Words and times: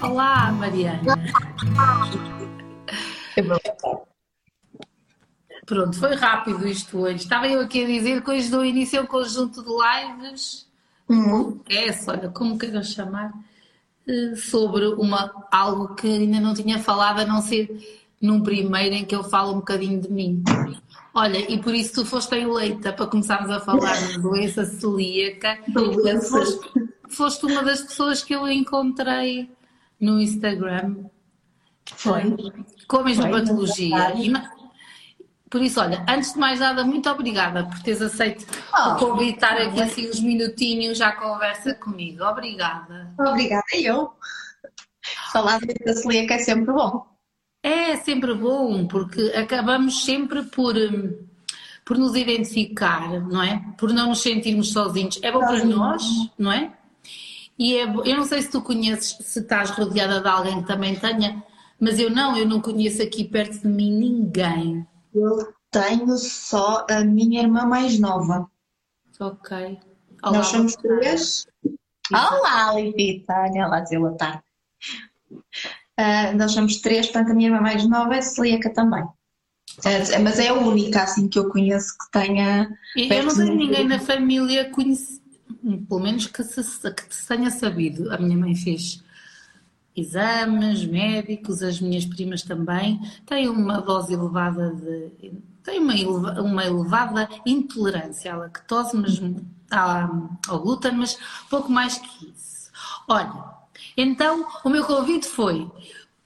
Olá, 0.00 0.52
Mariana. 0.52 1.18
Pronto, 5.66 5.98
foi 5.98 6.14
rápido 6.14 6.66
isto 6.68 6.98
hoje. 6.98 7.16
Estava 7.16 7.48
eu 7.48 7.60
aqui 7.60 7.82
a 7.82 7.86
dizer 7.86 8.22
que 8.22 8.30
hoje 8.30 8.48
dou 8.48 8.64
início 8.64 9.00
a 9.00 9.02
um 9.02 9.06
conjunto 9.06 9.62
de 9.62 9.68
lives, 9.68 10.66
uhum. 11.08 11.60
é 11.68 11.86
olha, 12.06 12.28
como 12.28 12.56
queiram 12.56 12.82
chamar, 12.82 13.32
eh, 14.06 14.36
sobre 14.36 14.86
uma, 14.86 15.32
algo 15.50 15.94
que 15.96 16.06
ainda 16.06 16.40
não 16.40 16.54
tinha 16.54 16.78
falado, 16.78 17.20
a 17.20 17.26
não 17.26 17.42
ser 17.42 17.68
num 18.22 18.40
primeiro 18.40 18.94
em 18.94 19.04
que 19.04 19.14
eu 19.14 19.24
falo 19.24 19.52
um 19.52 19.56
bocadinho 19.56 20.00
de 20.00 20.10
mim. 20.10 20.44
Olha, 21.12 21.38
e 21.52 21.58
por 21.60 21.74
isso 21.74 21.94
tu 21.94 22.06
foste 22.06 22.36
eleita 22.36 22.92
para 22.92 23.06
começarmos 23.06 23.50
a 23.50 23.58
falar 23.58 23.96
de 24.06 24.18
doença 24.20 24.64
celíaca. 24.64 25.58
Foste, 26.22 26.70
foste 27.08 27.46
uma 27.46 27.64
das 27.64 27.82
pessoas 27.82 28.22
que 28.22 28.34
eu 28.34 28.46
encontrei 28.48 29.50
no 30.00 30.20
Instagram. 30.20 31.04
Foi. 31.94 32.22
Com 32.86 32.98
a 32.98 33.04
mesma 33.04 33.28
Foi, 33.28 33.40
patologia. 33.40 34.14
Por 35.50 35.62
isso, 35.62 35.80
olha, 35.80 36.04
antes 36.06 36.34
de 36.34 36.38
mais 36.38 36.60
nada, 36.60 36.84
muito 36.84 37.08
obrigada 37.08 37.64
por 37.64 37.78
teres 37.80 38.02
aceito 38.02 38.46
oh, 38.70 38.96
convidar 38.96 39.56
aqui 39.56 39.80
assim 39.80 40.08
uns 40.08 40.20
minutinhos 40.20 41.00
à 41.00 41.12
conversa 41.12 41.74
comigo. 41.74 42.22
Obrigada. 42.22 43.14
Obrigada, 43.18 43.64
eu. 43.74 44.12
Falar 45.32 45.58
da 45.60 45.92
celíaca 45.94 46.34
é 46.34 46.38
sempre 46.38 46.72
bom. 46.72 47.06
É 47.62 47.96
sempre 47.96 48.34
bom, 48.34 48.86
porque 48.86 49.20
acabamos 49.34 50.04
sempre 50.04 50.42
por, 50.44 50.76
hum, 50.76 51.26
por 51.84 51.96
nos 51.96 52.14
identificar, 52.14 53.08
não 53.20 53.42
é? 53.42 53.64
Por 53.78 53.92
não 53.92 54.08
nos 54.08 54.20
sentirmos 54.20 54.70
sozinhos. 54.70 55.18
É 55.22 55.32
bom 55.32 55.40
para 55.40 55.64
nós, 55.64 56.04
não 56.38 56.52
é? 56.52 56.77
E 57.58 57.76
é, 57.76 57.82
eu 57.82 58.16
não 58.16 58.24
sei 58.24 58.40
se 58.42 58.50
tu 58.50 58.62
conheces, 58.62 59.16
se 59.20 59.40
estás 59.40 59.70
rodeada 59.70 60.20
de 60.20 60.28
alguém 60.28 60.62
que 60.62 60.68
também 60.68 60.94
tenha, 60.94 61.42
mas 61.80 61.98
eu 61.98 62.08
não, 62.08 62.36
eu 62.36 62.46
não 62.46 62.60
conheço 62.60 63.02
aqui 63.02 63.24
perto 63.24 63.58
de 63.58 63.68
mim 63.68 63.90
ninguém. 63.90 64.86
Eu 65.12 65.52
tenho 65.70 66.16
só 66.16 66.86
a 66.88 67.00
minha 67.00 67.42
irmã 67.42 67.66
mais 67.66 67.98
nova. 67.98 68.48
Ok. 69.18 69.78
Olá, 70.22 70.38
Nós 70.38 70.46
somos 70.46 70.76
três. 70.76 71.46
Olá, 72.12 72.74
Lipita! 72.74 73.34
Olha 73.34 73.66
lá, 73.66 73.80
dizer 73.80 73.98
boa 73.98 74.16
tarde. 74.16 74.42
Uh, 75.32 76.36
nós 76.36 76.52
somos 76.52 76.76
três, 76.80 77.06
portanto 77.06 77.32
a 77.32 77.34
minha 77.34 77.48
irmã 77.48 77.60
mais 77.60 77.86
nova 77.88 78.14
é 78.14 78.22
celíaca 78.22 78.72
também. 78.72 79.02
Uh, 79.02 80.22
mas 80.22 80.38
é 80.38 80.48
a 80.48 80.54
única 80.54 81.02
assim 81.02 81.28
que 81.28 81.38
eu 81.38 81.48
conheço 81.50 81.96
que 81.98 82.10
tenha. 82.12 82.68
Eu 82.96 83.24
não 83.24 83.34
tenho 83.34 83.54
ninguém 83.54 83.86
na 83.86 83.98
família 83.98 84.70
conhecido 84.70 85.17
pelo 85.88 86.00
menos 86.00 86.26
que 86.26 86.42
se, 86.42 86.62
que 86.92 87.14
se 87.14 87.26
tenha 87.26 87.50
sabido. 87.50 88.12
A 88.12 88.18
minha 88.18 88.36
mãe 88.36 88.54
fez 88.54 89.02
exames 89.96 90.84
médicos, 90.84 91.62
as 91.62 91.80
minhas 91.80 92.04
primas 92.04 92.42
também, 92.42 93.00
têm 93.26 93.48
uma 93.48 93.80
dose 93.80 94.14
elevada 94.14 94.72
de. 94.74 95.32
têm 95.62 95.80
uma, 96.06 96.40
uma 96.40 96.64
elevada 96.64 97.28
intolerância 97.44 98.32
à 98.32 98.36
lactose, 98.36 98.96
mas 98.96 99.20
ao 100.48 100.60
glúten, 100.60 100.92
mas 100.92 101.18
pouco 101.50 101.70
mais 101.70 101.98
que 101.98 102.30
isso. 102.30 102.70
Olha, 103.08 103.32
então 103.96 104.46
o 104.64 104.70
meu 104.70 104.84
convite 104.84 105.26
foi 105.26 105.70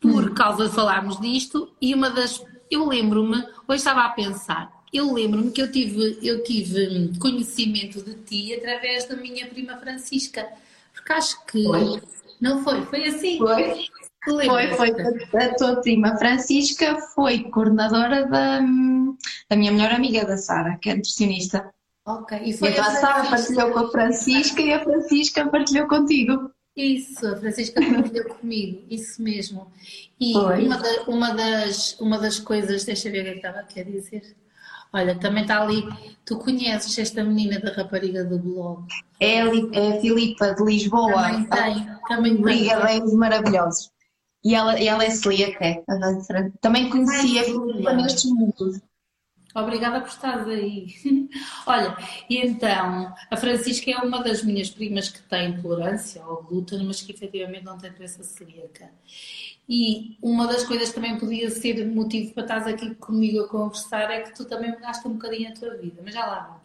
por 0.00 0.30
hum. 0.30 0.34
causa 0.34 0.68
de 0.68 0.74
falarmos 0.74 1.20
disto 1.20 1.72
e 1.80 1.94
uma 1.94 2.10
das. 2.10 2.44
Eu 2.70 2.88
lembro-me, 2.88 3.36
hoje 3.68 3.78
estava 3.78 4.04
a 4.04 4.10
pensar, 4.10 4.72
eu 4.92 5.12
lembro-me 5.12 5.50
que 5.50 5.62
eu 5.62 5.72
tive, 5.72 6.18
eu 6.22 6.42
tive 6.42 7.18
conhecimento 7.18 8.02
de 8.02 8.14
ti 8.14 8.54
através 8.54 9.06
da 9.06 9.16
minha 9.16 9.46
prima 9.46 9.78
Francisca, 9.78 10.46
porque 10.92 11.12
acho 11.12 11.44
que 11.46 11.64
foi. 11.64 12.02
não 12.40 12.62
foi, 12.62 12.84
foi 12.86 13.04
assim. 13.06 13.38
Foi. 13.38 13.86
Foi, 14.24 14.68
foi. 14.76 15.42
A 15.42 15.54
tua 15.56 15.80
prima 15.80 16.16
Francisca 16.16 16.96
foi 17.14 17.42
coordenadora 17.50 18.24
da, 18.26 18.60
da 19.50 19.56
minha 19.56 19.72
melhor 19.72 19.92
amiga, 19.92 20.24
da 20.24 20.36
Sara, 20.36 20.78
que 20.80 20.90
é 20.90 20.94
nutricionista. 20.94 21.72
Ok. 22.06 22.38
E 22.44 22.52
foi 22.52 22.70
então 22.70 22.84
a, 22.84 22.88
a 22.88 22.96
Sara 22.96 23.30
partilhou 23.30 23.72
com 23.72 23.78
a 23.80 23.90
Francisca 23.90 24.60
e 24.62 24.72
a 24.72 24.84
Francisca 24.84 25.48
partilhou 25.48 25.88
contigo. 25.88 26.52
Isso, 26.76 27.26
a 27.26 27.36
Francisca 27.36 27.80
partilhou 27.80 28.34
comigo, 28.36 28.84
isso 28.88 29.20
mesmo. 29.20 29.72
E 30.20 30.36
uma, 30.36 30.78
da, 30.78 31.02
uma, 31.08 31.34
das, 31.34 31.98
uma 32.00 32.18
das 32.18 32.38
coisas, 32.38 32.84
deixa 32.84 33.08
eu 33.08 33.12
ver 33.12 33.20
o 33.20 33.24
que 33.24 33.30
é 33.30 33.36
estava 33.36 33.58
aqui 33.58 33.80
a 33.80 33.84
dizer. 33.84 34.36
Olha, 34.92 35.18
também 35.18 35.42
está 35.42 35.62
ali. 35.62 35.88
Tu 36.24 36.38
conheces 36.38 36.98
esta 36.98 37.24
menina 37.24 37.58
da 37.58 37.72
rapariga 37.72 38.24
do 38.24 38.38
blog? 38.38 38.86
É, 39.18 39.38
é 39.38 39.96
a 39.96 40.00
Filipa 40.00 40.54
de 40.54 40.64
Lisboa. 40.64 41.12
Também 41.12 41.44
tem. 41.48 41.96
Também 42.08 42.32
tem. 42.34 42.42
Brigadeiros 42.42 43.14
maravilhosos. 43.14 43.90
E 44.44 44.54
ela, 44.54 44.78
ela 44.78 45.04
é 45.04 45.10
celíaca. 45.10 45.82
Também 46.60 46.90
conhecia 46.90 47.40
a 47.40 47.44
Filipa 47.44 47.92
nestes 47.94 48.30
mundos. 48.30 48.80
Obrigada 49.54 50.00
por 50.00 50.08
estares 50.08 50.46
aí. 50.48 50.94
Olha, 51.66 51.96
e 52.28 52.38
então, 52.38 53.14
a 53.30 53.36
Francisca 53.36 53.90
é 53.90 53.98
uma 53.98 54.22
das 54.22 54.42
minhas 54.42 54.70
primas 54.70 55.10
que 55.10 55.22
tem 55.22 55.50
intolerância 55.50 56.22
ao 56.22 56.42
glúten, 56.42 56.84
mas 56.86 57.02
que 57.02 57.12
efetivamente 57.12 57.64
não 57.64 57.76
tem 57.76 57.92
doença 57.92 58.22
celíaca. 58.22 58.90
E 59.74 60.18
uma 60.20 60.46
das 60.46 60.64
coisas 60.64 60.90
que 60.90 60.96
também 60.96 61.16
podia 61.16 61.48
ser 61.48 61.86
motivo 61.86 62.34
para 62.34 62.42
estás 62.42 62.66
aqui 62.66 62.94
comigo 62.96 63.40
a 63.40 63.48
conversar 63.48 64.10
é 64.10 64.20
que 64.20 64.34
tu 64.34 64.44
também 64.44 64.70
mudaste 64.70 65.08
um 65.08 65.14
bocadinho 65.14 65.48
a 65.48 65.54
tua 65.54 65.74
vida, 65.78 66.02
mas 66.04 66.12
já 66.12 66.26
lá 66.26 66.60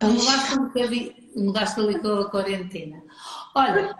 vamos. 0.00 0.16
Mudaste 0.16 0.54
um 0.54 0.64
bocadinho, 0.64 1.14
mudaste 1.36 1.78
ali 1.78 1.98
com 1.98 2.08
a 2.08 2.30
quarentena. 2.30 3.02
Olha, 3.54 3.94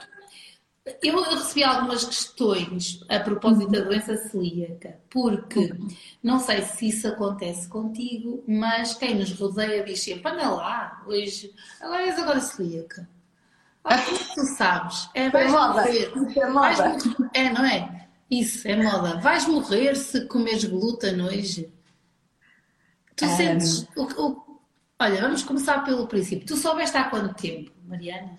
eu 1.03 1.23
recebi 1.23 1.63
algumas 1.63 2.07
questões 2.07 3.05
a 3.07 3.21
propósito 3.21 3.71
da 3.71 3.81
doença 3.81 4.17
celíaca, 4.17 4.99
porque 5.11 5.75
não 6.23 6.41
sei 6.41 6.63
se 6.63 6.89
isso 6.89 7.07
acontece 7.07 7.69
contigo, 7.69 8.43
mas 8.49 8.95
quem 8.95 9.15
nos 9.15 9.39
rodeia 9.39 9.85
diz 9.85 10.03
sempre: 10.03 10.33
anda 10.33 10.49
lá, 10.49 11.05
hoje, 11.07 11.53
agora 11.83 12.07
és 12.07 12.19
agora 12.19 12.41
celíaca. 12.41 13.07
Ah, 13.91 13.97
tu 14.35 14.45
sabes, 14.45 15.09
é, 15.15 15.31
vais 15.31 15.51
moda. 15.51 15.83
morrer. 15.83 16.13
É, 16.37 16.47
moda. 16.47 16.99
é, 17.33 17.53
não 17.53 17.65
é? 17.65 18.09
Isso, 18.31 18.69
é 18.69 18.77
moda. 18.77 19.19
Vais 19.21 19.47
morrer 19.47 19.97
se 19.97 20.27
comeres 20.27 20.65
glúten 20.65 21.23
hoje? 21.23 21.73
Tu 23.17 23.25
um... 23.25 23.37
sentes. 23.37 23.89
O, 23.97 24.03
o... 24.03 24.61
Olha, 25.01 25.21
vamos 25.23 25.43
começar 25.43 25.85
pelo 25.85 26.07
princípio. 26.07 26.47
Tu 26.47 26.57
soubeste 26.57 26.97
há 26.97 27.05
quanto 27.05 27.35
tempo, 27.35 27.71
Mariana? 27.87 28.35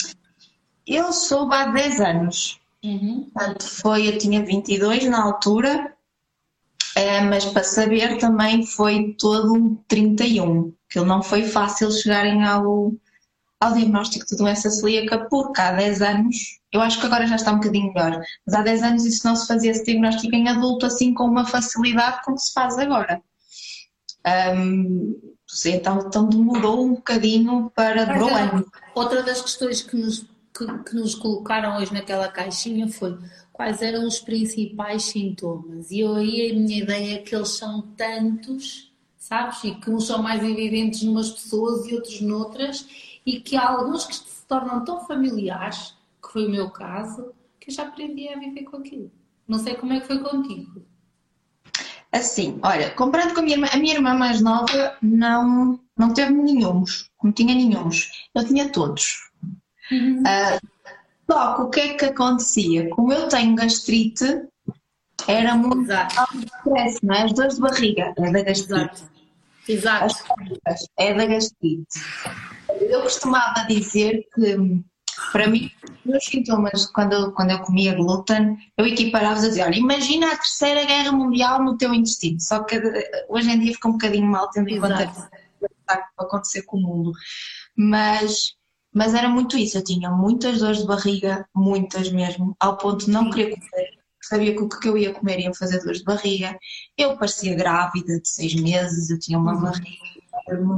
Eu 0.86 1.12
soube 1.12 1.56
há 1.56 1.66
10 1.66 2.02
anos. 2.02 2.60
Uhum. 2.84 3.30
Portanto, 3.34 3.64
foi, 3.64 4.08
eu 4.08 4.18
tinha 4.18 4.44
22 4.44 5.06
na 5.06 5.24
altura, 5.24 5.94
é, 6.96 7.22
mas 7.22 7.46
para 7.46 7.64
saber 7.64 8.18
também 8.18 8.66
foi 8.66 9.16
todo 9.18 9.54
um 9.54 9.76
31, 9.88 10.74
que 10.88 11.00
não 11.00 11.22
foi 11.22 11.44
fácil 11.44 11.92
chegarem 11.92 12.46
ao, 12.46 12.94
ao 13.60 13.74
diagnóstico 13.74 14.26
de 14.26 14.38
doença 14.38 14.70
celíaca, 14.70 15.28
porque 15.30 15.60
há 15.60 15.72
10 15.74 16.02
anos, 16.02 16.36
eu 16.72 16.82
acho 16.82 17.00
que 17.00 17.06
agora 17.06 17.28
já 17.28 17.36
está 17.36 17.52
um 17.52 17.58
bocadinho 17.58 17.94
melhor, 17.94 18.22
mas 18.46 18.56
há 18.56 18.62
10 18.62 18.84
anos 18.84 19.06
isso 19.06 19.28
não 19.28 19.36
se 19.36 19.48
fazia 19.48 19.72
esse 19.72 19.84
diagnóstico 19.84 20.34
em 20.36 20.48
adulto 20.48 20.86
assim 20.86 21.14
com 21.14 21.26
uma 21.26 21.46
facilidade 21.46 22.24
como 22.24 22.38
se 22.38 22.54
faz 22.54 22.78
agora. 22.78 23.22
Um, 24.56 25.36
então, 25.66 26.00
então 26.06 26.30
demorou 26.30 26.86
um 26.86 26.96
bocadinho 26.96 27.72
para 27.76 28.06
demorou 28.06 28.66
Outra 28.94 29.24
das 29.24 29.42
questões 29.42 29.82
que 29.82 29.96
nos 29.96 30.26
que, 30.54 30.84
que 30.84 30.96
nos 30.96 31.16
colocaram 31.16 31.78
hoje 31.78 31.94
naquela 31.94 32.28
caixinha 32.28 32.88
foi 32.88 33.18
quais 33.54 33.82
eram 33.82 34.06
os 34.06 34.20
principais 34.20 35.04
sintomas. 35.04 35.92
E 35.92 36.00
eu 36.00 36.16
aí 36.16 36.52
a 36.52 36.54
minha 36.54 36.84
ideia 36.84 37.16
é 37.16 37.18
que 37.20 37.36
eles 37.36 37.50
são 37.50 37.82
tantos, 37.96 38.92
sabes? 39.18 39.64
E 39.64 39.76
que 39.76 39.90
uns 39.90 40.08
são 40.08 40.22
mais 40.22 40.44
evidentes 40.44 41.04
numas 41.04 41.30
pessoas 41.30 41.86
e 41.88 41.96
outros 41.96 42.22
noutras, 42.22 42.86
e 43.30 43.42
que 43.42 43.56
há 43.56 43.70
alguns 43.70 44.08
que 44.08 44.16
se 44.16 44.44
tornam 44.48 44.84
tão 44.84 45.06
familiares, 45.06 45.94
que 46.22 46.34
foi 46.34 46.48
o 46.48 46.50
meu 46.50 46.72
caso, 46.72 47.32
que 47.60 47.70
eu 47.70 47.74
já 47.76 47.84
aprendi 47.84 48.28
a 48.28 48.40
viver 48.40 48.64
com 48.64 48.78
aquilo. 48.78 49.12
Não 49.48 49.60
sei 49.60 49.76
como 49.76 49.94
é 49.94 50.00
que 50.00 50.08
foi 50.08 50.18
contigo. 50.18 50.84
Assim, 52.12 52.60
olha, 52.64 52.90
comparando 52.90 53.36
com 53.36 53.42
a 53.42 53.44
minha 53.44 53.56
irmã, 53.56 53.68
a 53.72 53.78
minha 53.78 53.94
irmã 53.94 54.16
mais 54.16 54.42
nova 54.42 54.98
não, 55.00 55.80
não 55.96 56.12
teve 56.12 56.34
nenhums, 56.34 57.08
não 57.24 57.32
tinha 57.32 57.54
nenhums. 57.54 58.10
Eu 58.34 58.44
tinha 58.48 58.72
todos. 58.72 59.30
Uhum. 59.92 60.22
Uh, 60.22 60.68
Só 61.32 61.54
que 61.54 61.62
o 61.62 61.70
que 61.70 61.80
é 61.80 61.94
que 61.94 62.06
acontecia? 62.06 62.90
Como 62.90 63.14
eu 63.14 63.28
tenho 63.28 63.56
gastrite, 63.56 64.26
era 65.28 65.54
muito 65.54 65.84
stress, 65.84 67.00
não 67.04 67.14
é? 67.14 67.24
As 67.26 67.34
dores 67.34 67.56
de 67.56 67.62
barriga 67.62 68.14
é 68.18 68.32
da 68.32 68.42
gastrite. 68.42 69.04
Exato. 69.68 70.16
Exato. 70.16 70.86
é 70.98 71.14
da 71.14 71.26
gastrite. 71.28 72.00
Eu 72.80 73.02
costumava 73.02 73.66
dizer 73.68 74.28
que, 74.34 74.84
para 75.32 75.48
mim, 75.48 75.72
meus 76.06 76.26
sintomas, 76.26 76.86
quando 76.88 77.14
eu, 77.14 77.32
quando 77.32 77.52
eu 77.52 77.62
comia 77.62 77.96
glúten, 77.96 78.58
eu 78.78 78.86
equiparava 78.86 79.40
a 79.40 79.48
dizer: 79.48 79.64
olha, 79.64 79.76
imagina 79.76 80.28
a 80.28 80.38
terceira 80.38 80.86
guerra 80.86 81.12
mundial 81.12 81.64
no 81.64 81.78
teu 81.78 81.94
intestino. 81.94 82.40
Só 82.40 82.64
que 82.64 82.82
hoje 83.28 83.50
em 83.50 83.60
dia 83.60 83.74
fica 83.74 83.88
um 83.88 83.94
bocadinho 83.94 84.28
mal, 84.28 84.50
tendo 84.50 84.70
em 84.70 84.80
conta 84.80 85.08
que 85.08 85.66
está 85.80 86.10
a 86.18 86.24
acontecer 86.24 86.64
com 86.64 86.78
o 86.78 86.82
mundo. 86.82 87.12
Mas 87.76 88.58
mas 88.94 89.14
era 89.14 89.30
muito 89.30 89.58
isso, 89.58 89.78
eu 89.78 89.84
tinha 89.84 90.10
muitas 90.10 90.60
dores 90.60 90.80
de 90.80 90.88
barriga, 90.88 91.48
muitas 91.56 92.12
mesmo, 92.12 92.56
ao 92.60 92.78
ponto 92.78 93.06
de 93.06 93.12
não 93.12 93.30
querer 93.30 93.56
comer. 93.56 94.00
Sabia 94.22 94.54
que 94.54 94.62
o 94.62 94.70
que 94.70 94.90
eu 94.90 94.98
ia 94.98 95.14
comer 95.14 95.40
ia 95.40 95.54
fazer 95.54 95.80
dores 95.80 96.00
de 96.00 96.04
barriga. 96.04 96.58
Eu 96.98 97.16
parecia 97.18 97.56
grávida 97.56 98.20
de 98.20 98.28
seis 98.28 98.54
meses, 98.56 99.10
eu 99.10 99.20
tinha 99.20 99.38
uma 99.38 99.54
uhum. 99.54 99.62
barriga, 99.62 100.76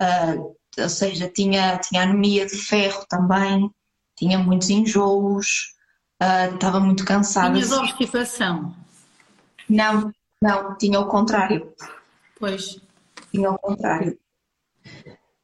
uh, 0.00 0.56
ou 0.78 0.88
seja, 0.88 1.28
tinha, 1.28 1.78
tinha 1.78 2.02
anemia 2.02 2.46
de 2.46 2.56
ferro 2.56 3.04
também, 3.08 3.70
tinha 4.16 4.38
muitos 4.38 4.70
enjoos, 4.70 5.74
uh, 6.22 6.54
estava 6.54 6.80
muito 6.80 7.04
cansada. 7.04 7.54
Tinhas 7.54 7.72
obstipação? 7.72 8.74
Não, 9.68 10.12
não, 10.40 10.76
tinha 10.76 11.00
o 11.00 11.06
contrário. 11.06 11.72
Pois. 12.38 12.80
Tinha 13.30 13.50
o 13.50 13.58
contrário. 13.58 14.18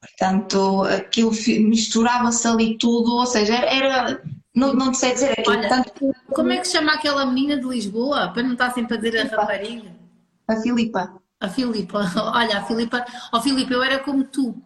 Portanto, 0.01 0.83
aquilo 0.83 1.31
misturava-se 1.31 2.47
ali 2.47 2.77
tudo, 2.79 3.15
ou 3.15 3.27
seja, 3.27 3.55
era. 3.55 4.23
Não, 4.55 4.75
não 4.75 4.93
sei 4.93 5.13
dizer 5.13 5.33
aquilo. 5.33 5.57
Olha, 5.57 5.69
tanto... 5.69 5.93
Como 6.35 6.51
é 6.51 6.59
que 6.59 6.67
se 6.67 6.77
chama 6.77 6.95
aquela 6.95 7.25
menina 7.27 7.57
de 7.57 7.67
Lisboa? 7.67 8.33
Para 8.33 8.43
não 8.43 8.53
estar 8.53 8.73
sempre 8.73 8.97
a 8.97 9.01
dizer 9.01 9.33
a 9.33 9.37
rapariga. 9.37 9.95
A 10.49 10.57
Filipa. 10.57 11.21
A 11.41 11.49
Filipa. 11.49 12.01
Olha, 12.35 12.59
a 12.59 12.65
Filipa. 12.65 13.05
Ó, 13.33 13.39
oh, 13.39 13.41
Filipa, 13.41 13.73
eu 13.73 13.83
era 13.83 14.01
como 14.01 14.25
tu. 14.25 14.61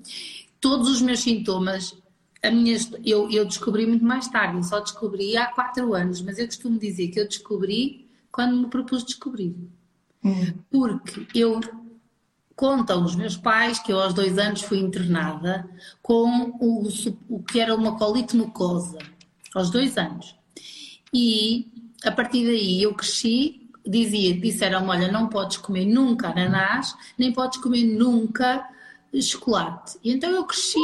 Todos 0.63 0.89
os 0.89 1.03
meus 1.03 1.21
sintomas, 1.21 1.95
a 2.43 2.51
minha, 2.51 2.79
eu, 3.05 3.29
eu 3.31 3.45
descobri 3.45 3.85
muito 3.85 4.05
mais 4.05 4.29
tarde. 4.29 4.57
Eu 4.57 4.63
só 4.63 4.81
descobri 4.81 5.37
há 5.37 5.47
quatro 5.47 5.93
anos, 5.93 6.23
mas 6.23 6.39
eu 6.39 6.47
costumo 6.47 6.79
dizer 6.79 7.09
que 7.09 7.21
eu 7.21 7.29
descobri 7.29 8.09
quando 8.31 8.57
me 8.57 8.69
propus 8.69 9.05
descobrir. 9.05 9.55
Hum. 10.25 10.55
Porque 10.71 11.27
eu 11.35 11.61
contam 12.55 13.05
os 13.05 13.17
meus 13.17 13.37
pais 13.37 13.81
que 13.81 13.93
eu 13.93 14.01
aos 14.01 14.15
dois 14.15 14.39
anos 14.39 14.63
fui 14.63 14.79
internada 14.79 15.69
com 16.01 16.57
o, 16.61 16.89
o 17.29 17.43
que 17.43 17.59
era 17.59 17.75
uma 17.75 17.99
colite 17.99 18.37
mucosa, 18.37 18.99
aos 19.55 19.69
dois 19.69 19.99
anos. 19.99 20.37
E 21.13 21.73
a 22.05 22.13
partir 22.13 22.47
daí 22.47 22.83
eu 22.83 22.95
cresci, 22.95 23.69
dizia, 23.85 24.39
disseram 24.39 24.87
olha, 24.87 25.11
não 25.11 25.29
podes 25.29 25.57
comer 25.57 25.87
nunca 25.87 26.29
ananás, 26.29 26.95
nem 27.19 27.33
podes 27.33 27.61
comer 27.61 27.85
nunca 27.85 28.65
chocolate. 29.21 29.99
E 30.03 30.13
então 30.13 30.31
eu 30.31 30.45
cresci 30.45 30.79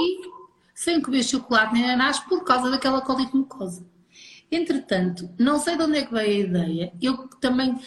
sem 0.75 1.01
comer 1.01 1.23
chocolate 1.23 1.75
nem 1.75 1.85
ananás 1.85 2.21
por 2.21 2.45
causa 2.45 2.71
daquela 2.71 3.01
colite 3.01 3.35
mucosa. 3.35 3.85
Entretanto, 4.51 5.29
não 5.39 5.59
sei 5.59 5.77
de 5.77 5.83
onde 5.83 5.99
é 5.99 6.05
que 6.05 6.13
veio 6.13 6.45
a 6.45 6.49
ideia, 6.49 6.93
eu 7.01 7.29
também 7.41 7.79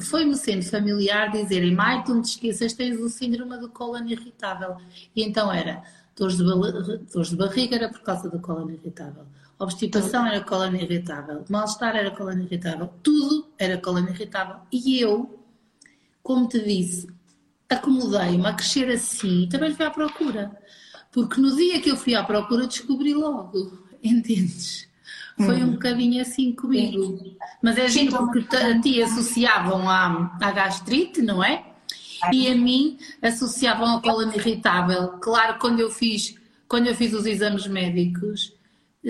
foi-me 0.00 0.34
sendo 0.36 0.64
familiar 0.64 1.30
dizerem, 1.30 1.74
Mai, 1.74 2.02
tu 2.02 2.20
te 2.20 2.30
esqueças, 2.30 2.72
tens 2.72 2.98
o 2.98 3.08
síndrome 3.08 3.56
do 3.58 3.68
cólon 3.68 4.04
irritável. 4.06 4.76
E 5.14 5.22
então 5.22 5.52
era, 5.52 5.82
dores 6.16 6.36
de, 6.36 6.44
dores 7.12 7.30
de 7.30 7.36
barriga 7.36 7.76
era 7.76 7.88
por 7.88 8.00
causa 8.00 8.28
do 8.28 8.40
cólon 8.40 8.70
irritável, 8.70 9.24
obstipação 9.58 10.26
era 10.26 10.40
cólon 10.40 10.74
irritável, 10.74 11.44
mal-estar 11.48 11.94
era 11.94 12.10
cólon 12.10 12.40
irritável, 12.40 12.90
tudo 13.02 13.48
era 13.58 13.78
cólon 13.78 14.08
irritável. 14.08 14.56
E 14.72 14.98
eu, 14.98 15.38
como 16.22 16.48
te 16.48 16.60
disse, 16.64 17.08
acomodei-me 17.70 18.46
a 18.46 18.52
crescer 18.52 18.90
assim 18.90 19.44
e 19.44 19.48
também 19.48 19.72
fui 19.74 19.86
à 19.86 19.90
procura. 19.90 20.50
Porque 21.12 21.40
no 21.40 21.54
dia 21.56 21.80
que 21.80 21.90
eu 21.90 21.96
fui 21.96 22.14
à 22.14 22.22
procura 22.22 22.66
descobri 22.66 23.14
logo, 23.14 23.86
entendes? 24.02 24.88
Foi 25.36 25.62
um 25.62 25.68
hum. 25.68 25.72
bocadinho 25.72 26.20
assim 26.20 26.52
comigo. 26.52 27.18
Mas 27.62 27.78
é 27.78 27.88
gente 27.88 28.14
porque 28.14 28.54
a 28.54 28.78
ti 28.80 29.02
associavam 29.02 29.88
à, 29.88 30.36
à 30.40 30.50
gastrite, 30.50 31.22
não 31.22 31.42
é? 31.42 31.64
E 32.30 32.48
a 32.48 32.54
mim 32.54 32.98
associavam 33.22 33.96
a 33.96 34.02
cólon 34.02 34.30
irritável. 34.32 35.08
Claro, 35.20 35.58
quando 35.58 35.80
eu 35.80 35.90
fiz, 35.90 36.34
quando 36.68 36.88
eu 36.88 36.94
fiz 36.94 37.14
os 37.14 37.24
exames 37.24 37.66
médicos, 37.66 38.52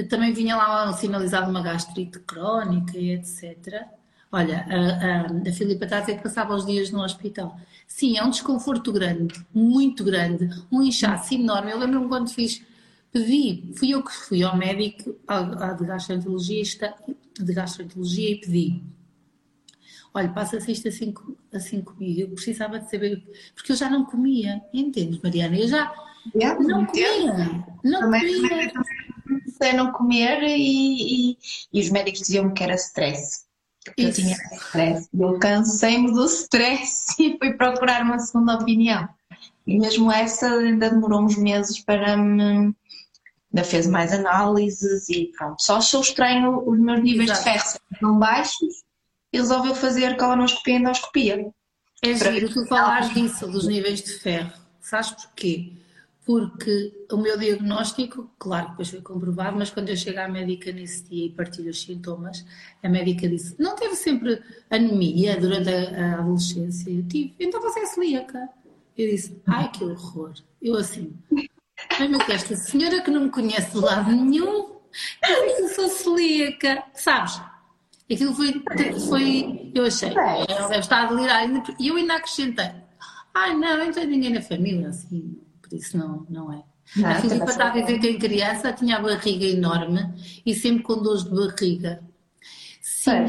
também 0.09 0.33
vinha 0.33 0.57
lá 0.57 0.93
sinalizado 0.93 1.51
uma 1.51 1.63
gastrite 1.63 2.21
crónica 2.21 2.97
e 2.97 3.11
etc. 3.11 3.87
Olha, 4.31 4.65
a, 4.69 5.27
a, 5.27 5.51
a 5.51 5.53
Filipa 5.53 5.85
está 5.85 5.99
a 5.99 6.01
dizer 6.01 6.17
que 6.19 6.23
passava 6.23 6.55
os 6.55 6.65
dias 6.65 6.93
no 6.93 7.03
hospital. 7.03 7.59
Sim, 7.91 8.17
é 8.17 8.25
um 8.25 8.31
desconforto 8.31 8.93
grande, 8.93 9.45
muito 9.53 10.05
grande, 10.05 10.49
um 10.71 10.81
inchaço 10.81 11.35
enorme. 11.35 11.73
Eu 11.73 11.79
lembro-me 11.79 12.09
quando 12.09 12.31
fiz 12.31 12.65
Pedi, 13.13 13.73
fui 13.77 13.91
eu 13.91 14.05
que 14.05 14.13
fui 14.13 14.43
ao 14.45 14.57
médico, 14.57 15.17
à, 15.27 15.73
de 15.73 15.85
gastroenterologista, 15.85 16.95
de 17.37 17.53
gastroenterologia 17.53 18.31
e 18.31 18.41
pedi. 18.41 18.83
Olha, 20.15 20.29
passa-se 20.29 20.71
isto 20.71 20.87
assim, 20.87 21.13
assim 21.53 21.83
comigo. 21.83 22.21
Eu 22.21 22.29
precisava 22.31 22.79
de 22.79 22.89
saber, 22.89 23.21
porque 23.55 23.73
eu 23.73 23.77
já 23.77 23.91
não 23.91 24.05
comia, 24.05 24.63
entendes, 24.73 25.21
Mariana? 25.21 25.59
Eu 25.59 25.67
já 25.67 25.93
não 26.61 26.87
comia, 26.87 27.65
não 27.83 28.01
também, 28.01 28.43
comia. 28.43 28.73
Comecei 29.25 29.71
a 29.71 29.75
não 29.75 29.93
comer 29.93 30.43
e, 30.45 31.33
e, 31.33 31.39
e 31.73 31.81
os 31.81 31.91
médicos 31.91 32.21
diziam-me 32.21 32.55
que 32.55 32.63
era 32.63 32.75
stress. 32.75 33.50
Eu 33.97 34.13
tinha 34.13 34.37
stress. 34.53 35.09
Eu 35.13 35.39
cansei-me 35.39 36.13
do 36.13 36.25
stress 36.27 37.15
e 37.21 37.37
fui 37.39 37.53
procurar 37.55 38.03
uma 38.03 38.19
segunda 38.19 38.55
opinião. 38.55 39.09
E 39.67 39.79
mesmo 39.79 40.11
essa 40.11 40.49
ainda 40.49 40.91
demorou 40.91 41.23
uns 41.23 41.37
meses 41.37 41.79
para 41.81 42.17
me 42.17 42.75
ainda 43.53 43.65
fez 43.65 43.87
mais 43.87 44.13
análises 44.13 45.09
e 45.09 45.33
pronto. 45.37 45.61
Só 45.61 45.77
achou 45.77 46.01
estranho 46.01 46.63
os 46.69 46.79
meus 46.79 47.03
níveis 47.03 47.31
Exato. 47.31 47.45
de 47.45 47.53
ferro 47.53 47.81
tão 48.01 48.19
baixos 48.19 48.85
e 49.33 49.39
resolveu 49.39 49.75
fazer 49.75 50.17
colonoscopia 50.17 50.75
e 50.75 50.79
endoscopia. 50.79 51.51
É 52.03 52.15
giro 52.15 52.53
tu 52.53 52.65
falares 52.67 53.13
disso, 53.13 53.47
dos 53.49 53.67
níveis 53.67 54.03
de 54.03 54.13
ferro. 54.13 54.53
Sabes 54.81 55.11
porquê? 55.11 55.73
Porque 56.31 56.93
o 57.11 57.17
meu 57.17 57.37
diagnóstico, 57.37 58.31
claro, 58.39 58.71
depois 58.71 58.89
foi 58.89 59.01
comprovado, 59.01 59.59
mas 59.59 59.69
quando 59.69 59.89
eu 59.89 59.97
chego 59.97 60.21
à 60.21 60.29
médica 60.29 60.71
nesse 60.71 61.03
dia 61.03 61.27
e 61.27 61.31
partilho 61.31 61.71
os 61.71 61.83
sintomas, 61.83 62.47
a 62.85 62.89
médica 62.89 63.29
disse: 63.29 63.57
Não 63.59 63.75
teve 63.75 63.97
sempre 63.97 64.41
anemia 64.71 65.37
durante 65.41 65.69
a, 65.69 66.19
a 66.19 66.19
adolescência? 66.21 66.89
Eu 66.89 67.03
tive, 67.09 67.35
então 67.41 67.61
você 67.61 67.81
é 67.81 67.87
celíaca. 67.87 68.49
Eu 68.97 69.11
disse: 69.11 69.43
Ai 69.45 69.73
que 69.73 69.83
horror. 69.83 70.35
Eu 70.63 70.77
assim, 70.77 71.13
meu 71.99 72.11
Deus, 72.11 72.31
esta 72.31 72.55
senhora 72.55 73.03
que 73.03 73.11
não 73.11 73.25
me 73.25 73.31
conhece 73.31 73.73
de 73.73 73.79
lado 73.79 74.13
nenhum, 74.13 74.77
eu 75.29 75.57
que 75.57 75.69
sou 75.71 75.89
celíaca, 75.89 76.85
sabes? 76.95 77.43
Aquilo 78.09 78.37
foi, 78.37 78.63
foi 79.09 79.73
eu 79.75 79.85
achei, 79.85 80.11
ela 80.11 80.69
deve 80.69 80.79
estar 80.79 81.07
a 81.07 81.07
delirar, 81.07 81.43
e 81.77 81.89
eu 81.89 81.97
ainda 81.97 82.15
acrescentei, 82.15 82.71
ai 83.35 83.53
não, 83.57 83.79
não 83.79 83.91
tem 83.91 84.07
ninguém 84.07 84.33
na 84.33 84.43
família, 84.43 84.91
assim, 84.91 85.41
por 85.71 85.77
isso 85.77 85.97
não, 85.97 86.27
não 86.29 86.53
é. 86.53 86.63
Não, 86.97 87.09
a 87.09 87.15
Filipa 87.15 87.45
está 87.45 87.69
a 87.69 87.71
dizer 87.71 88.01
que 88.01 88.11
em 88.11 88.19
criança 88.19 88.73
tinha 88.73 88.97
a 88.97 89.01
barriga 89.01 89.47
enorme 89.47 90.13
e 90.45 90.55
sempre 90.55 90.83
com 90.83 91.01
dores 91.01 91.23
de 91.23 91.31
barriga. 91.31 92.03
Sim, 92.83 93.27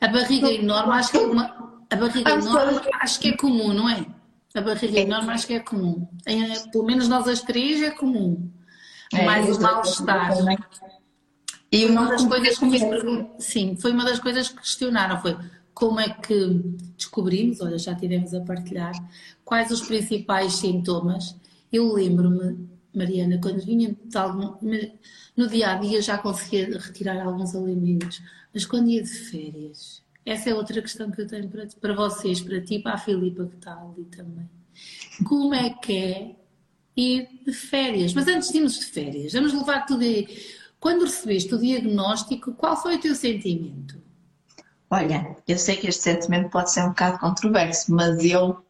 a 0.00 0.08
barriga 0.08 0.50
enorme, 0.50 0.94
acho 0.94 1.10
que 1.10 1.18
é 1.18 1.20
uma, 1.20 1.84
a 1.90 1.96
barriga 1.96 2.30
enorme, 2.32 2.80
acho 2.94 3.20
que 3.20 3.28
é 3.28 3.36
comum, 3.36 3.72
não 3.74 3.88
é? 3.88 4.06
A 4.54 4.60
barriga 4.62 4.98
é. 4.98 5.02
enorme 5.02 5.30
acho 5.30 5.46
que 5.46 5.54
é 5.54 5.60
comum. 5.60 6.08
É, 6.24 6.58
pelo 6.70 6.84
menos 6.84 7.06
nós 7.08 7.28
as 7.28 7.42
três 7.42 7.82
é 7.82 7.90
comum. 7.90 8.50
É, 9.12 9.24
Mais 9.24 9.54
o 9.54 9.60
mal-estar. 9.60 10.32
E 11.70 11.84
uma 11.84 12.06
das 12.06 12.24
coisas 12.24 12.58
que 12.58 12.64
me 12.64 13.28
sim, 13.38 13.76
foi 13.76 13.92
uma 13.92 14.04
das 14.04 14.18
coisas 14.18 14.48
que 14.48 14.56
questionaram 14.56 15.20
foi 15.20 15.36
como 15.74 16.00
é 16.00 16.08
que 16.08 16.62
descobrimos, 16.96 17.60
olha, 17.60 17.76
já 17.76 17.94
tivemos 17.94 18.32
a 18.32 18.40
partilhar, 18.40 18.92
quais 19.44 19.70
os 19.70 19.82
principais 19.82 20.54
sintomas. 20.54 21.36
Eu 21.72 21.92
lembro-me, 21.92 22.68
Mariana, 22.94 23.38
quando 23.40 23.64
vinha 23.64 23.96
algum, 24.14 24.56
no 25.36 25.48
dia 25.48 25.72
a 25.72 25.74
dia 25.76 26.00
já 26.00 26.18
conseguia 26.18 26.78
retirar 26.78 27.20
alguns 27.24 27.54
alimentos, 27.54 28.22
mas 28.52 28.64
quando 28.64 28.88
ia 28.88 29.02
de 29.02 29.10
férias, 29.10 30.02
essa 30.24 30.50
é 30.50 30.54
outra 30.54 30.80
questão 30.82 31.10
que 31.10 31.20
eu 31.20 31.26
tenho 31.26 31.48
para, 31.48 31.66
para 31.80 31.94
vocês, 31.94 32.40
para 32.40 32.60
ti, 32.60 32.78
para 32.78 32.94
a 32.94 32.98
Filipa 32.98 33.46
que 33.46 33.56
está 33.56 33.80
ali 33.80 34.04
também. 34.04 34.48
Como 35.24 35.54
é 35.54 35.70
que 35.70 35.96
é 35.96 36.36
ir 36.96 37.28
de 37.44 37.52
férias? 37.52 38.12
Mas 38.12 38.26
antes 38.26 38.50
de 38.50 38.58
irmos 38.58 38.78
de 38.78 38.86
férias, 38.86 39.32
vamos 39.32 39.52
levar 39.52 39.86
tudo 39.86 40.02
aí. 40.02 40.26
Quando 40.80 41.04
recebeste 41.04 41.54
o 41.54 41.58
diagnóstico, 41.58 42.52
qual 42.54 42.76
foi 42.76 42.96
o 42.96 43.00
teu 43.00 43.14
sentimento? 43.14 44.02
Olha, 44.90 45.36
eu 45.46 45.58
sei 45.58 45.76
que 45.76 45.88
este 45.88 46.02
sentimento 46.02 46.50
pode 46.50 46.72
ser 46.72 46.82
um 46.82 46.88
bocado 46.88 47.18
controverso, 47.18 47.92
mas 47.94 48.24
eu 48.24 48.64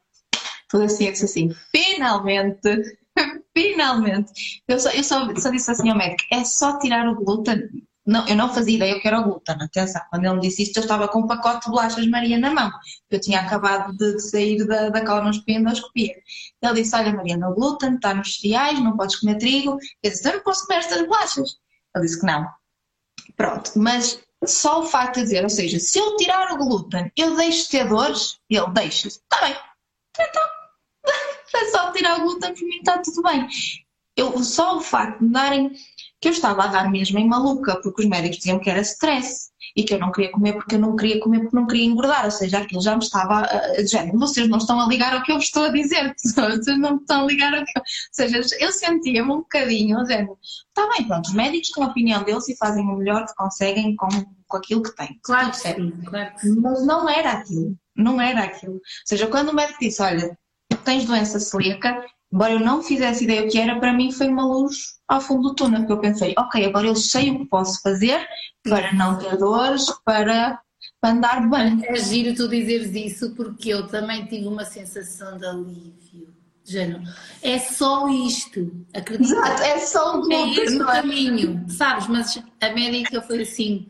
assim, 0.75 1.07
eu 1.07 1.13
disse 1.13 1.25
assim, 1.25 1.51
finalmente, 1.71 2.99
finalmente. 3.57 4.63
Eu 4.69 4.79
só, 4.79 4.91
eu 4.91 5.05
só, 5.05 5.35
só 5.37 5.51
disse 5.51 5.71
assim 5.71 5.91
ao 5.91 5.97
médico, 5.97 6.25
é 6.33 6.45
só 6.45 6.79
tirar 6.79 7.09
o 7.09 7.15
glúten 7.17 7.69
não, 8.07 8.27
eu 8.29 8.37
não 8.37 8.55
fazia 8.55 8.77
ideia 8.77 9.01
que 9.01 9.09
era 9.09 9.19
o 9.19 9.25
glúten, 9.25 9.57
atenção, 9.61 10.01
quando 10.11 10.25
ele 10.25 10.35
me 10.35 10.41
disse 10.41 10.63
isto 10.63 10.77
eu 10.77 10.83
estava 10.83 11.09
com 11.09 11.21
um 11.21 11.27
pacote 11.27 11.65
de 11.65 11.73
bolachas 11.73 12.07
Maria 12.07 12.39
na 12.39 12.53
mão, 12.53 12.71
eu 13.11 13.21
tinha 13.21 13.41
acabado 13.41 13.97
de 13.97 14.21
sair 14.21 14.65
da, 14.65 14.91
da 14.91 15.05
colonoscopia 15.05 15.57
e 15.57 15.59
endoscopia. 15.59 16.15
Ele 16.63 16.75
disse, 16.75 16.95
olha 16.95 17.13
Mariana, 17.13 17.49
o 17.49 17.55
glúten 17.55 17.97
está 17.97 18.15
nos 18.15 18.37
cereais, 18.37 18.79
não 18.79 18.97
podes 18.97 19.17
comer 19.17 19.39
trigo, 19.39 19.77
eu 20.03 20.11
disse, 20.11 20.29
eu 20.29 20.35
não 20.35 20.43
posso 20.45 20.67
comer 20.67 20.79
estas 20.79 21.05
bolachas. 21.05 21.57
Ele 21.97 22.05
disse 22.05 22.21
que 22.21 22.27
não. 22.27 22.47
Pronto, 23.37 23.73
mas 23.75 24.23
só 24.45 24.83
o 24.83 24.87
facto 24.87 25.17
de 25.17 25.23
dizer, 25.23 25.43
ou 25.43 25.51
seja, 25.51 25.81
se 25.81 25.99
eu 25.99 26.17
tirar 26.17 26.53
o 26.53 26.59
glúten, 26.59 27.11
eu 27.17 27.35
deixo 27.35 27.65
de 27.65 27.71
ter 27.71 27.89
dores, 27.89 28.39
ele 28.49 28.71
deixa-se, 28.71 29.19
está 29.19 29.41
bem, 29.41 29.57
então, 30.15 30.43
é 31.55 31.71
só 31.71 31.93
tirar 31.93 32.19
o 32.19 32.23
glúten, 32.23 32.55
para 32.55 32.67
mim 32.67 32.77
está 32.79 32.99
tudo 32.99 33.23
bem. 33.23 33.49
Eu, 34.17 34.43
só 34.43 34.79
o 34.79 34.81
facto 34.81 35.19
de 35.19 35.27
me 35.27 35.33
darem 35.33 35.73
que 36.21 36.29
eu 36.29 36.33
estava 36.33 36.65
a 36.65 36.67
dar 36.69 36.91
mesmo 36.91 37.19
em 37.19 37.29
maluca, 37.29 37.81
porque 37.83 38.03
os 38.03 38.09
médicos 38.09 38.39
diziam 38.39 38.59
que 38.59 38.71
era 38.71 38.81
stress 38.81 39.51
e 39.77 39.85
que 39.85 39.93
eu 39.93 39.99
não 39.99 40.11
queria 40.11 40.33
comer 40.33 40.55
porque 40.55 40.77
eu 40.77 40.79
não 40.79 40.97
queria 40.97 41.21
comer 41.21 41.41
porque 41.41 41.57
não 41.57 41.67
queria 41.67 41.85
engordar, 41.85 42.25
ou 42.25 42.31
seja, 42.31 42.59
aquilo 42.59 42.81
já 42.81 42.97
me 42.97 43.05
estava 43.05 43.43
a 43.43 43.77
dizer, 43.77 44.11
vocês 44.13 44.49
não 44.49 44.57
estão 44.57 44.81
a 44.81 44.89
ligar 44.89 45.15
ao 45.15 45.23
que 45.23 45.31
eu 45.31 45.37
vos 45.37 45.45
estou 45.45 45.65
a 45.65 45.69
dizer, 45.69 46.15
vocês 46.17 46.79
não 46.79 46.97
estão 46.97 47.25
a 47.25 47.27
ligar 47.27 47.55
ao 47.55 47.65
que 47.65 47.79
eu... 47.79 47.83
Ou 47.83 47.85
seja, 48.11 48.41
eu 48.59 48.73
sentia-me 48.73 49.31
um 49.31 49.39
bocadinho, 49.39 50.01
dizendo, 50.01 50.39
está 50.41 50.89
bem, 50.97 51.07
pronto, 51.07 51.27
os 51.27 51.35
médicos 51.35 51.69
têm 51.69 51.85
a 51.85 51.89
opinião 51.89 52.25
deles 52.25 52.49
e 52.49 52.57
fazem 52.57 52.85
o 52.85 52.97
melhor 52.97 53.27
que 53.27 53.35
conseguem 53.35 53.95
com, 53.97 54.09
com 54.49 54.57
aquilo 54.57 54.83
que 54.83 54.97
têm. 54.97 55.19
Claro 55.23 55.51
que 55.51 55.59
sim, 55.59 55.91
claro 56.07 56.35
que 56.35 56.41
sim. 56.41 56.57
Mas 56.59 56.87
não 56.87 57.07
era 57.07 57.33
aquilo, 57.33 57.77
não 57.95 58.21
era 58.21 58.45
aquilo. 58.45 58.75
Ou 58.75 58.81
seja, 59.05 59.27
quando 59.27 59.51
o 59.51 59.55
médico 59.55 59.79
disse, 59.81 60.01
olha, 60.01 60.37
tens 60.87 61.05
doença 61.05 61.39
celíaca, 61.39 62.03
embora 62.33 62.53
eu 62.53 62.61
não 62.61 62.83
fizesse 62.83 63.25
ideia 63.25 63.43
o 63.43 63.49
que 63.49 63.59
era, 63.59 63.79
para 63.79 63.93
mim 63.93 64.11
foi 64.13 64.29
uma 64.29 64.47
luz 64.47 64.95
ao 65.07 65.21
fundo 65.21 65.51
do 65.51 65.55
túnel, 65.55 65.81
porque 65.81 65.93
eu 65.93 66.01
pensei, 66.01 66.35
ok, 66.39 66.65
agora 66.65 66.87
eu 66.87 66.97
sei 66.97 67.31
o 67.31 67.41
que 67.41 67.47
posso 67.47 67.83
fazer 67.83 68.27
para 68.63 68.93
não 68.95 69.19
ter 69.19 69.37
dores, 69.37 69.87
para, 70.05 70.59
para 71.01 71.11
andar 71.11 71.51
bem. 71.51 71.83
É 71.85 71.97
giro 71.97 72.35
tu 72.35 72.49
dizeres 72.49 72.95
isso, 72.95 73.35
porque 73.35 73.69
eu 73.69 73.87
também 73.89 74.25
tive 74.27 74.47
uma 74.47 74.65
sensação 74.65 75.37
de 75.37 75.45
alívio. 75.45 76.35
Género, 76.69 77.01
é 77.43 77.61
só 77.61 78.09
isto, 78.09 78.73
acredito. 78.93 79.33
Exato, 79.33 79.63
é 79.63 79.79
só 79.79 80.21
um 80.21 80.33
É 80.33 80.51
esse 80.51 80.83
o 80.83 80.85
caminho, 80.85 81.65
sabes? 81.69 82.09
Mas 82.09 82.43
a 82.61 82.71
médica 82.71 83.23
foi 83.23 83.43
assim, 83.43 83.87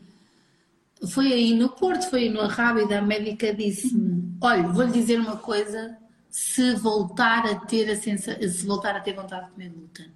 foi 1.09 1.33
aí 1.33 1.55
no 1.55 1.69
Porto, 1.69 2.07
foi 2.07 2.23
aí 2.23 2.29
no 2.29 2.39
Arrábida, 2.39 2.99
a 2.99 3.01
médica 3.01 3.51
disse-me, 3.51 4.37
olha, 4.39 4.67
vou-lhe 4.67 4.91
dizer 4.91 5.19
uma 5.19 5.37
coisa, 5.37 5.97
se 6.37 6.75
voltar 6.75 7.47
a 7.47 7.55
ter 7.55 7.89
a 7.89 7.95
sensação, 7.95 8.47
se 8.47 8.63
voltar 8.63 8.95
a 8.95 8.99
ter 8.99 9.13
vontade 9.13 9.47
de 9.47 9.51
comer 9.53 9.69
glúten, 9.69 10.11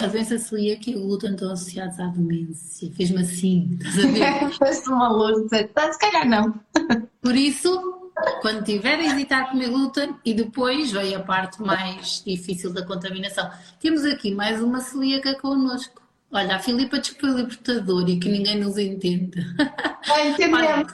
a 0.00 0.06
doença 0.06 0.38
celíaca 0.38 0.88
e 0.88 0.94
o 0.94 1.00
glúten 1.00 1.32
estão 1.32 1.50
associados 1.50 1.98
à 1.98 2.06
demência. 2.06 2.92
Fez-me 2.92 3.22
assim, 3.22 3.76
estás 3.80 4.04
a 4.04 4.06
ver? 4.06 4.54
Fez-me 4.56 4.92
uma 4.92 5.08
luz, 5.08 5.50
se 5.50 5.98
calhar 5.98 6.28
não. 6.28 6.54
Por 7.20 7.34
isso, 7.34 8.12
quando 8.40 8.62
tiver 8.62 9.00
a 9.00 9.04
hesitar 9.04 9.42
a 9.42 9.46
comer 9.46 9.68
glúten, 9.68 10.14
e 10.24 10.32
depois 10.32 10.92
veio 10.92 11.18
a 11.18 11.22
parte 11.22 11.60
mais 11.60 12.22
difícil 12.24 12.72
da 12.72 12.86
contaminação. 12.86 13.50
Temos 13.80 14.04
aqui 14.04 14.32
mais 14.32 14.62
uma 14.62 14.80
celíaca 14.80 15.34
connosco. 15.40 16.05
Olha, 16.32 16.56
a 16.56 16.58
Filipa 16.58 16.98
descobriu 16.98 17.34
o 17.34 17.36
libertador 17.38 18.08
e 18.08 18.18
que 18.18 18.28
ninguém 18.28 18.58
nos 18.58 18.78
entende. 18.78 19.38
Ah, 20.08 20.24
entendemos. 20.24 20.92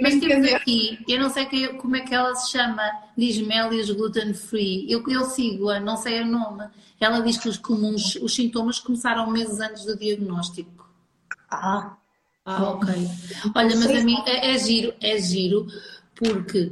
Mas 0.00 0.20
temos 0.20 0.52
aqui, 0.52 1.04
eu 1.08 1.18
não 1.20 1.28
sei 1.28 1.46
que, 1.46 1.66
como 1.74 1.96
é 1.96 2.00
que 2.00 2.14
ela 2.14 2.32
se 2.36 2.52
chama, 2.52 2.80
diz 3.18 3.36
Mélias 3.38 3.90
Gluten 3.90 4.32
Free. 4.32 4.86
Eu, 4.88 5.02
eu 5.08 5.24
sigo-a, 5.24 5.80
não 5.80 5.96
sei 5.96 6.22
o 6.22 6.26
nome. 6.26 6.64
Ela 7.00 7.18
diz 7.22 7.38
que 7.38 7.48
os, 7.48 7.56
comuns, 7.56 8.14
os 8.14 8.32
sintomas 8.32 8.78
começaram 8.78 9.28
meses 9.28 9.58
antes 9.58 9.84
do 9.84 9.98
diagnóstico. 9.98 10.88
Ah. 11.50 11.96
Ah, 12.44 12.70
ok. 12.70 12.94
Olha, 13.56 13.76
mas 13.76 13.90
a 13.90 14.04
mim 14.04 14.22
é, 14.24 14.54
é 14.54 14.58
giro, 14.58 14.94
é 15.00 15.18
giro, 15.18 15.66
porque 16.14 16.70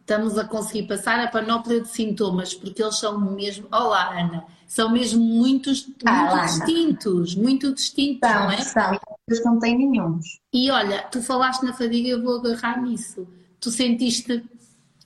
estamos 0.00 0.36
a 0.36 0.44
conseguir 0.44 0.88
passar 0.88 1.20
a 1.20 1.28
panóplia 1.28 1.80
de 1.80 1.88
sintomas, 1.88 2.52
porque 2.52 2.82
eles 2.82 2.98
são 2.98 3.20
mesmo. 3.20 3.68
Olá, 3.70 4.20
Ana! 4.20 4.44
São 4.68 4.92
mesmo 4.92 5.24
muitos, 5.24 5.88
ah, 6.04 6.36
muito 6.36 6.44
distintos, 6.44 7.34
muito 7.34 7.74
distintos, 7.74 8.28
são, 8.28 8.44
não 8.44 8.50
é? 8.50 8.60
São, 8.60 9.00
eles 9.26 9.42
não 9.42 9.58
têm 9.58 9.78
nenhum. 9.78 10.20
E 10.52 10.70
olha, 10.70 11.02
tu 11.10 11.22
falaste 11.22 11.62
na 11.62 11.72
fadiga, 11.72 12.10
eu 12.10 12.22
vou 12.22 12.36
agarrar 12.36 12.82
nisso. 12.82 13.26
Tu 13.58 13.70
sentiste, 13.70 14.44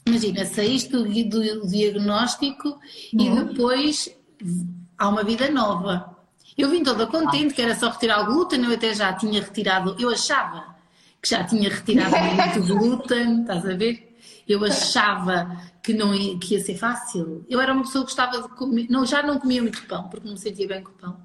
imagina, 0.04 0.44
saíste 0.44 0.90
do, 0.90 1.04
do 1.04 1.66
diagnóstico 1.68 2.70
uhum. 3.14 3.20
e 3.20 3.44
depois 3.44 4.10
há 4.98 5.08
uma 5.08 5.22
vida 5.22 5.48
nova. 5.48 6.12
Eu 6.58 6.68
vim 6.68 6.82
toda 6.82 7.06
contente 7.06 7.54
que 7.54 7.62
era 7.62 7.76
só 7.76 7.88
retirar 7.88 8.22
o 8.22 8.26
glúten, 8.26 8.64
eu 8.64 8.74
até 8.74 8.92
já 8.92 9.12
tinha 9.12 9.40
retirado, 9.40 9.94
eu 9.98 10.10
achava 10.10 10.74
que 11.22 11.30
já 11.30 11.44
tinha 11.44 11.70
retirado 11.70 12.16
muito 12.16 12.66
glúten, 12.74 13.42
estás 13.42 13.64
a 13.64 13.74
ver? 13.74 14.11
Eu 14.48 14.64
achava 14.64 15.60
que 15.82 15.92
não 15.92 16.14
ia, 16.14 16.38
que 16.38 16.54
ia 16.54 16.60
ser 16.60 16.76
fácil. 16.76 17.44
Eu 17.48 17.60
era 17.60 17.72
uma 17.72 17.82
pessoa 17.82 18.04
que 18.04 18.10
gostava 18.10 18.42
de 18.42 18.48
comer, 18.56 18.86
não, 18.90 19.06
já 19.06 19.22
não 19.22 19.38
comia 19.38 19.62
muito 19.62 19.86
pão, 19.86 20.08
porque 20.08 20.26
não 20.26 20.34
me 20.34 20.40
sentia 20.40 20.66
bem 20.68 20.82
com 20.82 20.90
o 20.90 20.94
pão. 20.94 21.20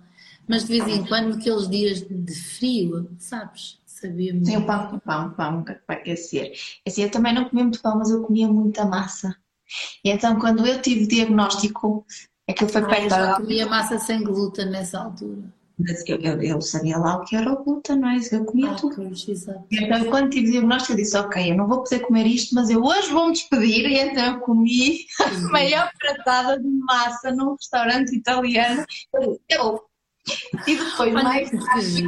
Mas 0.48 0.64
de 0.66 0.80
vez 0.80 0.88
em 0.88 1.06
quando, 1.06 1.36
aqueles 1.36 1.68
dias 1.68 2.02
de 2.02 2.36
frio, 2.36 3.10
sabes? 3.20 3.80
Sabia 3.86 4.34
muito. 4.34 4.48
Sim, 4.48 4.58
o 4.58 4.66
pão, 4.66 4.96
o 4.96 5.00
pão, 5.02 5.28
o 5.28 5.32
pão 5.32 5.64
para 5.64 5.80
aquecer. 5.90 6.54
Assim, 6.88 7.04
eu 7.04 7.12
também 7.12 7.34
não 7.34 7.46
comia 7.46 7.64
muito 7.64 7.82
pão, 7.82 7.98
mas 7.98 8.10
eu 8.10 8.22
comia 8.24 8.48
muita 8.48 8.86
massa. 8.86 9.36
E 10.04 10.10
então, 10.10 10.40
quando 10.40 10.66
eu 10.66 10.82
tive 10.82 11.08
diagnóstico, 11.08 12.06
Aquilo 12.50 12.70
foi 12.70 12.82
perto 12.86 13.14
ah, 13.14 13.20
eu 13.20 13.26
já 13.26 13.36
comia 13.36 13.68
massa 13.68 14.00
sem 14.00 14.24
glúten 14.24 14.68
nessa 14.68 15.00
altura. 15.00 15.54
Mas 15.80 16.04
eu, 16.08 16.18
eu, 16.18 16.42
eu, 16.42 16.62
sabia 16.62 16.98
lá 16.98 17.18
o 17.18 17.24
que 17.24 17.36
era 17.36 17.52
o 17.52 17.64
glúten, 17.64 17.98
não 17.98 18.10
é? 18.10 18.18
Eu 18.32 18.46
comia 18.46 18.72
ah, 18.72 18.76
tudo. 18.76 18.96
Pois. 18.96 19.28
Então, 19.72 20.06
quando 20.06 20.32
tive 20.32 20.52
diagnóstico, 20.52 20.94
eu 20.94 20.98
disse: 20.98 21.18
Ok, 21.18 21.52
eu 21.52 21.56
não 21.56 21.68
vou 21.68 21.84
poder 21.84 22.00
comer 22.00 22.26
isto, 22.26 22.56
mas 22.56 22.70
eu 22.70 22.84
hoje 22.84 23.12
vou-me 23.12 23.34
despedir. 23.34 23.86
E 23.86 24.00
então 24.00 24.34
eu 24.34 24.40
comi 24.40 25.06
a 25.22 25.52
maior 25.52 25.92
pratada 26.00 26.60
de 26.60 26.68
massa 26.68 27.32
num 27.32 27.54
restaurante 27.54 28.16
italiano. 28.16 28.84
Eu. 29.48 29.84
E 30.68 30.76
depois, 30.76 31.14
mais 31.14 31.50
tarde, 31.52 32.06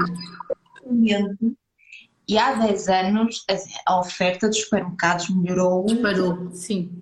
e 2.27 2.37
há 2.37 2.53
10 2.53 2.87
anos 2.89 3.43
a 3.87 3.99
oferta 3.99 4.47
dos 4.47 4.61
supermercados 4.61 5.29
melhorou. 5.29 5.85
Disparou, 5.85 6.51
sim. 6.51 7.01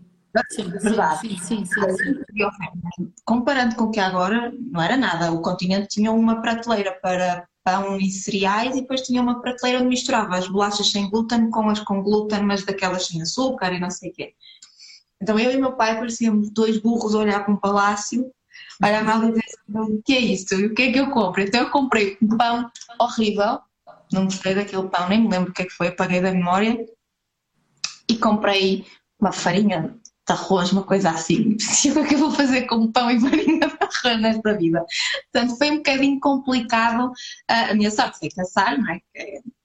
Sim, 0.52 0.70
verdade. 0.70 1.20
Sim, 1.22 1.38
sim, 1.38 1.66
sim, 1.66 3.12
Comparando 3.26 3.76
com 3.76 3.86
o 3.86 3.92
que 3.92 4.00
agora, 4.00 4.54
não 4.72 4.82
era 4.82 4.96
nada. 4.96 5.32
O 5.32 5.42
continente 5.42 5.88
tinha 5.88 6.12
uma 6.12 6.42
prateleira 6.42 6.92
para 7.02 7.48
pão 7.64 7.98
e 7.98 8.10
cereais 8.10 8.76
e 8.76 8.82
depois 8.82 9.02
tinha 9.02 9.22
uma 9.22 9.42
prateleira 9.42 9.80
onde 9.80 9.90
misturava 9.90 10.38
as 10.38 10.48
bolachas 10.48 10.90
sem 10.90 11.10
glúten 11.10 11.50
com 11.50 11.70
as 11.70 11.80
com 11.82 12.02
glúten, 12.02 12.44
mas 12.44 12.64
daquelas 12.64 13.08
sem 13.08 13.22
açúcar 13.22 13.74
e 13.74 13.80
não 13.80 13.90
sei 13.90 14.12
o 14.12 14.14
quê. 14.14 14.34
Então 15.22 15.38
eu 15.38 15.52
e 15.52 15.58
meu 15.58 15.74
pai 15.74 15.98
parecíamos 15.98 16.50
dois 16.52 16.78
burros 16.78 17.14
a 17.16 17.20
olhar 17.20 17.44
para 17.44 17.54
um 17.54 17.58
palácio, 17.58 18.32
olhava 18.82 19.26
e 19.26 19.32
dizia 19.34 19.82
o 19.82 20.02
que 20.02 20.14
é 20.14 20.20
isto? 20.20 20.56
E 20.56 20.68
o 20.68 20.74
que 20.74 20.84
é 20.84 20.92
que 20.94 21.00
eu 21.00 21.10
compro? 21.10 21.42
Então 21.42 21.62
eu 21.62 21.70
comprei 21.70 22.18
um 22.22 22.38
pão 22.38 22.72
horrível, 23.02 23.60
não 24.14 24.26
gostei 24.26 24.56
daquele 24.56 24.88
pão, 24.88 25.10
nem 25.10 25.22
me 25.22 25.30
lembro 25.30 25.52
o 25.52 25.54
que 25.54 25.64
é 25.64 25.66
que 25.66 25.74
foi, 25.74 25.88
apaguei 25.88 26.22
da 26.22 26.32
memória, 26.32 26.78
e 28.10 28.16
comprei 28.18 28.86
uma 29.20 29.34
farinha 29.34 29.94
de 30.28 30.34
arroz, 30.34 30.72
uma 30.72 30.84
coisa 30.84 31.10
assim. 31.10 31.56
O 31.96 32.06
que 32.06 32.16
eu 32.16 32.20
vou 32.20 32.32
fazer 32.32 32.64
com 32.64 32.92
pão 32.92 33.10
e 33.10 33.20
farinha 33.20 33.68
de 33.68 33.78
arroz 33.80 34.22
nesta 34.22 34.58
vida? 34.58 34.86
Portanto, 35.32 35.58
foi 35.58 35.72
um 35.72 35.78
bocadinho 35.78 36.20
complicado. 36.20 37.12
A 37.48 37.74
minha 37.74 37.90
sorte 37.90 38.20
foi 38.20 38.30
casar, 38.30 38.78
não 38.78 38.92
é? 38.92 39.02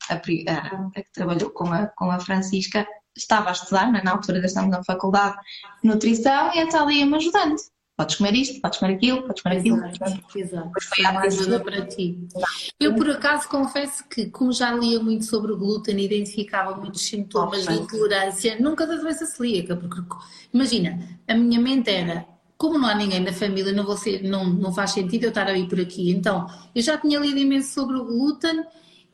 A, 0.09 0.15
a, 0.15 0.19
a, 0.19 1.03
que 1.03 1.13
trabalhou 1.13 1.51
com 1.51 1.73
a, 1.73 1.87
com 1.87 2.11
a 2.11 2.21
Francisca 2.21 2.87
estava 3.17 3.51
a 3.51 3.53
estudar, 3.53 3.95
é? 3.95 4.03
na 4.03 4.13
altura 4.13 4.41
na 4.41 4.85
faculdade 4.85 5.37
de 5.83 5.89
nutrição, 5.89 6.53
e 6.55 6.61
então 6.61 6.81
ela 6.81 6.93
ia-me 6.93 7.17
ajudando 7.17 7.57
podes 7.97 8.17
comer 8.17 8.35
isto, 8.35 8.61
podes 8.61 8.79
comer 8.79 8.95
aquilo, 8.95 9.23
podes 9.23 9.43
comer 9.43 9.59
aquilo. 9.59 9.85
Exato, 9.85 10.39
exato. 10.39 10.71
Foi 10.83 11.05
uma 11.05 11.21
ajuda 11.21 11.61
para 11.61 11.87
ti. 11.87 12.19
Eu, 12.81 12.95
por 12.95 13.09
acaso, 13.11 13.49
confesso 13.49 14.05
que, 14.09 14.27
como 14.27 14.53
já 14.53 14.73
lia 14.73 15.01
muito 15.01 15.25
sobre 15.25 15.53
o 15.53 15.57
glúten 15.57 15.99
e 15.99 16.05
identificava 16.05 16.77
muitos 16.77 17.03
sintomas 17.03 17.67
de 17.67 17.75
intolerância, 17.75 18.57
nunca 18.59 18.87
da 18.87 18.97
doença 18.97 19.27
celíaca, 19.27 19.77
porque, 19.77 20.01
imagina, 20.53 20.99
a 21.29 21.35
minha 21.35 21.61
mente 21.61 21.91
era, 21.91 22.27
como 22.57 22.79
não 22.79 22.89
há 22.89 22.95
ninguém 22.95 23.21
na 23.21 23.33
família, 23.33 23.73
não, 23.73 23.85
vou 23.85 23.97
ser, 23.97 24.23
não, 24.23 24.45
não 24.45 24.73
faz 24.73 24.93
sentido 24.93 25.25
eu 25.25 25.29
estar 25.29 25.47
a 25.47 25.57
ir 25.57 25.69
por 25.69 25.81
aqui. 25.81 26.11
Então, 26.11 26.47
eu 26.75 26.83
já 26.83 26.97
tinha 26.97 27.19
lido 27.19 27.39
imenso 27.39 27.73
sobre 27.73 27.97
o 27.97 28.05
glúten 28.05 28.65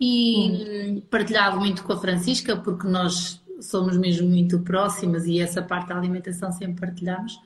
e 0.01 0.93
hum. 0.97 1.03
partilhado 1.11 1.59
muito 1.59 1.83
com 1.83 1.93
a 1.93 2.01
Francisca, 2.01 2.57
porque 2.57 2.87
nós 2.87 3.43
somos 3.61 3.97
mesmo 3.97 4.29
muito 4.29 4.61
próximas 4.61 5.27
e 5.27 5.41
essa 5.41 5.61
parte 5.61 5.89
da 5.89 5.97
alimentação 5.97 6.53
sempre 6.53 6.81
partilhamos. 6.87 7.39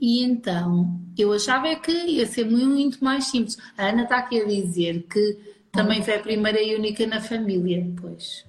E 0.00 0.22
então 0.22 1.00
eu 1.16 1.32
achava 1.32 1.74
que 1.76 1.90
ia 1.90 2.26
ser 2.26 2.44
muito 2.44 3.02
mais 3.02 3.26
simples. 3.26 3.56
A 3.76 3.86
Ana 3.86 4.02
está 4.02 4.18
aqui 4.18 4.40
a 4.40 4.44
dizer 4.44 5.06
que 5.10 5.38
também 5.72 6.02
foi 6.02 6.16
a 6.16 6.20
primeira 6.20 6.60
e 6.60 6.74
única 6.74 7.06
na 7.06 7.20
família, 7.20 7.86
pois. 8.00 8.44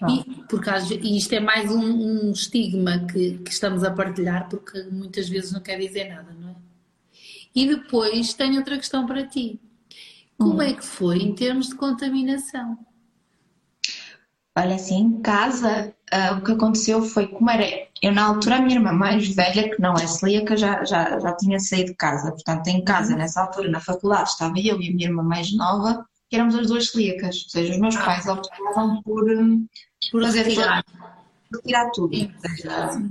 Ah. 0.00 0.06
E, 0.10 0.24
porque, 0.48 0.70
e 1.02 1.16
isto 1.16 1.32
é 1.32 1.40
mais 1.40 1.70
um, 1.70 1.80
um 1.80 2.32
estigma 2.32 3.06
que, 3.06 3.38
que, 3.38 3.50
estamos 3.50 3.82
a 3.82 3.90
partilhar, 3.90 4.48
porque 4.48 4.82
muitas 4.84 5.28
vezes 5.28 5.52
não 5.52 5.60
quer 5.60 5.78
dizer 5.78 6.08
nada, 6.08 6.32
não 6.32 6.50
é? 6.50 6.54
E 7.54 7.66
depois 7.66 8.32
tenho 8.34 8.58
outra 8.58 8.76
questão 8.76 9.06
para 9.06 9.26
ti. 9.26 9.60
Como 10.36 10.54
hum. 10.54 10.62
é 10.62 10.72
que 10.72 10.84
foi 10.84 11.18
em 11.18 11.34
termos 11.34 11.68
de 11.68 11.74
contaminação? 11.74 12.78
Olha, 14.56 14.74
assim, 14.74 14.98
em 14.98 15.20
casa, 15.20 15.94
uh, 16.12 16.36
o 16.36 16.42
que 16.42 16.52
aconteceu 16.52 17.02
foi, 17.02 17.28
como 17.28 17.48
era, 17.50 17.87
eu 18.02 18.12
na 18.12 18.26
altura, 18.26 18.56
a 18.56 18.60
minha 18.60 18.76
irmã 18.76 18.92
mais 18.92 19.28
velha, 19.34 19.70
que 19.70 19.80
não 19.80 19.94
é 19.94 20.06
celíaca, 20.06 20.56
já, 20.56 20.84
já, 20.84 21.18
já 21.18 21.36
tinha 21.36 21.58
saído 21.58 21.90
de 21.90 21.96
casa. 21.96 22.30
Portanto, 22.30 22.68
em 22.68 22.84
casa, 22.84 23.12
uhum. 23.12 23.18
nessa 23.18 23.42
altura, 23.42 23.70
na 23.70 23.80
faculdade, 23.80 24.30
estava 24.30 24.58
eu 24.58 24.80
e 24.80 24.88
a 24.88 24.92
minha 24.92 25.08
irmã 25.08 25.22
mais 25.22 25.52
nova, 25.54 26.06
que 26.28 26.36
éramos 26.36 26.54
as 26.54 26.68
duas 26.68 26.90
celíacas. 26.90 27.44
Ou 27.44 27.50
seja, 27.50 27.72
os 27.72 27.78
meus 27.78 27.96
ah. 27.96 28.04
pais 28.04 28.26
optaram 28.26 29.02
por, 29.02 29.28
hum, 29.30 29.66
por 30.12 30.22
fazer 30.22 30.42
retirar, 30.42 30.84
retirar 31.52 31.90
tudo. 31.90 32.14
Seja, 32.14 33.02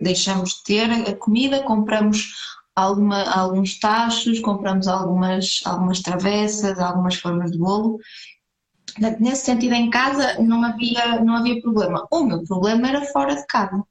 deixamos 0.00 0.50
de 0.50 0.64
ter 0.64 0.90
a 0.90 1.16
comida, 1.16 1.62
compramos 1.62 2.32
alguma, 2.74 3.22
alguns 3.30 3.78
tachos, 3.78 4.38
compramos 4.40 4.86
algumas, 4.86 5.60
algumas 5.64 6.00
travessas, 6.00 6.78
algumas 6.78 7.16
formas 7.16 7.50
de 7.50 7.58
bolo 7.58 7.98
Nesse 8.98 9.46
sentido, 9.46 9.74
em 9.74 9.90
casa 9.90 10.40
não 10.40 10.62
havia, 10.64 11.20
não 11.20 11.36
havia 11.36 11.60
problema. 11.60 12.06
O 12.10 12.24
meu 12.24 12.42
problema 12.44 12.88
era 12.88 13.02
fora 13.06 13.34
de 13.34 13.46
casa. 13.46 13.82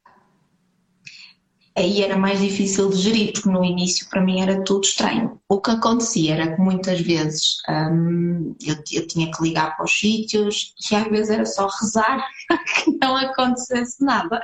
Aí 1.77 2.01
era 2.01 2.15
mais 2.15 2.39
difícil 2.39 2.89
de 2.89 2.95
gerir, 2.95 3.33
porque 3.33 3.49
no 3.49 3.63
início 3.63 4.07
para 4.09 4.21
mim 4.21 4.39
era 4.39 4.63
tudo 4.63 4.85
estranho. 4.85 5.41
O 5.49 5.59
que 5.59 5.71
acontecia 5.71 6.33
era 6.33 6.55
que 6.55 6.61
muitas 6.61 7.01
vezes 7.01 7.57
hum, 7.67 8.55
eu, 8.65 8.75
eu, 8.93 9.05
tinha 9.05 9.29
que 9.29 9.43
ligar 9.43 9.75
para 9.75 9.83
os 9.83 9.91
sítios 9.91 10.73
e 10.89 10.95
às 10.95 11.03
vezes 11.09 11.29
era 11.29 11.45
só 11.45 11.67
rezar 11.67 12.25
que 12.85 12.97
não 13.01 13.17
acontecesse 13.17 14.03
nada. 14.03 14.41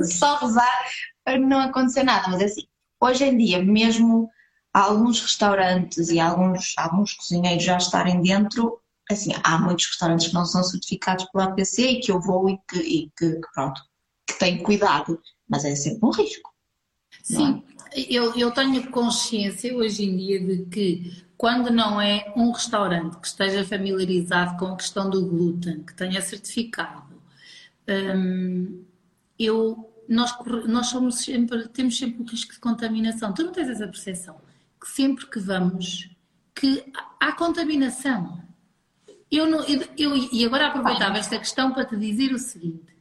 Só 0.00 0.38
rezar 0.38 0.78
para 1.24 1.38
não 1.38 1.60
acontecer 1.60 2.02
nada. 2.02 2.28
Mas 2.28 2.42
assim, 2.42 2.62
hoje 3.00 3.24
em 3.26 3.38
dia, 3.38 3.62
mesmo 3.62 4.28
alguns 4.74 5.20
restaurantes 5.20 6.08
e 6.08 6.18
alguns, 6.18 6.74
alguns 6.76 7.12
cozinheiros 7.12 7.62
já 7.62 7.76
estarem 7.76 8.22
dentro, 8.22 8.81
assim, 9.10 9.32
há 9.42 9.58
muitos 9.58 9.86
restaurantes 9.86 10.28
que 10.28 10.34
não 10.34 10.44
são 10.44 10.62
certificados 10.62 11.24
pela 11.26 11.44
APC 11.44 11.82
e 11.82 12.00
que 12.00 12.10
eu 12.10 12.20
vou 12.20 12.48
e 12.48 12.58
que, 12.68 12.78
e 12.78 13.10
que, 13.16 13.32
que 13.34 13.52
pronto, 13.52 13.80
que 14.26 14.38
tenho 14.38 14.62
cuidado, 14.62 15.20
mas 15.48 15.64
é 15.64 15.74
sempre 15.74 16.06
um 16.06 16.10
risco. 16.10 16.50
Sim, 17.22 17.62
é? 17.94 18.00
eu, 18.08 18.34
eu 18.36 18.50
tenho 18.50 18.90
consciência 18.90 19.74
hoje 19.74 20.04
em 20.04 20.16
dia 20.16 20.40
de 20.40 20.64
que 20.66 21.24
quando 21.36 21.70
não 21.70 22.00
é 22.00 22.32
um 22.36 22.52
restaurante 22.52 23.18
que 23.18 23.26
esteja 23.26 23.64
familiarizado 23.64 24.56
com 24.56 24.66
a 24.66 24.76
questão 24.76 25.10
do 25.10 25.26
glúten, 25.26 25.82
que 25.82 25.94
tenha 25.94 26.22
certificado, 26.22 27.20
hum, 28.16 28.84
eu, 29.38 29.92
nós, 30.08 30.32
nós 30.68 30.86
somos 30.86 31.16
sempre, 31.16 31.68
temos 31.68 31.98
sempre 31.98 32.22
um 32.22 32.26
risco 32.26 32.52
de 32.52 32.60
contaminação. 32.60 33.32
Tu 33.32 33.42
não 33.42 33.52
tens 33.52 33.68
essa 33.68 33.86
percepção 33.88 34.40
que 34.80 34.88
sempre 34.88 35.26
que 35.26 35.38
vamos, 35.38 36.10
que 36.54 36.84
há 37.20 37.32
contaminação. 37.32 38.42
Eu, 39.32 39.46
não, 39.46 39.64
eu, 39.64 39.80
eu, 39.96 40.28
e 40.30 40.44
agora 40.44 40.66
aproveitava 40.66 41.16
esta 41.16 41.38
questão 41.38 41.72
para 41.72 41.86
te 41.86 41.96
dizer 41.96 42.34
o 42.34 42.38
seguinte: 42.38 42.94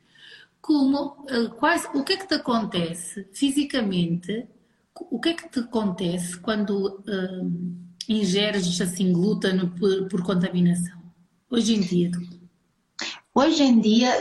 como, 0.61 1.25
eh, 1.27 1.49
quais, 1.59 1.85
o 1.93 2.05
que 2.05 2.13
é 2.13 2.17
que 2.17 2.25
te 2.25 2.35
acontece 2.35 3.27
fisicamente? 3.33 4.47
O 4.95 5.19
que 5.19 5.29
é 5.29 5.33
que 5.33 5.49
te 5.49 5.59
acontece 5.59 6.37
quando 6.37 6.99
uh, 6.99 7.91
ingeres 8.07 8.79
assim 8.79 9.11
glúten 9.11 9.67
por, 9.71 10.07
por 10.07 10.23
contaminação? 10.23 11.01
Hoje 11.49 11.75
em 11.75 11.81
dia? 11.81 12.11
Hoje 13.35 13.63
em 13.63 13.81
dia 13.81 14.11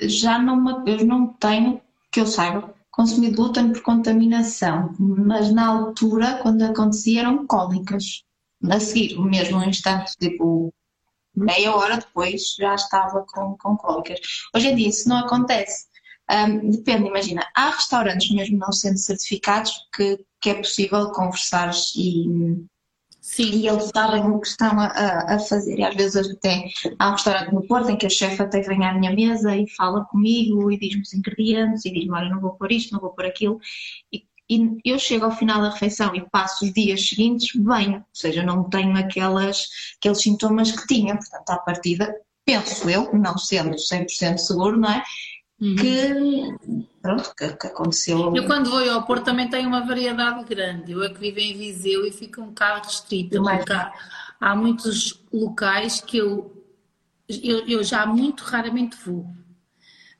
já 0.00 0.38
não, 0.38 0.86
eu 0.86 1.06
não 1.06 1.28
tenho, 1.28 1.80
que 2.10 2.20
eu 2.20 2.26
saiba, 2.26 2.74
consumido 2.90 3.36
glúten 3.36 3.72
por 3.72 3.82
contaminação, 3.82 4.94
mas 4.98 5.50
na 5.52 5.66
altura, 5.66 6.40
quando 6.42 6.62
acontecia, 6.62 7.20
eram 7.20 7.46
cólicas. 7.46 8.22
A 8.68 8.80
seguir, 8.80 9.18
mesmo 9.18 9.58
um 9.58 9.64
instante, 9.64 10.16
tipo 10.18 10.72
meia 11.36 11.74
hora 11.74 11.96
depois 11.96 12.54
já 12.58 12.74
estava 12.74 13.24
com, 13.28 13.56
com 13.56 13.76
cólicas. 13.76 14.20
Hoje 14.54 14.68
em 14.68 14.76
dia 14.76 14.88
isso 14.88 15.08
não 15.08 15.18
acontece. 15.18 15.86
Um, 16.30 16.70
depende, 16.70 17.08
imagina, 17.08 17.46
há 17.54 17.70
restaurantes 17.70 18.30
mesmo 18.30 18.56
não 18.58 18.72
sendo 18.72 18.96
certificados 18.96 19.72
que, 19.94 20.24
que 20.40 20.50
é 20.50 20.54
possível 20.54 21.10
conversar 21.12 21.70
e, 21.94 22.64
Sim. 23.20 23.50
e 23.50 23.68
eles 23.68 23.90
sabem 23.94 24.22
o 24.30 24.40
que 24.40 24.48
estão 24.48 24.80
a, 24.80 25.34
a, 25.34 25.38
fazer. 25.38 25.78
E 25.78 25.84
às 25.84 25.94
vezes 25.94 26.30
até 26.30 26.64
há 26.98 27.08
um 27.08 27.12
restaurante 27.12 27.52
no 27.52 27.66
Porto 27.66 27.90
em 27.90 27.96
que 27.96 28.06
a 28.06 28.10
chefe 28.10 28.42
até 28.42 28.60
vem 28.60 28.86
à 28.86 28.94
minha 28.94 29.12
mesa 29.12 29.54
e 29.54 29.68
fala 29.68 30.04
comigo 30.06 30.70
e 30.70 30.78
diz-me 30.78 31.02
os 31.02 31.12
ingredientes 31.12 31.84
e 31.84 31.92
diz-me, 31.92 32.12
olha, 32.12 32.30
não 32.30 32.40
vou 32.40 32.52
pôr 32.52 32.72
isto, 32.72 32.92
não 32.92 33.00
vou 33.00 33.10
pôr 33.10 33.26
aquilo. 33.26 33.58
E 34.10 34.24
e 34.48 34.78
eu 34.84 34.98
chego 34.98 35.24
ao 35.24 35.36
final 35.36 35.62
da 35.62 35.70
refeição 35.70 36.14
e 36.14 36.20
passo 36.30 36.64
os 36.64 36.72
dias 36.72 37.08
seguintes 37.08 37.50
bem, 37.54 37.96
ou 37.96 38.04
seja, 38.12 38.42
não 38.42 38.64
tenho 38.64 38.96
aquelas, 38.96 39.66
aqueles 39.98 40.20
sintomas 40.20 40.70
que 40.70 40.86
tinha, 40.86 41.16
portanto, 41.16 41.50
à 41.50 41.56
partida, 41.58 42.14
penso 42.44 42.88
eu, 42.90 43.12
não 43.14 43.38
sendo 43.38 43.76
100% 43.76 44.38
seguro, 44.38 44.78
não 44.78 44.90
é? 44.90 45.02
Uhum. 45.60 45.76
Que, 45.76 46.88
pronto, 47.00 47.34
que, 47.36 47.56
que, 47.56 47.66
aconteceu. 47.68 48.36
Eu 48.36 48.44
quando 48.46 48.68
vou 48.68 48.90
ao 48.90 49.06
Porto 49.06 49.24
também 49.24 49.48
tenho 49.48 49.68
uma 49.68 49.86
variedade 49.86 50.44
grande, 50.44 50.92
eu 50.92 51.02
é 51.02 51.08
que 51.08 51.20
vivo 51.20 51.38
em 51.38 51.56
Viseu 51.56 52.04
e 52.06 52.12
fico 52.12 52.42
um 52.42 52.48
bocado 52.48 52.86
restrita, 52.86 53.40
porque 53.40 53.72
há, 53.72 53.92
há 54.40 54.54
muitos 54.54 55.24
locais 55.32 56.00
que 56.00 56.18
eu, 56.18 56.64
eu, 57.28 57.66
eu 57.66 57.82
já 57.82 58.04
muito 58.04 58.42
raramente 58.42 58.96
vou. 59.06 59.26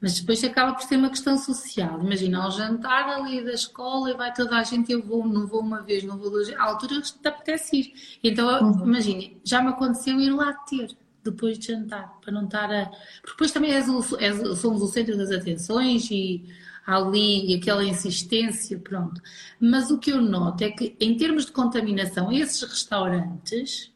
Mas 0.04 0.20
depois 0.20 0.44
acaba 0.44 0.74
por 0.74 0.82
ser 0.82 0.96
uma 0.96 1.08
questão 1.08 1.38
social. 1.38 1.98
Imagina, 1.98 2.44
ao 2.44 2.50
jantar 2.50 3.08
ali 3.08 3.42
da 3.42 3.52
escola 3.52 4.10
e 4.10 4.14
vai 4.14 4.34
toda 4.34 4.58
a 4.58 4.62
gente, 4.62 4.92
eu 4.92 5.02
vou, 5.02 5.26
não 5.26 5.46
vou 5.46 5.62
uma 5.62 5.80
vez, 5.80 6.04
não 6.04 6.18
vou 6.18 6.30
duas 6.30 6.48
vezes. 6.48 6.60
À 6.60 6.64
altura 6.64 7.00
te 7.00 7.26
apetece 7.26 7.74
ir. 7.74 7.94
Então, 8.22 8.46
uhum. 8.70 8.84
imagina, 8.84 9.34
já 9.42 9.62
me 9.62 9.68
aconteceu 9.68 10.20
ir 10.20 10.28
lá 10.28 10.52
ter 10.52 10.94
depois 11.24 11.58
de 11.58 11.68
jantar, 11.68 12.20
para 12.20 12.30
não 12.30 12.44
estar 12.44 12.70
a. 12.70 12.84
Porque 13.22 13.30
depois 13.30 13.52
também 13.52 13.72
és 13.72 13.88
o, 13.88 14.18
és, 14.18 14.58
somos 14.58 14.82
o 14.82 14.88
centro 14.88 15.16
das 15.16 15.30
atenções 15.30 16.10
e 16.10 16.44
ali 16.86 17.54
aquela 17.54 17.82
insistência, 17.82 18.78
pronto. 18.78 19.22
Mas 19.58 19.90
o 19.90 19.98
que 19.98 20.10
eu 20.10 20.20
noto 20.20 20.64
é 20.64 20.70
que, 20.70 20.94
em 21.00 21.16
termos 21.16 21.46
de 21.46 21.52
contaminação, 21.52 22.30
esses 22.30 22.60
restaurantes 22.60 23.90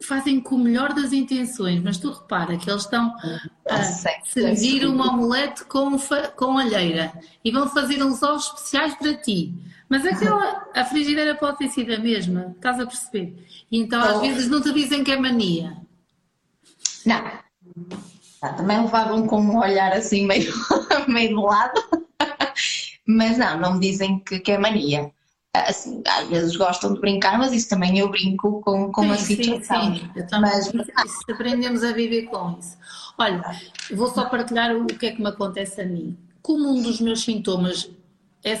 fazem 0.00 0.40
com 0.40 0.54
o 0.54 0.58
melhor 0.58 0.92
das 0.94 1.12
intenções, 1.12 1.82
mas 1.82 1.98
tu 1.98 2.10
repara 2.10 2.56
que 2.56 2.70
eles 2.70 2.82
estão 2.82 3.14
a 3.68 3.82
servir 4.24 4.86
uma 4.86 5.12
omelete 5.12 5.64
com, 5.64 5.96
com 6.36 6.58
alheira 6.58 7.12
e 7.44 7.50
vão 7.50 7.68
fazer 7.68 8.02
uns 8.02 8.22
ovos 8.22 8.46
especiais 8.46 8.94
para 8.94 9.14
ti. 9.14 9.52
Mas 9.88 10.06
aquela, 10.06 10.68
a 10.74 10.84
frigideira 10.84 11.34
pode 11.34 11.58
ter 11.58 11.68
sido 11.68 11.92
a 11.94 11.98
mesma, 11.98 12.54
estás 12.54 12.78
a 12.78 12.86
perceber? 12.86 13.44
E 13.70 13.78
então 13.80 14.00
às 14.00 14.20
vezes 14.20 14.48
não 14.48 14.60
te 14.60 14.72
dizem 14.72 15.02
que 15.02 15.10
é 15.10 15.18
mania. 15.18 15.76
Não. 17.04 17.22
também 18.40 18.82
levavam 18.82 19.26
com 19.26 19.40
um 19.40 19.58
olhar 19.58 19.92
assim 19.92 20.26
meio, 20.26 20.52
meio 21.08 21.28
de 21.28 21.34
lado. 21.34 21.80
Mas 23.06 23.38
não, 23.38 23.58
não 23.58 23.74
me 23.74 23.80
dizem 23.80 24.20
que, 24.20 24.38
que 24.38 24.52
é 24.52 24.58
mania 24.58 25.10
assim, 25.54 26.02
às 26.06 26.28
vezes 26.28 26.56
gostam 26.56 26.94
de 26.94 27.00
brincar, 27.00 27.38
mas 27.38 27.52
isso 27.52 27.68
também 27.68 27.98
eu 27.98 28.08
brinco 28.08 28.60
com, 28.60 28.92
com 28.92 29.02
sim, 29.02 29.10
a 29.10 29.16
situação. 29.16 29.94
Sim, 29.94 30.00
sim. 30.00 30.10
Eu 30.14 30.26
também, 30.26 30.50
mas, 30.50 30.66
isso, 30.66 31.22
aprendemos 31.30 31.82
a 31.82 31.92
viver 31.92 32.26
com 32.26 32.58
isso. 32.58 32.76
Olha, 33.16 33.42
vou 33.92 34.08
só 34.08 34.26
partilhar 34.26 34.76
o 34.76 34.86
que 34.86 35.06
é 35.06 35.12
que 35.12 35.20
me 35.20 35.28
acontece 35.28 35.80
a 35.80 35.86
mim. 35.86 36.16
Como 36.42 36.68
um 36.70 36.82
dos 36.82 37.00
meus 37.00 37.22
sintomas 37.24 37.90
é, 38.44 38.52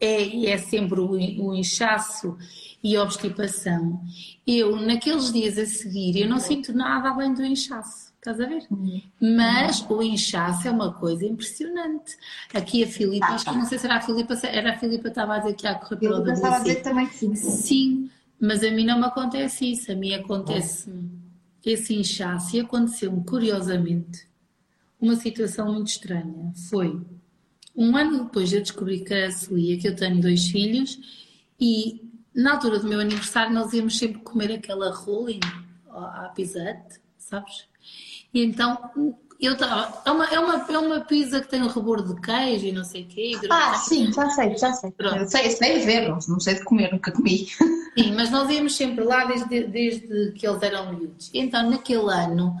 é, 0.00 0.46
é 0.50 0.58
sempre 0.58 1.00
o, 1.00 1.10
o 1.10 1.54
inchaço 1.54 2.36
e 2.82 2.96
a 2.96 3.02
obstipação, 3.02 4.02
eu 4.44 4.74
naqueles 4.76 5.32
dias 5.32 5.56
a 5.56 5.64
seguir 5.64 6.20
eu 6.20 6.28
não 6.28 6.40
sinto 6.40 6.72
nada 6.72 7.10
além 7.10 7.32
do 7.32 7.44
inchaço. 7.44 8.11
Estás 8.22 8.40
a 8.40 8.46
ver? 8.46 8.62
Uhum. 8.70 9.02
Mas 9.20 9.84
o 9.90 10.00
inchaço 10.00 10.68
é 10.68 10.70
uma 10.70 10.92
coisa 10.92 11.26
impressionante. 11.26 12.16
Aqui 12.54 12.84
a 12.84 12.86
Filipa, 12.86 13.26
ah, 13.26 13.34
acho 13.34 13.44
que 13.44 13.50
não 13.50 13.66
sei 13.66 13.80
se 13.80 13.84
era 13.86 13.96
a 13.96 14.00
Filipa, 14.00 14.34
era 14.46 14.74
a 14.74 14.78
Filipa 14.78 15.02
que 15.02 15.08
estava 15.08 15.34
a 15.34 15.38
dizer 15.38 15.54
que 15.54 15.66
ia 15.66 15.74
correr 15.74 15.96
pela 15.96 16.20
WC. 16.20 16.32
estava 16.32 16.56
a 16.56 16.58
dizer 16.60 16.82
também 16.82 17.06
que 17.08 17.16
sim. 17.16 17.34
Sim, 17.34 18.10
mas 18.40 18.62
a 18.62 18.70
mim 18.70 18.84
não 18.86 19.00
me 19.00 19.06
acontece 19.06 19.72
isso. 19.72 19.90
A 19.90 19.96
mim 19.96 20.14
acontece 20.14 20.88
esse 21.66 21.96
inchaço 21.96 22.54
e 22.54 22.60
aconteceu-me, 22.60 23.24
curiosamente, 23.24 24.24
uma 25.00 25.16
situação 25.16 25.72
muito 25.72 25.88
estranha. 25.88 26.52
Foi 26.70 27.04
um 27.74 27.96
ano 27.96 28.26
depois 28.26 28.50
de 28.50 28.54
eu 28.54 28.62
descobrir 28.62 29.00
que 29.00 29.12
era 29.12 29.32
celíaca, 29.32 29.82
que 29.82 29.88
eu 29.88 29.96
tenho 29.96 30.20
dois 30.20 30.46
filhos 30.46 30.96
e 31.58 32.08
na 32.32 32.52
altura 32.52 32.78
do 32.78 32.86
meu 32.86 33.00
aniversário 33.00 33.52
nós 33.52 33.72
íamos 33.72 33.98
sempre 33.98 34.20
comer 34.20 34.52
aquela 34.52 34.94
rolling 34.94 35.40
à 35.90 36.30
pizzette, 36.32 37.00
sabes? 37.18 37.71
E 38.32 38.44
então 38.44 38.78
eu 39.42 39.54
estava. 39.54 40.00
É 40.04 40.10
uma, 40.10 40.26
é, 40.26 40.38
uma, 40.38 40.66
é 40.68 40.78
uma 40.78 41.00
pizza 41.00 41.40
que 41.40 41.48
tem 41.48 41.60
um 41.60 41.66
rebordo 41.66 42.14
de 42.14 42.20
queijo 42.20 42.66
e 42.66 42.72
não 42.72 42.84
sei 42.84 43.02
o 43.02 43.06
quê. 43.06 43.32
Ah, 43.50 43.74
sim, 43.74 44.12
já 44.12 44.30
sei, 44.30 44.56
já 44.56 44.72
sei. 44.72 44.92
Pronto. 44.92 45.28
sei, 45.28 45.50
sei 45.50 45.80
de 45.80 45.84
ver, 45.84 46.08
não 46.08 46.40
sei 46.40 46.54
de 46.54 46.64
comer, 46.64 46.92
nunca 46.92 47.10
comi. 47.10 47.46
Sim, 47.94 48.14
mas 48.14 48.30
nós 48.30 48.48
íamos 48.48 48.74
sempre 48.74 49.04
lá 49.04 49.26
desde, 49.26 49.64
desde 49.64 50.32
que 50.32 50.46
eles 50.46 50.62
eram 50.62 50.94
miúdos. 50.94 51.30
Então, 51.34 51.68
naquele 51.68 52.10
ano, 52.10 52.56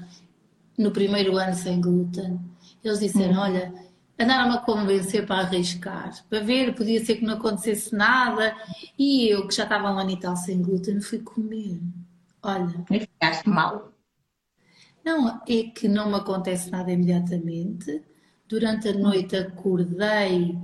no 0.76 0.90
primeiro 0.90 1.38
ano 1.38 1.54
sem 1.54 1.80
glúten, 1.80 2.38
eles 2.84 3.00
disseram: 3.00 3.36
hum. 3.36 3.44
olha, 3.44 3.72
andaram-me 4.18 4.56
a 4.56 4.60
convencer 4.60 5.24
para 5.24 5.40
arriscar, 5.40 6.12
para 6.28 6.40
ver, 6.40 6.74
podia 6.74 7.02
ser 7.02 7.16
que 7.16 7.24
não 7.24 7.34
acontecesse 7.34 7.94
nada. 7.94 8.54
E 8.98 9.28
eu, 9.28 9.48
que 9.48 9.54
já 9.54 9.62
estava 9.62 9.90
um 9.90 9.98
ano 9.98 10.10
e 10.10 10.20
tal 10.20 10.36
sem 10.36 10.60
glúten, 10.60 11.00
fui 11.00 11.20
comer 11.20 11.80
Olha. 12.42 12.84
E 12.90 13.00
ficaste 13.00 13.48
mal. 13.48 13.91
Não, 15.04 15.42
é 15.48 15.62
que 15.64 15.88
não 15.88 16.10
me 16.10 16.16
acontece 16.16 16.70
nada 16.70 16.92
imediatamente. 16.92 18.02
Durante 18.48 18.88
a 18.88 18.92
noite 18.92 19.36
acordei 19.36 20.58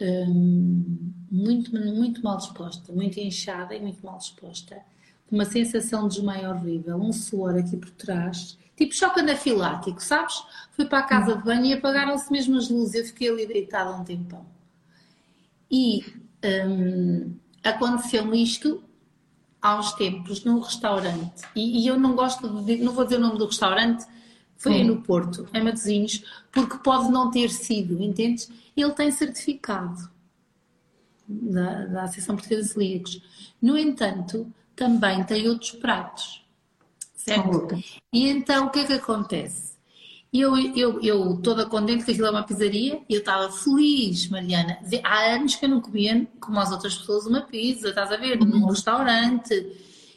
hum, 0.00 1.12
muito, 1.30 1.74
muito 1.74 2.22
mal 2.22 2.38
disposta, 2.38 2.92
muito 2.92 3.18
inchada 3.18 3.74
e 3.74 3.80
muito 3.80 4.04
mal 4.04 4.18
disposta. 4.18 4.78
Uma 5.30 5.44
sensação 5.44 6.08
de 6.08 6.16
desmaio 6.16 6.50
horrível, 6.50 6.96
um 6.96 7.12
suor 7.12 7.56
aqui 7.58 7.76
por 7.76 7.90
trás, 7.90 8.58
tipo 8.76 8.94
choque 8.94 9.20
anafilático, 9.20 10.02
sabes? 10.02 10.42
Fui 10.72 10.86
para 10.86 11.00
a 11.00 11.02
casa 11.02 11.36
de 11.36 11.44
banho 11.44 11.66
e 11.66 11.72
apagaram-se 11.74 12.32
mesmo 12.32 12.56
as 12.56 12.70
luzes. 12.70 12.94
Eu 12.94 13.04
fiquei 13.04 13.28
ali 13.28 13.46
deitada 13.46 13.94
um 13.94 14.04
tempão. 14.04 14.46
E 15.70 16.02
hum, 16.66 17.34
aconteceu-me 17.62 18.42
isto 18.42 18.82
há 19.60 19.78
uns 19.78 19.92
tempos 19.92 20.44
num 20.44 20.60
restaurante. 20.60 21.42
E, 21.54 21.82
e, 21.82 21.86
eu 21.86 21.98
não 21.98 22.14
gosto 22.14 22.48
de. 22.62 22.76
Não 22.78 22.92
vou 22.92 23.04
dizer 23.04 23.16
o 23.16 23.20
nome 23.20 23.38
do 23.38 23.46
restaurante, 23.46 24.06
foi 24.56 24.74
aí 24.74 24.84
no 24.84 25.02
Porto, 25.02 25.48
em 25.54 25.62
Matosinhos, 25.62 26.24
porque 26.50 26.78
pode 26.78 27.10
não 27.10 27.30
ter 27.30 27.50
sido, 27.50 28.02
entendes? 28.02 28.50
Ele 28.76 28.92
tem 28.92 29.10
certificado 29.10 30.10
da, 31.28 31.86
da 31.86 32.02
Associação 32.04 32.36
Portuguesa 32.36 32.62
de 32.62 32.68
Celíacos. 32.68 33.22
No 33.60 33.76
entanto, 33.76 34.52
também 34.74 35.22
tem 35.24 35.48
outros 35.48 35.72
pratos, 35.72 36.44
certo? 37.14 37.68
E 38.12 38.28
então 38.28 38.66
o 38.66 38.70
que 38.70 38.80
é 38.80 38.84
que 38.84 38.92
acontece? 38.94 39.67
Eu, 40.32 40.56
eu, 40.76 41.00
eu 41.00 41.36
toda 41.40 41.64
contente 41.64 42.04
que 42.04 42.10
aquilo 42.10 42.26
é 42.26 42.30
uma 42.30 42.42
pizzaria, 42.42 43.00
e 43.08 43.14
eu 43.14 43.20
estava 43.20 43.50
feliz, 43.50 44.28
Mariana. 44.28 44.78
Há 45.02 45.34
anos 45.34 45.56
que 45.56 45.64
eu 45.64 45.70
não 45.70 45.80
comia, 45.80 46.26
como 46.38 46.60
as 46.60 46.70
outras 46.70 46.96
pessoas, 46.98 47.26
uma 47.26 47.42
pizza, 47.42 47.88
estás 47.88 48.12
a 48.12 48.16
ver? 48.16 48.38
Num 48.38 48.62
uhum. 48.62 48.66
restaurante. 48.66 49.54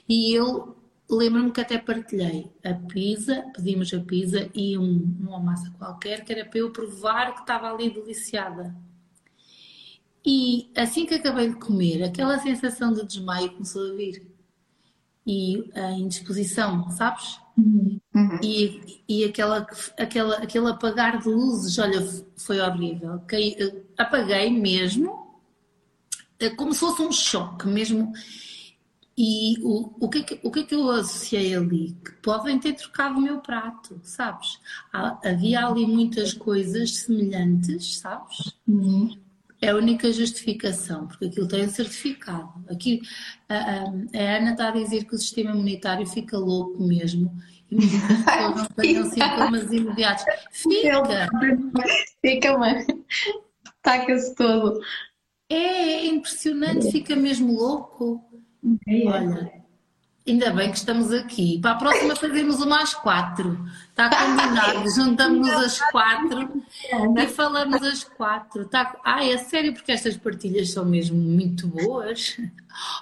E 0.09 0.33
eu 0.33 0.75
lembro-me 1.09 1.51
que 1.51 1.61
até 1.61 1.77
partilhei 1.77 2.51
a 2.63 2.73
pizza, 2.73 3.43
pedimos 3.53 3.93
a 3.93 3.99
pizza 3.99 4.49
e 4.53 4.77
um, 4.77 5.15
uma 5.19 5.39
massa 5.39 5.71
qualquer, 5.77 6.23
que 6.23 6.33
era 6.33 6.45
para 6.45 6.59
eu 6.59 6.71
provar 6.71 7.33
que 7.33 7.41
estava 7.41 7.71
ali 7.71 7.89
deliciada. 7.89 8.75
E 10.25 10.69
assim 10.75 11.05
que 11.05 11.15
acabei 11.15 11.49
de 11.49 11.55
comer, 11.55 12.03
aquela 12.03 12.37
sensação 12.39 12.93
de 12.93 13.05
desmaio 13.05 13.51
começou 13.51 13.91
a 13.91 13.95
vir. 13.95 14.30
E 15.25 15.69
a 15.75 15.91
indisposição, 15.91 16.89
sabes? 16.91 17.39
Uhum. 17.57 18.39
E, 18.41 19.03
e 19.07 19.23
aquela, 19.23 19.67
aquela, 19.97 20.37
aquele 20.37 20.67
apagar 20.67 21.19
de 21.19 21.29
luzes, 21.29 21.77
olha, 21.77 22.01
foi 22.37 22.59
horrível. 22.59 23.19
Que, 23.19 23.83
apaguei 23.97 24.49
mesmo, 24.49 25.41
eh, 26.39 26.49
como 26.49 26.73
se 26.73 26.79
fosse 26.79 27.01
um 27.01 27.11
choque 27.11 27.67
mesmo. 27.67 28.11
E 29.17 29.57
o, 29.61 30.05
o, 30.05 30.09
que 30.09 30.17
é 30.19 30.23
que, 30.23 30.39
o 30.43 30.49
que 30.49 30.59
é 30.61 30.63
que 30.63 30.73
eu 30.73 30.89
associei 30.89 31.55
ali? 31.55 31.95
Que 32.03 32.11
podem 32.23 32.59
ter 32.59 32.73
trocado 32.73 33.19
o 33.19 33.21
meu 33.21 33.39
prato, 33.39 33.99
sabes? 34.03 34.59
Há, 34.91 35.19
havia 35.29 35.67
ali 35.67 35.85
muitas 35.85 36.33
coisas 36.33 36.97
semelhantes, 36.97 37.99
sabes? 37.99 38.55
Uhum. 38.67 39.15
É 39.61 39.69
a 39.69 39.75
única 39.75 40.11
justificação, 40.11 41.07
porque 41.07 41.25
aquilo 41.25 41.47
tem 41.47 41.69
certificado. 41.69 42.51
Aqui, 42.67 42.99
a, 43.47 43.55
a, 43.55 43.83
a, 43.83 44.37
Ana 44.37 44.51
está 44.53 44.69
a 44.69 44.71
dizer 44.71 45.05
que 45.05 45.13
o 45.13 45.19
sistema 45.19 45.51
imunitário 45.51 46.05
fica 46.07 46.35
louco 46.37 46.83
mesmo 46.83 47.31
e 47.69 47.75
muitas 47.75 48.01
pessoas 48.25 48.55
não 48.55 48.65
tenham 48.75 49.09
sintomas 49.09 49.71
imediatos. 49.71 50.25
Fica! 50.51 51.29
Fica, 52.21 52.57
mãe. 52.57 52.85
Taca-se 53.83 54.33
todo. 54.35 54.79
É, 55.47 55.55
é 55.55 56.05
impressionante, 56.07 56.91
fica 56.91 57.15
mesmo 57.15 57.53
louco. 57.53 58.23
É. 58.87 59.07
Olha, 59.07 59.60
ainda 60.27 60.51
bem 60.51 60.71
que 60.71 60.77
estamos 60.77 61.11
aqui. 61.11 61.59
Para 61.59 61.71
a 61.71 61.75
próxima 61.75 62.15
fazemos 62.15 62.61
uma 62.61 62.81
às 62.81 62.93
quatro. 62.93 63.57
Está 63.89 64.09
combinado. 64.09 64.89
Juntamos-nos 64.93 65.65
às 65.65 65.79
quatro 65.91 66.63
e 67.17 67.27
falamos 67.27 67.81
às 67.81 68.03
quatro. 68.03 68.63
Está... 68.63 68.95
Ah, 69.03 69.25
é 69.25 69.37
sério, 69.37 69.73
porque 69.73 69.91
estas 69.91 70.17
partilhas 70.17 70.71
são 70.71 70.85
mesmo 70.85 71.17
muito 71.17 71.67
boas. 71.67 72.37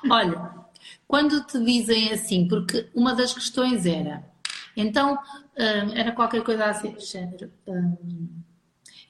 Olha, 0.10 0.52
quando 1.08 1.44
te 1.46 1.60
dizem 1.64 2.12
assim, 2.12 2.48
porque 2.48 2.90
uma 2.94 3.14
das 3.14 3.34
questões 3.34 3.86
era, 3.86 4.24
então, 4.76 5.14
hum, 5.14 5.94
era 5.94 6.12
qualquer 6.12 6.44
coisa 6.44 6.66
assim, 6.66 6.96
género. 7.00 7.52
Hum, 7.68 8.30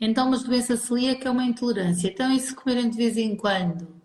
então, 0.02 0.28
uma 0.28 0.38
doença 0.38 0.78
celíaca 0.78 1.28
é 1.28 1.32
uma 1.32 1.43
intolerância. 1.43 2.08
Então, 2.08 2.32
e 2.32 2.39
se 2.39 2.56
comerem 2.56 2.89
de 2.89 2.98
vez 2.98 3.17
em 3.17 3.36
quando? 3.36 4.00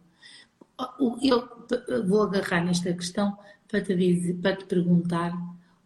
Eu 1.23 1.49
vou 2.05 2.25
agarrar 2.25 2.65
nesta 2.65 2.93
questão 2.93 3.39
para 3.69 3.81
te, 3.81 3.95
dizer, 3.95 4.35
para 4.35 4.57
te 4.57 4.65
perguntar 4.65 5.33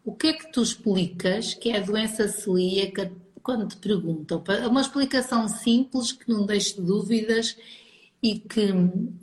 o 0.03 0.15
que 0.15 0.27
é 0.27 0.33
que 0.33 0.51
tu 0.51 0.61
explicas 0.61 1.53
que 1.53 1.69
é 1.69 1.77
a 1.77 1.81
doença 1.81 2.27
celíaca 2.27 3.11
quando 3.43 3.67
te 3.67 3.77
perguntam? 3.77 4.43
Uma 4.67 4.81
explicação 4.81 5.47
simples 5.47 6.11
que 6.11 6.29
não 6.29 6.45
deixe 6.45 6.79
dúvidas 6.81 7.57
e 8.21 8.39
que, 8.39 8.67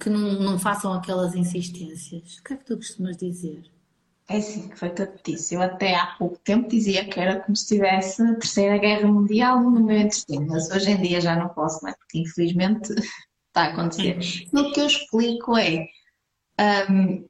que 0.01 0.09
não, 0.09 0.40
não 0.40 0.59
façam 0.59 0.92
aquelas 0.92 1.35
insistências. 1.35 2.38
O 2.38 2.45
que 2.45 2.55
é 2.55 2.57
que 2.57 2.64
tu 2.64 2.77
costumas 2.77 3.16
dizer? 3.16 3.71
É 4.29 4.38
assim 4.38 4.69
que 4.69 4.77
foi 4.77 4.88
o 4.88 4.95
que 4.95 5.03
eu 5.03 5.16
te 5.16 5.33
disse. 5.33 5.55
Eu 5.55 5.62
até 5.62 5.95
há 5.95 6.07
pouco 6.19 6.38
tempo 6.38 6.69
dizia 6.69 7.05
que 7.05 7.21
era 7.21 7.40
como 7.40 7.55
se 7.55 7.69
tivesse 7.69 8.23
a 8.23 8.35
Terceira 8.35 8.77
Guerra 8.79 9.07
Mundial 9.07 9.61
no 9.61 9.85
meu 9.85 9.99
intestino, 9.99 10.47
mas 10.49 10.69
hoje 10.71 10.90
em 10.90 11.01
dia 11.01 11.21
já 11.21 11.37
não 11.37 11.49
posso, 11.51 11.83
mais, 11.83 11.97
porque 11.97 12.19
infelizmente 12.19 12.92
está 13.49 13.64
a 13.64 13.73
acontecer. 13.73 14.19
o 14.53 14.73
que 14.73 14.81
eu 14.81 14.87
explico 14.87 15.57
é 15.57 15.87
um, 16.90 17.25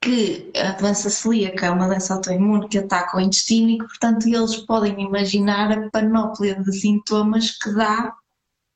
que 0.00 0.50
a 0.56 0.72
doença 0.72 1.10
celíaca 1.10 1.66
é 1.66 1.70
uma 1.70 1.86
doença 1.86 2.14
autoimune 2.14 2.68
que 2.68 2.78
ataca 2.78 3.18
o 3.18 3.20
intestino 3.20 3.70
e 3.70 3.78
que, 3.78 3.86
portanto, 3.86 4.26
eles 4.26 4.56
podem 4.56 4.98
imaginar 5.00 5.70
a 5.70 5.90
panóplia 5.90 6.54
de 6.54 6.72
sintomas 6.72 7.58
que 7.58 7.70
dá 7.74 8.14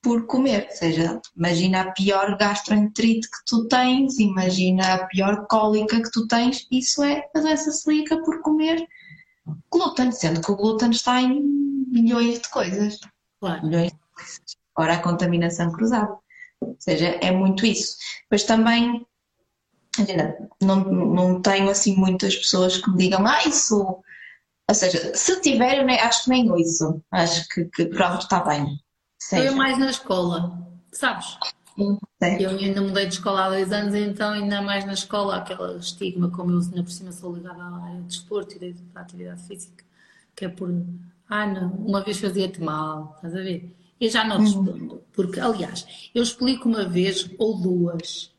por 0.03 0.27
comer. 0.27 0.67
Ou 0.69 0.77
seja, 0.77 1.21
imagina 1.35 1.81
a 1.81 1.91
pior 1.91 2.37
gastroenterite 2.37 3.27
que 3.27 3.37
tu 3.47 3.67
tens, 3.67 4.19
imagina 4.19 4.93
a 4.93 5.07
pior 5.07 5.47
cólica 5.47 5.99
que 5.99 6.11
tu 6.11 6.27
tens, 6.27 6.67
isso 6.71 7.03
é 7.03 7.27
a 7.35 7.39
doença 7.39 7.71
celíaca 7.71 8.21
por 8.21 8.41
comer 8.41 8.85
glúten, 9.71 10.11
sendo 10.11 10.41
que 10.41 10.51
o 10.51 10.55
glúten 10.55 10.91
está 10.91 11.19
em 11.21 11.41
milhões 11.87 12.39
de 12.39 12.49
coisas. 12.49 12.99
Claro. 13.39 13.65
Milhões 13.65 13.91
de 13.91 13.99
coisas. 14.13 14.41
Ora, 14.77 14.93
a 14.93 15.01
contaminação 15.01 15.71
cruzada. 15.71 16.15
Ou 16.61 16.75
seja, 16.77 17.17
é 17.21 17.31
muito 17.31 17.65
isso. 17.65 17.97
Depois 18.23 18.43
também 18.43 19.05
não, 20.61 20.83
não 20.85 21.41
tenho 21.41 21.69
assim 21.69 21.95
muitas 21.95 22.35
pessoas 22.35 22.77
que 22.77 22.89
me 22.89 22.97
digam, 22.97 23.25
ah, 23.25 23.43
isso. 23.47 24.01
Ou 24.67 24.75
seja, 24.75 25.15
se 25.15 25.39
tiver, 25.41 25.77
eu 25.77 25.85
nem, 25.85 25.99
acho 25.99 26.23
que 26.23 26.29
nem 26.29 26.51
ouço. 26.51 27.01
Acho 27.11 27.47
que, 27.49 27.65
que 27.65 27.85
pronto, 27.85 28.21
está 28.21 28.43
bem. 28.43 28.79
Seja. 29.19 29.45
Eu 29.45 29.55
mais 29.55 29.77
na 29.77 29.89
escola, 29.89 30.57
sabes? 30.91 31.37
Sim, 31.77 31.97
eu 32.39 32.51
ainda 32.51 32.81
mudei 32.81 33.05
de 33.05 33.15
escola 33.15 33.45
há 33.45 33.49
dois 33.49 33.71
anos, 33.71 33.93
então 33.93 34.31
ainda 34.31 34.61
mais 34.61 34.85
na 34.85 34.93
escola, 34.93 35.35
aquele 35.35 35.77
estigma, 35.77 36.29
como 36.29 36.51
eu 36.51 36.59
ainda 36.59 36.83
por 36.83 36.91
cima 36.91 37.11
sou 37.11 37.35
ligada 37.35 37.61
à 37.61 37.83
área 37.83 38.01
de 38.01 38.07
desporto 38.07 38.55
e 38.55 38.73
da 38.73 39.01
atividade 39.01 39.43
física, 39.43 39.83
que 40.33 40.45
é 40.45 40.49
por, 40.49 40.69
ah 41.27 41.45
não, 41.45 41.71
uma 41.71 42.01
vez 42.01 42.17
fazia-te 42.17 42.61
mal, 42.61 43.13
estás 43.17 43.35
a 43.35 43.41
ver? 43.41 43.75
Eu 43.99 44.09
já 44.09 44.23
não 44.23 44.37
uhum. 44.37 44.43
respondo, 44.43 45.03
porque 45.11 45.39
aliás, 45.39 46.09
eu 46.15 46.23
explico 46.23 46.69
uma 46.69 46.85
vez 46.85 47.29
ou 47.37 47.57
duas, 47.57 48.31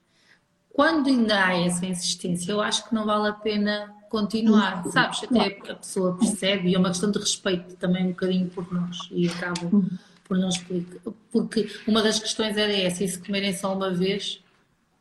quando 0.76 1.06
ainda 1.06 1.42
há 1.42 1.58
essa 1.58 1.86
insistência, 1.86 2.52
eu 2.52 2.60
acho 2.60 2.86
que 2.86 2.94
não 2.94 3.06
vale 3.06 3.28
a 3.28 3.32
pena 3.32 3.94
continuar, 4.10 4.84
sabes? 4.90 5.24
Até 5.24 5.72
a 5.72 5.74
pessoa 5.74 6.18
percebe, 6.18 6.68
e 6.68 6.74
é 6.74 6.78
uma 6.78 6.90
questão 6.90 7.10
de 7.10 7.18
respeito 7.18 7.76
também 7.76 8.04
um 8.04 8.10
bocadinho 8.10 8.46
por 8.50 8.70
nós, 8.70 9.08
e 9.10 9.26
acabo 9.26 9.86
por 10.24 10.36
não 10.36 10.50
explicar. 10.50 11.00
Porque 11.32 11.70
uma 11.88 12.02
das 12.02 12.18
questões 12.18 12.58
era 12.58 12.70
essa, 12.70 13.02
e 13.02 13.08
se 13.08 13.18
comerem 13.18 13.54
só 13.54 13.74
uma 13.74 13.90
vez, 13.90 14.44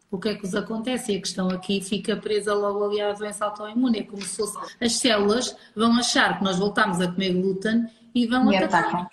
o 0.09 0.17
que 0.17 0.29
é 0.29 0.35
que 0.35 0.43
vos 0.43 0.55
acontece? 0.55 1.11
E 1.11 1.17
a 1.17 1.19
questão 1.19 1.49
aqui 1.49 1.81
fica 1.81 2.15
presa 2.15 2.53
logo 2.53 2.85
ali 2.85 3.01
à 3.01 3.11
doença 3.11 3.43
autoimune. 3.43 3.99
É 3.99 4.03
como 4.03 4.21
se 4.21 4.37
fosse 4.37 4.57
as 4.79 4.93
células 4.93 5.57
vão 5.75 5.99
achar 5.99 6.37
que 6.37 6.43
nós 6.45 6.57
voltamos 6.57 7.01
a 7.01 7.11
comer 7.11 7.33
glúten 7.33 7.85
e 8.13 8.25
vão 8.27 8.49
e 8.49 8.55
atacar. 8.55 9.09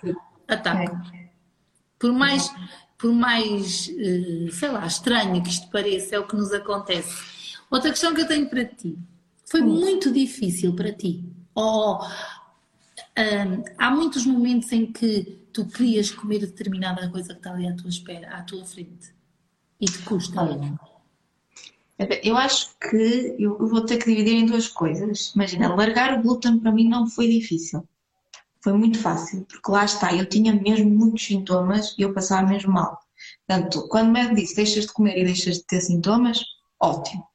Atacam. 0.46 1.02
É. 1.12 1.28
Por 1.98 2.12
mais 2.12 2.54
por 3.02 3.12
mais, 3.12 3.90
eh, 3.98 4.48
sei 4.52 4.70
lá, 4.70 4.86
estranho 4.86 5.42
que 5.42 5.48
isto 5.48 5.68
pareça, 5.70 6.14
é 6.14 6.18
o 6.20 6.26
que 6.26 6.36
nos 6.36 6.52
acontece. 6.52 7.56
Outra 7.68 7.90
questão 7.90 8.14
que 8.14 8.20
eu 8.20 8.28
tenho 8.28 8.48
para 8.48 8.64
ti. 8.64 8.96
Foi 9.44 9.60
hum. 9.60 9.80
muito 9.80 10.12
difícil 10.12 10.76
para 10.76 10.92
ti? 10.92 11.24
Ou 11.52 12.00
um, 12.00 13.64
há 13.76 13.90
muitos 13.90 14.24
momentos 14.24 14.70
em 14.70 14.86
que 14.86 15.40
tu 15.52 15.66
querias 15.66 16.12
comer 16.12 16.38
determinada 16.38 17.10
coisa 17.10 17.32
que 17.32 17.40
está 17.40 17.52
ali 17.52 17.66
à 17.66 17.74
tua 17.74 17.90
espera, 17.90 18.36
à 18.36 18.42
tua 18.42 18.64
frente 18.64 19.12
e 19.80 19.86
te 19.86 19.98
custa? 20.02 20.40
Olha, 20.40 20.78
eu 22.22 22.36
acho 22.36 22.70
que 22.78 23.34
eu 23.36 23.58
vou 23.66 23.84
ter 23.84 23.98
que 23.98 24.10
dividir 24.10 24.34
em 24.34 24.46
duas 24.46 24.68
coisas. 24.68 25.32
Imagina, 25.34 25.74
largar 25.74 26.16
o 26.16 26.22
glúten 26.22 26.60
para 26.60 26.70
mim 26.70 26.88
não 26.88 27.08
foi 27.08 27.26
difícil. 27.26 27.84
Foi 28.62 28.72
muito 28.72 28.98
fácil, 28.98 29.44
porque 29.44 29.70
lá 29.70 29.84
está, 29.84 30.14
eu 30.14 30.26
tinha 30.26 30.52
mesmo 30.52 30.88
muitos 30.88 31.24
sintomas 31.24 31.94
e 31.98 32.02
eu 32.02 32.14
passava 32.14 32.48
mesmo 32.48 32.72
mal. 32.72 32.98
Portanto, 33.46 33.88
quando 33.88 34.08
o 34.08 34.12
médico 34.12 34.36
disse 34.36 34.56
deixas 34.56 34.86
de 34.86 34.92
comer 34.92 35.18
e 35.18 35.24
deixas 35.24 35.56
de 35.56 35.64
ter 35.64 35.80
sintomas, 35.80 36.40
ótimo, 36.80 37.26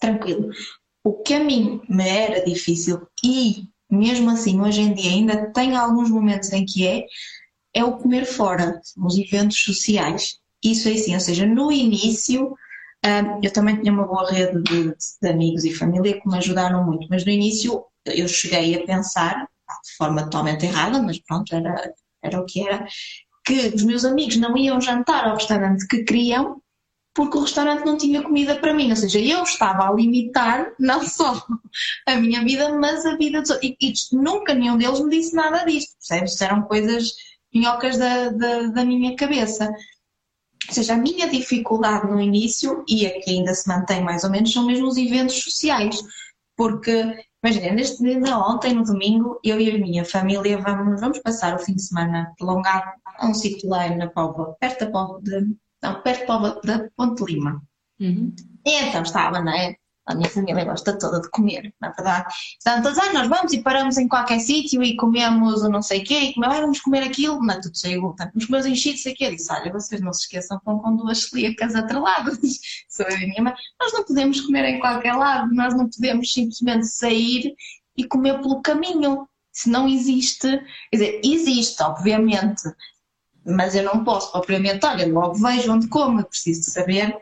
tranquilo. 0.00 0.50
O 1.04 1.14
que 1.14 1.34
a 1.34 1.42
mim 1.42 1.80
me 1.88 2.08
era 2.08 2.44
difícil 2.44 3.06
e 3.24 3.68
mesmo 3.90 4.30
assim 4.30 4.60
hoje 4.60 4.80
em 4.80 4.94
dia 4.94 5.10
ainda 5.10 5.52
tem 5.52 5.76
alguns 5.76 6.10
momentos 6.10 6.52
em 6.52 6.64
que 6.64 6.86
é, 6.86 7.06
é 7.74 7.84
o 7.84 7.96
comer 7.98 8.24
fora, 8.24 8.80
nos 8.96 9.18
eventos 9.18 9.62
sociais. 9.62 10.38
Isso 10.62 10.88
é 10.88 10.92
assim, 10.92 11.14
ou 11.14 11.20
seja, 11.20 11.44
no 11.44 11.72
início 11.72 12.56
um, 13.04 13.40
eu 13.42 13.52
também 13.52 13.80
tinha 13.80 13.92
uma 13.92 14.06
boa 14.06 14.30
rede 14.30 14.62
de, 14.62 14.94
de, 15.20 15.28
amigos 15.28 15.64
e 15.64 15.74
família 15.74 16.20
que 16.20 16.28
me 16.28 16.38
ajudaram 16.38 16.84
muito, 16.84 17.08
mas 17.10 17.24
no 17.24 17.32
início 17.32 17.84
eu 18.06 18.28
cheguei 18.28 18.76
a 18.76 18.86
pensar, 18.86 19.48
de 19.84 19.96
forma 19.96 20.24
totalmente 20.24 20.66
errada, 20.66 21.02
mas 21.02 21.18
pronto, 21.20 21.54
era, 21.54 21.92
era 22.22 22.40
o 22.40 22.46
que 22.46 22.66
era, 22.66 22.86
que 23.44 23.72
os 23.74 23.82
meus 23.82 24.04
amigos 24.04 24.36
não 24.36 24.56
iam 24.56 24.80
jantar 24.80 25.26
ao 25.26 25.34
restaurante 25.34 25.86
que 25.86 26.04
queriam 26.04 26.62
porque 27.14 27.36
o 27.36 27.42
restaurante 27.42 27.84
não 27.84 27.96
tinha 27.96 28.22
comida 28.22 28.56
para 28.56 28.72
mim. 28.72 28.90
Ou 28.90 28.96
seja, 28.96 29.18
eu 29.18 29.42
estava 29.42 29.88
a 29.88 29.92
limitar 29.92 30.72
não 30.78 31.06
só 31.06 31.44
a 32.06 32.16
minha 32.16 32.42
vida, 32.42 32.72
mas 32.78 33.04
a 33.04 33.16
vida 33.16 33.42
de 33.42 33.52
e, 33.62 33.76
e 33.80 33.92
nunca 34.12 34.54
nenhum 34.54 34.76
deles 34.78 35.00
me 35.00 35.10
disse 35.10 35.34
nada 35.34 35.64
disto, 35.64 35.94
percebes? 35.98 36.40
Eram 36.40 36.62
coisas 36.62 37.12
minhocas 37.52 37.98
da, 37.98 38.30
da, 38.30 38.62
da 38.68 38.84
minha 38.84 39.14
cabeça. 39.14 39.70
Ou 40.68 40.74
seja, 40.74 40.94
a 40.94 40.96
minha 40.96 41.28
dificuldade 41.28 42.10
no 42.10 42.20
início, 42.20 42.84
e 42.88 43.04
a 43.06 43.20
que 43.20 43.30
ainda 43.30 43.54
se 43.54 43.68
mantém 43.68 44.02
mais 44.02 44.24
ou 44.24 44.30
menos, 44.30 44.52
são 44.52 44.64
mesmo 44.64 44.86
os 44.86 44.96
eventos 44.96 45.42
sociais. 45.42 46.00
Porque, 46.56 47.14
imagina, 47.42 47.74
neste 47.74 48.02
dia, 48.02 48.38
ontem, 48.38 48.74
no 48.74 48.84
domingo, 48.84 49.38
eu 49.42 49.60
e 49.60 49.70
a 49.70 49.78
minha 49.78 50.04
família 50.04 50.58
vamos, 50.58 51.00
vamos 51.00 51.18
passar 51.18 51.54
o 51.54 51.58
fim 51.58 51.74
de 51.74 51.82
semana 51.82 52.32
prolongado 52.38 52.90
a 53.04 53.26
um 53.26 53.34
sítio 53.34 53.68
lá 53.68 53.88
na 53.94 54.08
Póvoa, 54.08 54.56
perto 54.60 54.84
da 54.84 54.90
Póvoa 54.90 55.20
de 55.22 55.54
então, 55.82 56.00
perto 56.00 56.60
da 56.64 56.88
Ponte 56.96 57.24
Lima. 57.24 57.60
Uhum. 58.00 58.32
E 58.64 58.70
então 58.70 59.02
estava, 59.02 59.40
não 59.40 59.52
é? 59.52 59.74
A 60.04 60.14
minha 60.16 60.28
família 60.28 60.64
gosta 60.64 60.98
toda 60.98 61.20
de 61.20 61.30
comer, 61.30 61.72
na 61.80 61.90
verdade. 61.90 62.26
Todos, 62.64 62.98
ah, 62.98 63.12
nós 63.12 63.28
vamos 63.28 63.52
e 63.52 63.62
paramos 63.62 63.96
em 63.98 64.08
qualquer 64.08 64.40
sítio 64.40 64.82
e 64.82 64.96
comemos 64.96 65.62
o 65.62 65.68
não 65.68 65.80
sei 65.80 66.00
o 66.00 66.04
quê, 66.04 66.18
e 66.18 66.34
comemos, 66.34 66.58
vamos 66.58 66.80
comer 66.80 67.04
aquilo, 67.04 67.38
não 67.40 67.54
é 67.54 67.60
tudo 67.60 67.78
cheio 67.78 67.94
de 67.94 68.00
glúten. 68.00 68.26
Vamos 68.34 68.46
comer 68.46 68.58
os 68.58 68.66
enchidos, 68.66 69.02
sei 69.02 69.12
o 69.12 69.16
quê. 69.16 69.24
Eu 69.26 69.36
disse, 69.36 69.52
olha, 69.52 69.72
vocês 69.72 70.00
não 70.00 70.12
se 70.12 70.22
esqueçam 70.22 70.60
com, 70.64 70.78
com 70.80 70.96
duas 70.96 71.22
celíacas 71.28 71.74
atreladas. 71.76 72.38
Sou 72.90 73.06
eu 73.06 73.16
e 73.16 73.26
minha 73.26 73.42
mãe. 73.42 73.54
Nós 73.80 73.92
não 73.92 74.04
podemos 74.04 74.40
comer 74.40 74.64
em 74.64 74.80
qualquer 74.80 75.14
lado, 75.14 75.54
nós 75.54 75.72
não 75.74 75.88
podemos 75.88 76.32
simplesmente 76.32 76.86
sair 76.86 77.54
e 77.96 78.04
comer 78.04 78.40
pelo 78.40 78.60
caminho. 78.60 79.28
Se 79.52 79.68
não 79.68 79.86
existe, 79.86 80.48
quer 80.90 80.96
dizer, 80.96 81.20
existe, 81.22 81.82
obviamente, 81.82 82.62
mas 83.44 83.74
eu 83.74 83.82
não 83.82 84.02
posso 84.02 84.32
propriamente, 84.32 84.84
olha, 84.86 85.06
logo 85.06 85.34
vejo 85.34 85.72
onde 85.72 85.88
como, 85.88 86.20
eu 86.20 86.24
preciso 86.24 86.70
saber 86.70 87.16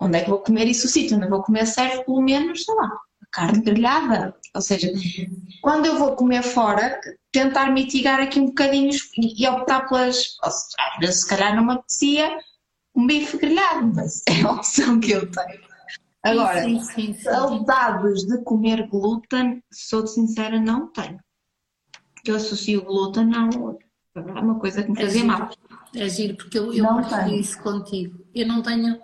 onde 0.00 0.18
é 0.18 0.22
que 0.22 0.30
vou 0.30 0.40
comer 0.40 0.66
isso 0.66 0.88
sítio, 0.88 1.16
onde 1.16 1.28
vou 1.28 1.42
comer 1.42 1.66
serve 1.66 2.04
pelo 2.04 2.20
menos, 2.20 2.64
sei 2.64 2.74
lá, 2.74 2.90
carne 3.32 3.60
grelhada. 3.62 4.34
Ou 4.54 4.60
seja, 4.60 4.92
quando 5.62 5.86
eu 5.86 5.98
vou 5.98 6.14
comer 6.16 6.42
fora, 6.42 7.00
tentar 7.32 7.70
mitigar 7.70 8.20
aqui 8.20 8.40
um 8.40 8.46
bocadinho 8.46 8.90
e 9.16 9.48
optar 9.48 9.88
pelas. 9.88 10.36
Às 10.42 10.66
vezes, 11.00 11.22
se 11.22 11.28
calhar, 11.28 11.54
não 11.54 11.64
me 11.64 11.72
apetecia 11.72 12.38
um 12.94 13.06
bife 13.06 13.36
grelhado, 13.38 13.92
mas 13.94 14.22
é 14.28 14.42
a 14.42 14.52
opção 14.52 15.00
que 15.00 15.12
eu 15.12 15.30
tenho. 15.30 15.64
Agora, 16.22 16.62
sim, 16.62 16.80
sim, 16.80 17.12
sim, 17.12 17.20
saudades 17.20 18.24
de 18.24 18.42
comer 18.44 18.88
glúten, 18.88 19.62
sou 19.70 20.06
sincera, 20.06 20.58
não 20.58 20.90
tenho. 20.90 21.18
Eu 22.24 22.36
associo 22.36 22.82
glúten 22.82 23.30
ao, 23.34 23.78
é 24.16 24.40
uma 24.40 24.58
coisa 24.58 24.82
que 24.82 24.90
me 24.90 24.96
fazia 24.96 25.22
é 25.22 25.24
mal. 25.24 25.50
É 25.94 26.08
giro, 26.08 26.36
porque 26.36 26.58
eu, 26.58 26.72
eu 26.72 26.84
partilho 26.84 27.34
isso 27.34 27.60
contigo. 27.60 28.24
Eu 28.34 28.46
não 28.46 28.62
tenho, 28.62 28.98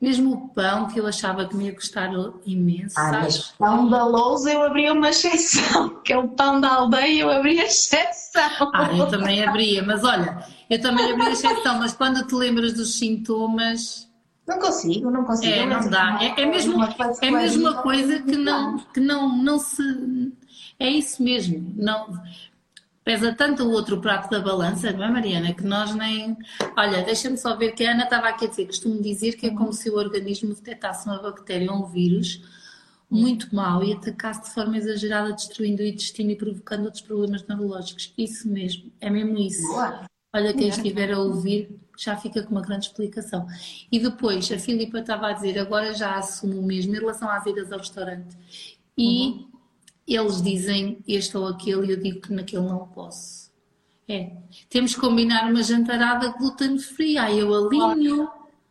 mesmo 0.00 0.32
o 0.32 0.48
pão 0.48 0.88
que 0.88 0.98
eu 0.98 1.06
achava 1.06 1.46
que 1.46 1.54
me 1.54 1.66
ia 1.66 1.74
custar 1.74 2.10
imenso. 2.46 2.98
Ah, 2.98 3.10
sabes? 3.10 3.36
mas 3.36 3.54
pão 3.58 3.88
da 3.88 4.04
lousa 4.04 4.50
eu 4.50 4.62
abria 4.62 4.92
uma 4.92 5.10
exceção, 5.10 5.90
que 6.02 6.12
é 6.12 6.18
o 6.18 6.28
pão 6.28 6.60
da 6.60 6.74
aldeia 6.74 7.22
eu 7.22 7.30
abria 7.30 7.64
exceção. 7.64 8.70
Ah, 8.72 8.90
eu 8.96 9.06
também 9.08 9.44
abria, 9.44 9.82
mas 9.82 10.02
olha, 10.02 10.42
eu 10.70 10.80
também 10.80 11.12
abria 11.12 11.32
exceção, 11.32 11.78
mas 11.78 11.92
quando 11.92 12.26
te 12.26 12.34
lembras 12.34 12.72
dos 12.72 12.98
sintomas. 12.98 14.08
Não 14.46 14.58
consigo, 14.58 15.10
não 15.10 15.24
consigo. 15.24 15.52
É, 15.52 15.66
não 15.66 15.88
dá. 15.88 16.18
É, 16.20 16.42
é 16.42 16.46
mesmo, 16.46 16.82
é 17.20 17.30
mesmo 17.30 17.68
uma 17.68 17.82
coisa 17.82 18.20
que 18.20 18.36
não, 18.36 18.78
que 18.78 19.00
não, 19.00 19.36
não 19.36 19.58
se. 19.58 19.82
É 20.78 20.88
isso 20.88 21.22
mesmo. 21.22 21.74
Não, 21.76 22.18
pesa 23.10 23.34
tanto 23.34 23.64
o 23.64 23.72
outro 23.72 24.00
prato 24.00 24.30
da 24.30 24.38
balança, 24.38 24.92
não 24.92 25.02
é, 25.02 25.10
Mariana? 25.10 25.52
Que 25.52 25.64
nós 25.64 25.92
nem. 25.96 26.36
Olha, 26.76 27.02
deixa-me 27.02 27.36
só 27.36 27.56
ver 27.56 27.72
que 27.72 27.84
a 27.84 27.90
Ana 27.90 28.04
estava 28.04 28.28
aqui 28.28 28.44
a 28.44 28.48
dizer, 28.48 28.66
costumo 28.66 29.02
dizer 29.02 29.32
que 29.32 29.48
é 29.48 29.50
como 29.50 29.72
se 29.72 29.90
o 29.90 29.96
organismo 29.96 30.54
detectasse 30.54 31.08
uma 31.08 31.20
bactéria 31.20 31.72
ou 31.72 31.78
um 31.78 31.86
vírus 31.86 32.40
muito 33.10 33.52
mau 33.52 33.82
e 33.82 33.92
atacasse 33.92 34.44
de 34.44 34.50
forma 34.50 34.78
exagerada, 34.78 35.32
destruindo 35.32 35.82
o 35.82 35.86
intestino 35.86 36.30
e 36.30 36.36
provocando 36.36 36.84
outros 36.84 37.02
problemas 37.02 37.44
neurológicos. 37.48 38.14
Isso 38.16 38.48
mesmo, 38.48 38.92
é 39.00 39.10
mesmo 39.10 39.36
isso. 39.38 39.66
Olha, 40.32 40.54
quem 40.54 40.68
estiver 40.68 41.12
a 41.12 41.18
ouvir 41.18 41.80
já 41.98 42.16
fica 42.16 42.44
com 42.44 42.52
uma 42.52 42.62
grande 42.62 42.86
explicação. 42.86 43.44
E 43.90 43.98
depois, 43.98 44.52
a 44.52 44.58
Filipa 44.60 45.00
estava 45.00 45.26
a 45.26 45.32
dizer, 45.32 45.58
agora 45.58 45.92
já 45.92 46.14
assumo 46.14 46.60
o 46.60 46.64
mesmo 46.64 46.94
em 46.94 47.00
relação 47.00 47.28
às 47.28 47.44
idas 47.44 47.72
ao 47.72 47.80
restaurante. 47.80 48.38
E 48.96 49.30
uhum 49.30 49.49
eles 50.16 50.42
dizem 50.42 50.98
este 51.06 51.36
ou 51.36 51.46
aquele 51.46 51.86
e 51.86 51.90
eu 51.92 51.96
digo 51.96 52.20
que 52.20 52.32
naquele 52.32 52.62
não 52.62 52.86
posso. 52.88 53.50
É. 54.08 54.32
Temos 54.68 54.94
que 54.94 55.00
combinar 55.00 55.48
uma 55.48 55.62
jantarada 55.62 56.34
gluten 56.36 56.78
free. 56.78 57.16
Ai, 57.16 57.40
eu 57.40 57.54
alinho. 57.54 58.28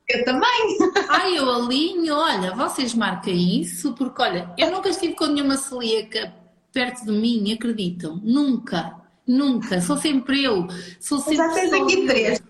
Eu 0.07 0.25
também. 0.25 0.77
Ai, 1.07 1.37
eu 1.37 1.49
alinho. 1.49 2.13
Olha, 2.13 2.53
vocês 2.53 2.93
marquem 2.93 3.61
isso, 3.61 3.93
porque 3.93 4.21
olha, 4.21 4.53
eu 4.57 4.69
nunca 4.69 4.89
estive 4.89 5.15
com 5.15 5.27
nenhuma 5.27 5.55
celíaca 5.55 6.33
perto 6.73 7.05
de 7.05 7.11
mim, 7.11 7.53
acreditam? 7.53 8.19
Nunca. 8.23 8.99
Nunca. 9.25 9.79
Sou 9.79 9.97
sempre 9.97 10.43
eu. 10.43 10.67
Sou 10.99 11.19
sempre 11.19 11.37
já 11.37 11.49
tens 11.53 11.73
aqui 11.73 12.05
três. 12.05 12.43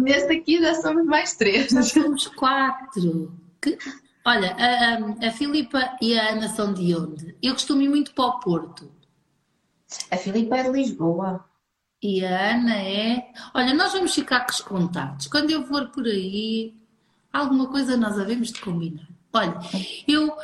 Neste 0.00 0.32
aqui 0.32 0.60
já 0.60 0.74
somos 0.74 1.04
mais 1.04 1.34
três. 1.36 1.68
Já 1.70 1.82
somos 1.82 2.26
quatro. 2.28 3.32
Que... 3.60 3.78
Olha, 4.26 4.56
a, 4.58 5.28
a, 5.28 5.30
Filipa 5.30 5.96
e 6.02 6.18
a 6.18 6.32
Ana 6.32 6.48
são 6.48 6.74
de 6.74 6.92
onde? 6.96 7.36
Eu 7.40 7.52
costumo 7.52 7.80
ir 7.80 7.88
muito 7.88 8.12
para 8.12 8.24
o 8.24 8.40
Porto. 8.40 8.90
A 10.10 10.16
Filipa 10.16 10.56
é 10.56 10.64
de 10.64 10.70
Lisboa. 10.70 11.44
E 12.02 12.24
a 12.24 12.56
Ana 12.56 12.74
é. 12.74 13.32
Olha, 13.54 13.72
nós 13.72 13.92
vamos 13.92 14.12
ficar 14.12 14.40
com 14.40 14.50
os 14.50 14.60
contatos. 14.60 15.28
Quando 15.28 15.52
eu 15.52 15.64
for 15.64 15.90
por 15.90 16.04
aí, 16.06 16.74
alguma 17.32 17.68
coisa 17.68 17.96
nós 17.96 18.18
havemos 18.18 18.50
de 18.50 18.60
combinar. 18.60 19.06
Olha, 19.32 19.60
eu, 20.08 20.36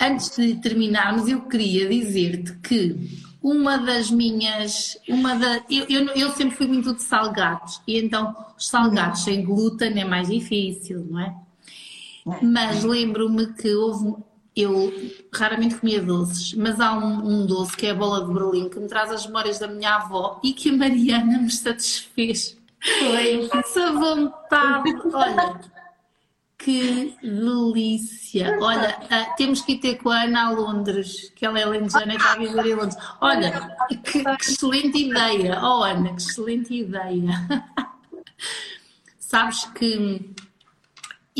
antes 0.00 0.34
de 0.34 0.54
terminarmos, 0.54 1.28
eu 1.28 1.42
queria 1.42 1.90
dizer-te 1.90 2.54
que 2.60 3.28
uma 3.42 3.76
das 3.76 4.10
minhas. 4.10 4.96
Uma 5.06 5.34
da, 5.34 5.62
eu, 5.68 5.84
eu, 5.90 6.06
eu, 6.14 6.32
sempre 6.32 6.56
fui 6.56 6.66
muito 6.66 6.94
de 6.94 7.02
salgados, 7.02 7.82
e 7.86 7.98
então 7.98 8.34
os 8.56 8.66
salgados 8.66 9.24
sem 9.24 9.44
glúten 9.44 10.00
é 10.00 10.06
mais 10.06 10.28
difícil, 10.28 11.06
não 11.10 11.20
é? 11.20 11.49
Mas 12.42 12.84
lembro-me 12.84 13.52
que 13.54 13.74
houve. 13.74 14.14
Eu 14.54 14.92
raramente 15.32 15.76
comia 15.76 16.02
doces, 16.02 16.54
mas 16.54 16.80
há 16.80 16.92
um, 16.92 17.24
um, 17.24 17.46
doce 17.46 17.76
que 17.76 17.86
é 17.86 17.90
a 17.90 17.94
bola 17.94 18.26
de 18.26 18.34
Berlim 18.34 18.68
que 18.68 18.80
me 18.80 18.88
traz 18.88 19.10
as 19.10 19.24
memórias 19.24 19.60
da 19.60 19.68
minha 19.68 19.94
avó 19.94 20.40
e 20.42 20.52
que 20.52 20.70
a 20.70 20.76
Mariana 20.76 21.38
me 21.38 21.50
satisfez. 21.50 22.58
Foi. 22.80 23.48
Essa 23.52 23.92
vontade. 23.92 24.90
Olha, 25.12 25.60
que 26.60 27.16
delícia! 27.22 28.58
Olha, 28.60 28.98
uh, 29.00 29.36
temos 29.36 29.62
que 29.62 29.72
ir 29.72 29.78
ter 29.78 29.94
com 29.96 30.10
a 30.10 30.24
Ana 30.24 30.48
a 30.48 30.50
Londres, 30.50 31.32
que 31.34 31.46
ela 31.46 31.58
é 31.58 31.64
lentejana 31.64 32.12
e 32.12 32.16
está 32.16 32.32
a 32.32 32.36
viver 32.36 32.66
em 32.66 32.74
Londres. 32.74 32.96
Olha, 33.20 33.76
que, 33.88 33.96
que 33.96 34.18
excelente 34.18 34.98
ideia! 34.98 35.58
Oh, 35.62 35.82
Ana, 35.82 36.10
que 36.10 36.20
excelente 36.20 36.74
ideia! 36.74 37.32
Sabes 39.18 39.64
que 39.74 40.34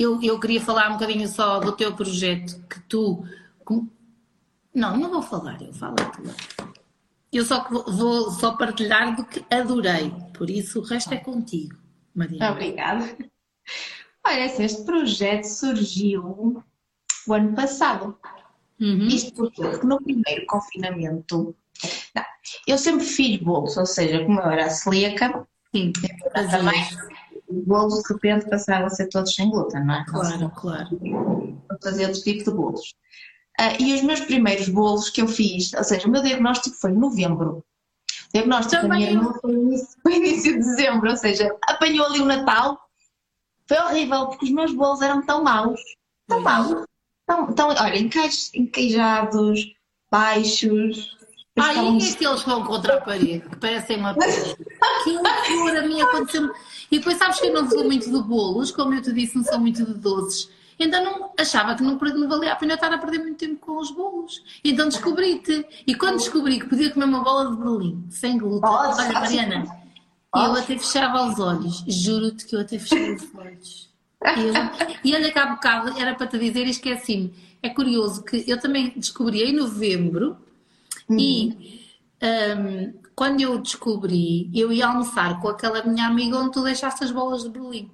eu, 0.00 0.22
eu 0.22 0.40
queria 0.40 0.60
falar 0.60 0.88
um 0.88 0.94
bocadinho 0.94 1.28
só 1.28 1.60
do 1.60 1.72
teu 1.72 1.94
projeto 1.94 2.58
que 2.68 2.80
tu. 2.88 3.22
Não, 4.74 4.96
não 4.96 5.10
vou 5.10 5.22
falar, 5.22 5.60
eu 5.60 5.72
falo 5.74 5.96
tu. 5.96 6.22
Eu 7.32 7.44
só 7.44 7.68
vou 7.68 8.30
só 8.30 8.56
partilhar 8.56 9.14
do 9.14 9.24
que 9.24 9.44
adorei, 9.54 10.10
por 10.34 10.48
isso 10.48 10.80
o 10.80 10.82
resto 10.82 11.12
é 11.12 11.18
contigo, 11.18 11.76
Maria. 12.14 12.50
Obrigada. 12.50 13.16
Olha, 14.26 14.44
este 14.46 14.84
projeto 14.84 15.44
surgiu 15.44 16.64
o 17.26 17.32
ano 17.32 17.54
passado. 17.54 18.18
Uhum. 18.80 19.06
Isto 19.08 19.34
porque 19.34 19.86
no 19.86 20.02
primeiro 20.02 20.46
confinamento, 20.46 21.54
não, 22.14 22.24
eu 22.66 22.78
sempre 22.78 23.04
fiz 23.04 23.38
bolos, 23.40 23.76
ou 23.76 23.86
seja, 23.86 24.24
como 24.24 24.40
eu 24.40 24.50
era 24.50 24.70
celíaca, 24.70 25.46
Sim, 25.72 25.92
também 26.32 26.82
os 27.50 27.64
bolos 27.64 28.02
de 28.02 28.12
repente 28.12 28.48
passaram 28.48 28.86
a 28.86 28.90
ser 28.90 29.08
todos 29.08 29.34
sem 29.34 29.50
glúten, 29.50 29.84
não 29.84 29.94
é? 29.94 30.04
Claro, 30.06 30.50
claro. 30.50 31.00
Para 31.66 31.78
fazer 31.82 32.06
outro 32.06 32.22
tipo 32.22 32.44
de 32.44 32.56
bolos. 32.56 32.94
Uh, 33.60 33.76
e 33.82 33.94
os 33.94 34.02
meus 34.02 34.20
primeiros 34.20 34.68
bolos 34.68 35.10
que 35.10 35.20
eu 35.20 35.28
fiz, 35.28 35.72
ou 35.74 35.84
seja, 35.84 36.06
o 36.06 36.10
meu 36.10 36.22
diagnóstico 36.22 36.76
foi 36.76 36.92
em 36.92 36.98
novembro. 36.98 37.58
O 37.58 38.32
diagnóstico 38.32 38.82
Também 38.82 39.14
da 39.14 39.20
minha 39.20 39.34
foi 39.34 39.52
início, 39.52 39.88
foi 40.02 40.14
início 40.14 40.52
de 40.52 40.58
dezembro, 40.58 41.10
ou 41.10 41.16
seja, 41.16 41.54
apanhou 41.68 42.06
ali 42.06 42.20
o 42.20 42.24
Natal. 42.24 42.78
Foi 43.68 43.78
horrível, 43.78 44.28
porque 44.28 44.46
os 44.46 44.50
meus 44.50 44.72
bolos 44.72 45.02
eram 45.02 45.22
tão 45.22 45.44
maus, 45.44 45.80
tão 46.26 46.40
maus, 46.40 46.84
Então, 47.24 47.48
então 47.50 47.68
olha, 47.68 47.98
enqueijados, 48.54 49.74
baixos. 50.10 51.18
Ah, 51.58 51.74
e 51.74 51.78
aqueles 51.78 52.14
que 52.14 52.24
vão 52.24 52.64
contra 52.64 52.96
a 52.96 53.00
parede, 53.00 53.40
que 53.40 53.56
parecem 53.56 53.98
uma 53.98 54.14
parede. 54.16 54.56
que 55.04 55.10
loucura, 55.10 55.80
a 55.80 55.86
mim 55.86 56.00
aconteceu 56.00 56.50
E 56.90 56.98
depois 56.98 57.16
sabes 57.18 57.38
que 57.38 57.46
eu 57.46 57.53
não 57.55 57.68
sou 57.68 57.85
muito 57.85 58.11
de 58.11 58.22
bolos, 58.22 58.70
como 58.70 58.94
eu 58.94 59.03
te 59.03 59.12
disse, 59.12 59.37
não 59.37 59.44
sou 59.44 59.61
muito 59.61 59.85
de 59.85 59.94
doces. 59.94 60.50
Então 60.79 61.05
não, 61.05 61.31
achava 61.38 61.74
que 61.74 61.83
não, 61.83 61.96
não 61.96 62.29
valia 62.29 62.53
a 62.53 62.57
pena 62.57 62.74
estar 62.74 62.92
a 62.92 62.98
perder 62.98 63.18
muito 63.18 63.37
tempo 63.37 63.57
com 63.61 63.79
os 63.79 63.90
bolos. 63.90 64.42
Então 64.64 64.88
descobri-te. 64.88 65.64
E 65.87 65.94
quando 65.94 66.16
descobri 66.16 66.59
que 66.59 66.66
podia 66.66 66.90
comer 66.90 67.05
uma 67.05 67.22
bola 67.22 67.50
de 67.50 67.57
Berlim 67.57 68.07
sem 68.11 68.38
glúten, 68.38 68.68
olha 68.68 69.12
Mariana, 69.12 69.64
eu 70.35 70.53
até 70.53 70.79
fechava 70.79 71.26
os 71.26 71.38
olhos. 71.38 71.85
Juro-te 71.87 72.46
que 72.46 72.57
eu 72.57 72.61
até 72.61 72.79
fechava 72.79 73.12
os 73.12 73.35
olhos. 73.35 73.90
E, 75.05 75.14
olha 75.14 75.33
há 75.35 75.46
bocado 75.46 75.98
era 75.98 76.14
para 76.14 76.26
te 76.26 76.38
dizer 76.38 76.66
e 76.66 76.70
esqueci-me. 76.70 77.35
É 77.62 77.68
curioso 77.68 78.24
que 78.24 78.44
eu 78.46 78.59
também 78.59 78.92
descobri 78.96 79.42
em 79.42 79.53
novembro 79.53 80.38
uhum. 81.09 81.18
e 81.18 81.90
um, 82.22 82.94
quando 83.20 83.42
eu 83.42 83.59
descobri, 83.59 84.50
eu 84.59 84.72
ia 84.72 84.87
almoçar 84.87 85.42
com 85.42 85.48
aquela 85.48 85.85
minha 85.85 86.06
amiga 86.06 86.38
onde 86.38 86.52
tu 86.52 86.62
deixaste 86.62 87.04
as 87.04 87.11
bolas 87.11 87.42
de 87.42 87.50
Berlim. 87.50 87.90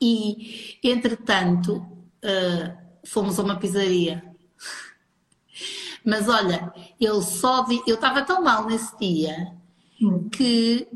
E, 0.00 0.78
entretanto, 0.82 1.76
uh, 1.76 2.74
fomos 3.06 3.38
a 3.38 3.42
uma 3.42 3.58
pizzaria. 3.58 4.24
Mas 6.02 6.26
olha, 6.26 6.72
eu 6.98 7.20
só 7.20 7.66
vi, 7.66 7.82
eu 7.86 7.96
estava 7.96 8.22
tão 8.22 8.42
mal 8.42 8.64
nesse 8.64 8.98
dia 8.98 9.54
hum. 10.00 10.26
que 10.30 10.88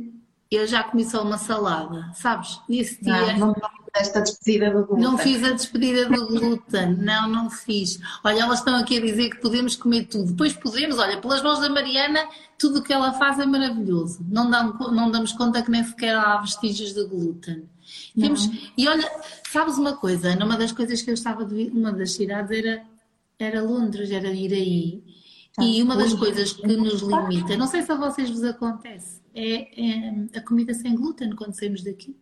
eu 0.50 0.66
já 0.66 0.82
comi 0.82 1.04
só 1.04 1.22
uma 1.22 1.38
salada, 1.38 2.10
sabes? 2.14 2.60
Nesse 2.68 3.02
dia. 3.02 3.36
Não, 3.36 3.48
não 3.48 3.54
esta 3.94 4.20
despedida 4.20 4.70
do 4.70 4.86
glúten. 4.86 5.04
Não 5.04 5.18
fiz 5.18 5.44
a 5.44 5.50
despedida 5.50 6.08
do 6.08 6.26
glúten, 6.26 6.94
não, 6.96 7.28
não 7.28 7.50
fiz. 7.50 7.98
Olha, 8.22 8.42
elas 8.42 8.58
estão 8.58 8.76
aqui 8.76 8.98
a 8.98 9.00
dizer 9.00 9.30
que 9.30 9.40
podemos 9.40 9.76
comer 9.76 10.04
tudo. 10.04 10.30
Depois 10.30 10.52
podemos, 10.52 10.98
olha, 10.98 11.20
pelas 11.20 11.42
mãos 11.42 11.58
da 11.60 11.68
Mariana, 11.68 12.20
tudo 12.58 12.78
o 12.78 12.82
que 12.82 12.92
ela 12.92 13.12
faz 13.14 13.38
é 13.38 13.46
maravilhoso. 13.46 14.24
Não, 14.28 14.48
damos, 14.48 14.92
não 14.92 15.10
damos 15.10 15.32
conta 15.32 15.62
que 15.62 15.70
nem 15.70 15.84
sequer 15.84 16.16
há 16.16 16.36
vestígios 16.36 16.92
de 16.92 17.04
glúten. 17.04 17.68
Temos, 18.18 18.48
e 18.76 18.86
olha, 18.86 19.10
sabes 19.50 19.78
uma 19.78 19.96
coisa? 19.96 20.34
Numa 20.36 20.56
das 20.56 20.72
coisas 20.72 21.00
que 21.02 21.10
eu 21.10 21.14
estava 21.14 21.44
de 21.44 21.70
uma 21.74 21.92
das 21.92 22.12
cidades 22.12 22.50
era, 22.50 22.82
era 23.38 23.62
Londres, 23.62 24.10
era 24.10 24.28
ir 24.28 24.52
aí. 24.52 25.02
E 25.60 25.82
uma 25.82 25.96
das 25.96 26.14
coisas 26.14 26.52
que 26.52 26.76
nos 26.76 27.02
limita, 27.02 27.56
não 27.56 27.66
sei 27.66 27.82
se 27.82 27.90
a 27.90 27.96
vocês 27.96 28.30
vos 28.30 28.44
acontece, 28.44 29.20
é, 29.38 30.34
é 30.34 30.38
a 30.38 30.42
comida 30.42 30.74
sem 30.74 30.94
glúten 30.94 31.34
quando 31.36 31.54
saímos 31.54 31.84
daqui. 31.84 32.16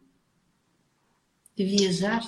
De 1.56 1.64
viajar. 1.64 2.22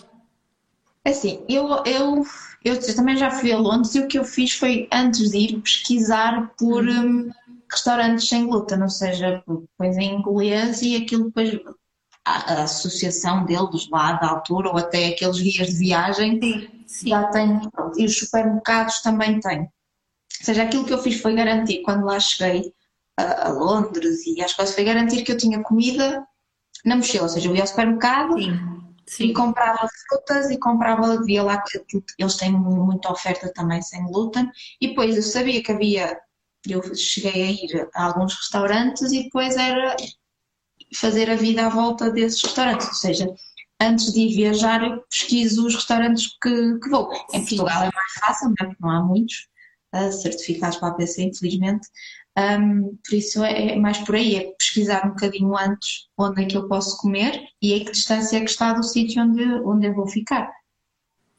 É 1.05 1.11
assim, 1.11 1.45
eu, 1.49 1.69
eu, 1.85 2.25
eu 2.65 2.97
também 2.97 3.17
já 3.17 3.31
fui 3.31 3.53
a 3.53 3.59
Londres 3.59 3.95
e 3.95 4.01
o 4.01 4.09
que 4.09 4.19
eu 4.19 4.25
fiz 4.25 4.53
foi, 4.53 4.89
antes 4.93 5.31
de 5.31 5.39
ir, 5.39 5.61
pesquisar 5.61 6.55
por 6.59 6.85
uhum. 6.85 7.29
um, 7.29 7.31
restaurantes 7.71 8.29
sem 8.29 8.47
glúten, 8.47 8.83
ou 8.83 8.89
seja, 8.89 9.43
pões 9.77 9.97
em 9.97 10.15
inglês 10.15 10.81
e 10.83 10.97
aquilo 10.97 11.27
depois, 11.27 11.61
a, 12.25 12.53
a, 12.53 12.63
associação 12.65 13.45
deles 13.45 13.89
lá 13.91 14.15
da 14.15 14.29
altura, 14.29 14.71
ou 14.71 14.79
até 14.79 15.09
aqueles 15.09 15.41
guias 15.41 15.69
de 15.69 15.79
viagem, 15.79 16.41
sim, 16.41 16.69
sim. 16.87 17.09
já 17.11 17.25
tem, 17.29 17.61
e 17.97 18.05
os 18.05 18.19
supermercados 18.19 19.01
também 19.01 19.39
têm. 19.41 19.61
Ou 19.61 20.45
seja, 20.45 20.63
aquilo 20.63 20.85
que 20.85 20.93
eu 20.93 21.03
fiz 21.03 21.21
foi 21.21 21.35
garantir, 21.35 21.83
quando 21.83 22.05
lá 22.05 22.19
cheguei 22.19 22.73
a, 23.19 23.49
a 23.49 23.53
Londres 23.53 24.25
e 24.27 24.41
às 24.41 24.55
coisas, 24.55 24.75
foi 24.75 24.85
garantir 24.85 25.25
que 25.25 25.33
eu 25.33 25.37
tinha 25.37 25.63
comida 25.63 26.25
na 26.85 26.97
mochila, 26.97 27.25
ou 27.25 27.29
seja, 27.29 27.49
eu 27.49 27.57
ia 27.57 27.63
ao 27.63 27.67
supermercado 27.67 28.41
sim, 28.41 28.57
sim. 29.07 29.25
e 29.25 29.33
comprava 29.33 29.89
frutas 30.09 30.51
e 30.51 30.59
comprava, 30.59 31.21
via 31.25 31.43
lá 31.43 31.61
que 31.61 31.83
eles 32.17 32.37
têm 32.37 32.53
muita 32.53 33.11
oferta 33.11 33.53
também 33.53 33.83
sem 33.83 34.05
glúten 34.05 34.49
e 34.81 34.89
depois 34.89 35.17
eu 35.17 35.23
sabia 35.23 35.63
que 35.63 35.73
havia, 35.73 36.19
eu 36.69 36.95
cheguei 36.95 37.43
a 37.43 37.51
ir 37.51 37.89
a 37.95 38.05
alguns 38.05 38.35
restaurantes 38.35 39.11
e 39.11 39.25
depois 39.25 39.57
era 39.57 39.97
fazer 40.95 41.29
a 41.29 41.37
vida 41.37 41.67
à 41.67 41.69
volta 41.69 42.11
desses 42.11 42.43
restaurantes, 42.43 42.87
ou 42.87 42.95
seja, 42.95 43.27
antes 43.81 44.13
de 44.13 44.21
ir 44.21 44.37
viajar 44.37 44.83
eu 44.85 45.03
pesquiso 45.11 45.67
os 45.67 45.75
restaurantes 45.75 46.29
que, 46.41 46.79
que 46.79 46.89
vou. 46.89 47.11
Em 47.33 47.41
Portugal 47.41 47.83
é 47.83 47.91
mais 47.93 48.13
fácil, 48.21 48.55
não, 48.59 48.71
é? 48.71 48.77
não 48.81 48.91
há 48.91 49.03
muitos 49.03 49.49
certificados 50.23 50.77
para 50.77 50.89
a 50.89 50.95
PC, 50.95 51.23
infelizmente, 51.25 51.89
um, 52.39 52.97
por 53.05 53.17
isso 53.17 53.43
é, 53.43 53.73
é, 53.73 53.77
mais 53.77 53.99
por 53.99 54.15
aí, 54.15 54.37
é 54.37 54.53
pesquisar 54.59 55.05
um 55.07 55.11
bocadinho 55.11 55.57
antes 55.57 56.09
onde 56.17 56.43
é 56.43 56.47
que 56.47 56.57
eu 56.57 56.69
posso 56.69 56.97
comer 56.99 57.43
e 57.61 57.75
a 57.75 57.85
que 57.85 57.91
distância 57.91 58.37
é 58.37 58.41
que 58.41 58.51
está 58.51 58.73
do 58.73 58.85
sítio 58.85 59.23
onde, 59.23 59.43
onde 59.43 59.87
eu 59.87 59.95
vou 59.95 60.07
ficar. 60.07 60.49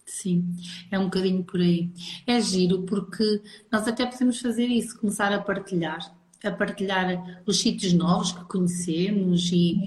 Sim, 0.06 0.44
é 0.92 0.98
um 0.98 1.06
bocadinho 1.06 1.44
por 1.44 1.62
aí. 1.62 1.92
É 2.26 2.42
giro 2.42 2.84
porque 2.84 3.42
nós 3.72 3.88
até 3.88 4.06
podemos 4.06 4.40
fazer 4.42 4.66
isso, 4.66 5.00
começar 5.00 5.32
a 5.32 5.40
partilhar, 5.40 6.00
a 6.44 6.52
partilhar 6.52 7.44
os 7.46 7.60
sítios 7.60 7.94
novos 7.94 8.32
que 8.32 8.44
conhecemos 8.46 9.52
e, 9.54 9.78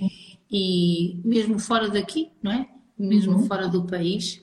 e 0.51 1.20
mesmo 1.25 1.59
fora 1.59 1.88
daqui, 1.88 2.31
não 2.42 2.53
é? 2.53 2.68
Mesmo 2.96 3.33
uhum. 3.33 3.46
fora 3.46 3.68
do 3.68 3.85
país. 3.85 4.40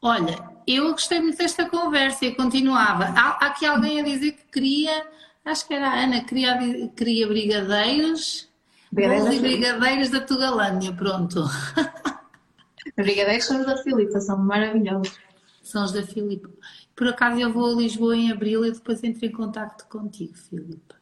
Olha, 0.00 0.38
eu 0.66 0.92
gostei 0.92 1.20
muito 1.20 1.38
desta 1.38 1.68
conversa 1.68 2.24
e 2.24 2.34
continuava. 2.34 3.06
Há, 3.06 3.44
há 3.44 3.46
aqui 3.48 3.66
alguém 3.66 4.00
a 4.00 4.04
dizer 4.04 4.32
que 4.32 4.44
queria 4.52 5.04
Acho 5.44 5.66
que 5.66 5.74
era 5.74 5.88
a 5.88 6.04
Ana, 6.04 6.24
queria, 6.24 6.88
queria 6.96 7.26
brigadeiros. 7.26 8.48
Bolos 8.90 9.34
e 9.34 9.40
brigadeiros 9.40 10.10
da 10.10 10.20
Tugalândia, 10.20 10.92
pronto. 10.92 11.44
Brigadeiros 12.96 13.46
são 13.46 13.60
os 13.60 13.66
da 13.66 13.76
Filipa, 13.78 14.20
são 14.20 14.38
maravilhosos. 14.38 15.18
São 15.62 15.84
os 15.84 15.92
da 15.92 16.02
Filipa. 16.02 16.50
Por 16.94 17.08
acaso 17.08 17.40
eu 17.40 17.52
vou 17.52 17.72
a 17.72 17.80
Lisboa 17.80 18.16
em 18.16 18.30
abril 18.30 18.64
e 18.64 18.72
depois 18.72 19.02
entro 19.02 19.24
em 19.24 19.32
contato 19.32 19.86
contigo, 19.88 20.34
Filipa. 20.34 20.96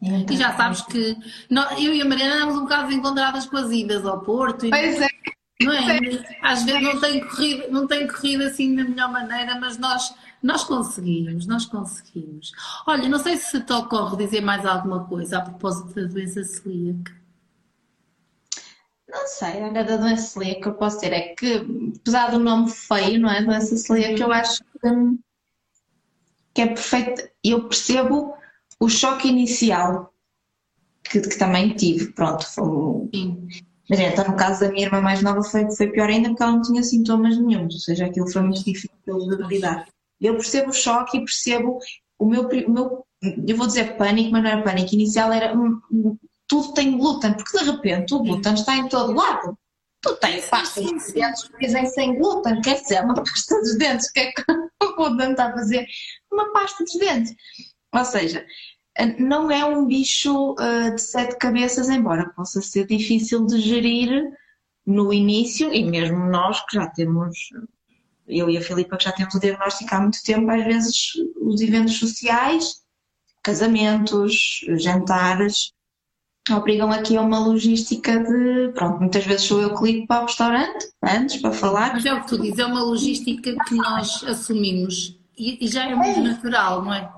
Então, 0.00 0.34
e 0.34 0.38
já 0.38 0.54
sabes 0.56 0.82
que 0.82 1.16
nós, 1.50 1.72
eu 1.80 1.94
e 1.94 2.00
a 2.00 2.04
Mariana 2.04 2.36
andamos 2.36 2.56
um 2.56 2.62
bocado 2.62 2.92
encontradas 2.92 3.46
com 3.46 3.56
as 3.56 3.70
idas 3.70 4.04
ao 4.06 4.20
Porto. 4.20 4.68
Pois 4.68 5.00
é. 5.00 5.08
Não 5.60 5.72
é? 5.72 5.98
Às 6.42 6.64
vezes 6.64 6.82
não 6.82 7.00
tem, 7.00 7.20
corrido, 7.26 7.70
não 7.70 7.86
tem 7.86 8.06
corrido 8.06 8.42
assim 8.44 8.74
da 8.74 8.84
melhor 8.84 9.10
maneira, 9.10 9.58
mas 9.58 9.78
nós 9.78 10.14
nós 10.46 10.62
conseguimos, 10.62 11.46
nós 11.46 11.64
conseguimos. 11.66 12.52
Olha, 12.86 13.08
não 13.08 13.18
sei 13.18 13.36
se 13.36 13.60
te 13.60 13.72
ocorre 13.72 14.16
dizer 14.24 14.40
mais 14.40 14.64
alguma 14.64 15.04
coisa 15.04 15.38
a 15.38 15.42
propósito 15.42 15.92
da 15.92 16.06
doença 16.06 16.44
celíaca. 16.44 17.12
Não 19.08 19.26
sei, 19.26 19.62
olha, 19.62 19.84
da 19.84 19.96
doença 19.96 20.22
celíaca 20.22 20.68
eu 20.68 20.74
posso 20.74 20.96
dizer 21.00 21.12
é 21.12 21.34
que, 21.34 21.66
apesar 21.98 22.30
do 22.30 22.38
nome 22.38 22.70
feio, 22.70 23.20
não 23.20 23.28
é? 23.28 23.42
Doença 23.42 23.76
celíaca, 23.76 24.22
eu 24.22 24.32
acho 24.32 24.62
que, 24.62 25.18
que 26.54 26.62
é 26.62 26.66
perfeito. 26.68 27.28
Eu 27.42 27.68
percebo 27.68 28.36
o 28.78 28.88
choque 28.88 29.28
inicial 29.28 30.14
que, 31.02 31.20
que 31.20 31.38
também 31.38 31.74
tive, 31.74 32.12
pronto, 32.12 32.46
foi. 32.46 33.08
Sim. 33.12 33.48
Mas 33.90 33.98
então, 33.98 34.28
no 34.28 34.36
caso 34.36 34.60
da 34.60 34.68
minha 34.70 34.86
irmã 34.86 35.00
mais 35.00 35.22
nova 35.22 35.42
foi, 35.42 35.68
foi 35.72 35.88
pior 35.88 36.08
ainda 36.08 36.28
porque 36.28 36.42
ela 36.42 36.52
não 36.52 36.62
tinha 36.62 36.82
sintomas 36.82 37.36
nenhum, 37.38 37.64
ou 37.64 37.70
seja, 37.70 38.06
aquilo 38.06 38.30
foi 38.30 38.42
muito 38.42 38.64
difícil 38.64 38.90
de 39.06 39.46
lidar. 39.46 39.86
Eu 40.20 40.34
percebo 40.34 40.70
o 40.70 40.74
choque 40.74 41.18
e 41.18 41.24
percebo 41.24 41.78
o 42.18 42.26
meu, 42.26 42.48
o 42.48 42.70
meu 42.70 43.06
eu 43.46 43.56
vou 43.56 43.66
dizer 43.66 43.96
pânico, 43.96 44.30
mas 44.30 44.42
não 44.42 44.50
era 44.50 44.62
pânico 44.62 44.94
inicial, 44.94 45.32
era 45.32 45.56
hum, 45.56 45.80
hum, 45.90 46.18
tudo 46.46 46.74
tem 46.74 46.96
glúten, 46.96 47.34
porque 47.34 47.58
de 47.58 47.64
repente 47.64 48.14
o 48.14 48.20
glúten 48.20 48.54
está 48.54 48.76
em 48.76 48.88
todo 48.88 49.12
lado. 49.12 49.58
Tu 50.02 50.14
tens 50.16 50.48
pasta 50.48 50.80
de 50.80 51.12
dentes 51.12 51.48
que 51.48 51.58
dizem 51.58 51.86
sem 51.86 52.18
glúten, 52.18 52.60
quer 52.60 52.80
dizer, 52.80 53.02
uma 53.02 53.14
pasta 53.14 53.58
dos 53.60 53.76
dentes, 53.76 54.10
que 54.12 54.20
é 54.20 54.32
que 54.32 54.42
o 54.84 54.94
glúten 54.94 55.30
está 55.30 55.46
a 55.46 55.52
fazer? 55.52 55.86
Uma 56.30 56.52
pasta 56.52 56.84
dos 56.84 56.96
dentes. 56.98 57.34
Ou 57.92 58.04
seja, 58.04 58.46
não 59.18 59.50
é 59.50 59.64
um 59.64 59.86
bicho 59.86 60.52
uh, 60.52 60.94
de 60.94 61.00
sete 61.00 61.36
cabeças, 61.38 61.88
embora 61.88 62.30
possa 62.36 62.62
ser 62.62 62.86
difícil 62.86 63.44
de 63.46 63.58
gerir 63.60 64.22
no 64.86 65.12
início, 65.12 65.72
e 65.72 65.82
mesmo 65.82 66.18
nós 66.26 66.64
que 66.66 66.76
já 66.76 66.86
temos 66.88 67.36
eu 68.28 68.50
e 68.50 68.56
a 68.56 68.60
Filipa 68.60 68.96
que 68.96 69.04
já 69.04 69.12
temos 69.12 69.34
o 69.34 69.40
diagnóstico 69.40 69.94
há 69.94 70.00
muito 70.00 70.22
tempo, 70.22 70.50
às 70.50 70.64
vezes 70.64 71.12
os 71.40 71.60
eventos 71.60 71.98
sociais, 71.98 72.82
casamentos, 73.42 74.60
jantares, 74.76 75.72
obrigam 76.50 76.90
aqui 76.90 77.16
a 77.16 77.22
uma 77.22 77.38
logística 77.38 78.18
de, 78.18 78.72
pronto, 78.72 79.00
muitas 79.00 79.24
vezes 79.24 79.46
sou 79.46 79.60
eu 79.60 79.74
que 79.74 79.84
ligo 79.84 80.06
para 80.06 80.22
o 80.22 80.26
restaurante, 80.26 80.86
antes, 81.02 81.40
para 81.40 81.52
falar. 81.52 81.94
Mas 81.94 82.06
é 82.06 82.14
o 82.14 82.22
que 82.22 82.28
tu 82.28 82.40
dizes, 82.40 82.58
é 82.58 82.66
uma 82.66 82.82
logística 82.82 83.54
que 83.66 83.74
nós 83.74 84.22
assumimos 84.24 85.18
e, 85.36 85.66
já 85.68 85.84
é 85.84 85.94
muito 85.94 86.18
é 86.18 86.22
natural, 86.22 86.82
não 86.82 86.94
é? 86.94 87.12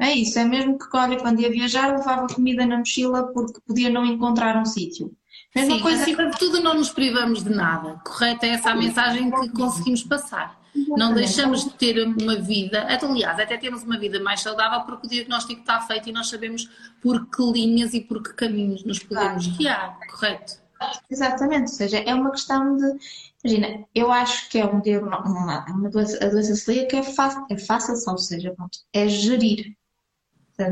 É 0.00 0.12
isso, 0.12 0.38
é 0.38 0.44
mesmo 0.44 0.78
que, 0.78 0.84
olha, 0.96 1.18
quando 1.18 1.40
ia 1.40 1.50
viajar 1.50 1.96
levava 1.96 2.26
comida 2.26 2.66
na 2.66 2.78
mochila 2.78 3.32
porque 3.32 3.60
podia 3.66 3.90
não 3.90 4.04
encontrar 4.04 4.56
um 4.56 4.64
sítio. 4.64 5.14
Mesma 5.54 5.76
Sim, 5.76 5.82
coisa. 5.82 6.02
Acima 6.02 6.30
de 6.30 6.38
tudo, 6.38 6.62
não 6.62 6.74
nos 6.74 6.90
privamos 6.90 7.44
de 7.44 7.50
nada. 7.50 8.00
Correto? 8.04 8.46
É 8.46 8.50
essa 8.50 8.70
a 8.70 8.74
mensagem 8.74 9.30
que 9.30 9.48
conseguimos 9.50 10.02
passar. 10.02 10.62
Não 10.96 11.12
deixamos 11.12 11.64
de 11.64 11.70
ter 11.74 12.02
uma 12.02 12.36
vida, 12.36 12.86
aliás, 12.88 13.38
até 13.38 13.58
temos 13.58 13.82
uma 13.82 13.98
vida 13.98 14.18
mais 14.20 14.40
saudável 14.40 14.80
porque 14.86 15.06
o 15.06 15.10
diagnóstico 15.10 15.60
está 15.60 15.82
feito 15.82 16.08
e 16.08 16.12
nós 16.12 16.28
sabemos 16.30 16.68
por 17.02 17.26
que 17.26 17.42
linhas 17.42 17.92
e 17.92 18.00
por 18.00 18.22
que 18.22 18.32
caminhos 18.32 18.82
nos 18.84 18.98
podemos 18.98 19.46
guiar, 19.48 19.98
correto? 20.10 20.62
Exatamente, 21.10 21.70
ou 21.70 21.76
seja, 21.76 21.98
é 21.98 22.14
uma 22.14 22.30
questão 22.30 22.76
de. 22.76 22.84
Imagina, 23.44 23.84
eu 23.94 24.10
acho 24.10 24.48
que 24.48 24.58
é 24.58 24.64
um 24.64 24.80
uma, 24.80 25.64
uma 25.68 25.90
doença, 25.90 26.24
a 26.24 26.28
doença 26.28 26.54
celíaca 26.56 26.96
é 26.96 27.02
fácil, 27.02 27.46
é 27.50 27.58
fácil, 27.58 27.94
ou 28.08 28.18
seja, 28.18 28.52
pronto, 28.56 28.78
é 28.92 29.08
gerir. 29.08 29.76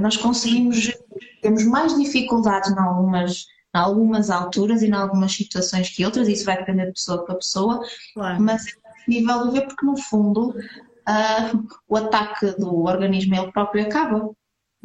Nós 0.01 0.17
conseguimos 0.17 0.77
gerir, 0.77 1.01
temos 1.43 1.65
mais 1.65 1.97
dificuldades 1.97 2.71
em 2.71 2.79
algumas, 2.79 3.47
em 3.75 3.79
algumas 3.79 4.31
alturas 4.31 4.83
e 4.83 4.89
em 4.89 4.93
algumas 4.93 5.33
situações 5.33 5.91
que 5.91 6.05
outras, 6.05 6.29
isso 6.29 6.45
vai 6.45 6.59
depender 6.59 6.87
de 6.87 6.93
pessoa 6.93 7.25
para 7.25 7.37
pessoa, 7.37 7.81
claro. 8.15 8.43
mas 8.43 8.67
é 8.67 9.05
possível 9.05 9.47
de 9.47 9.53
ver 9.53 9.67
porque 9.67 9.87
no 9.87 9.97
fundo 9.97 10.51
uh, 10.51 11.69
o 11.89 11.97
ataque 11.97 12.47
do 12.59 12.85
organismo 12.85 13.35
ele 13.35 13.53
próprio 13.53 13.85
acaba. 13.85 14.31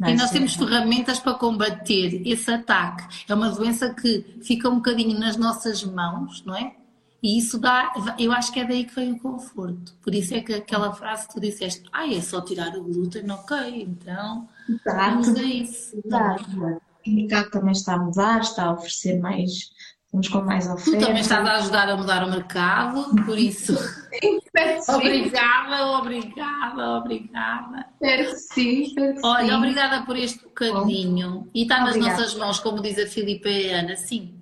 E 0.06 0.14
nós 0.14 0.30
temos 0.30 0.54
ferramentas 0.54 1.18
para 1.18 1.34
combater 1.34 2.20
esse 2.26 2.50
ataque. 2.50 3.24
É 3.26 3.34
uma 3.34 3.48
doença 3.48 3.94
que 3.94 4.36
fica 4.42 4.68
um 4.68 4.76
bocadinho 4.76 5.18
nas 5.18 5.38
nossas 5.38 5.82
mãos, 5.82 6.44
não 6.44 6.54
é? 6.54 6.74
E 7.22 7.38
isso 7.38 7.58
dá, 7.58 7.92
eu 8.18 8.30
acho 8.30 8.52
que 8.52 8.60
é 8.60 8.64
daí 8.64 8.84
que 8.84 8.94
vem 8.94 9.12
o 9.12 9.18
conforto. 9.18 9.94
Por 10.02 10.14
isso 10.14 10.34
é 10.34 10.40
que 10.42 10.52
aquela 10.52 10.92
frase 10.92 11.26
que 11.26 11.34
tu 11.34 11.40
disseste, 11.40 11.82
ah, 11.90 12.06
é 12.06 12.20
só 12.20 12.42
tirar 12.42 12.76
o 12.76 12.84
glúten, 12.84 13.30
ok, 13.30 13.82
então 13.82 14.46
Exato. 14.68 14.96
vamos 14.96 15.28
a 15.30 15.42
isso. 15.42 15.98
Exato. 16.04 16.80
O 17.06 17.10
mercado 17.10 17.50
também 17.50 17.72
está 17.72 17.94
a 17.94 17.98
mudar, 17.98 18.40
está 18.40 18.64
a 18.64 18.72
oferecer 18.72 19.18
mais 19.20 19.70
Estamos 20.06 20.28
com 20.28 20.40
mais 20.42 20.66
ofertas. 20.66 20.84
Tu 20.84 21.06
também 21.06 21.20
estás 21.20 21.46
a 21.46 21.52
ajudar 21.56 21.88
a 21.90 21.96
mudar 21.96 22.24
o 22.24 22.30
mercado, 22.30 23.24
por 23.24 23.38
isso. 23.38 23.74
obrigada, 24.88 25.86
obrigada, 25.98 26.98
obrigada. 26.98 27.86
Espero 28.00 28.30
que 28.30 28.36
sim. 28.36 28.82
Espero 28.84 29.14
que 29.14 29.26
Olha, 29.26 29.48
sim. 29.48 29.54
obrigada 29.54 30.06
por 30.06 30.16
este 30.16 30.42
bocadinho. 30.44 31.50
E 31.52 31.62
está 31.62 31.80
nas 31.80 31.96
obrigada. 31.96 32.18
nossas 32.18 32.34
mãos, 32.36 32.58
como 32.60 32.80
diz 32.80 32.98
a 32.98 33.06
Filipe 33.06 33.48
e 33.48 33.74
a 33.74 33.80
Ana, 33.80 33.96
sim. 33.96 34.34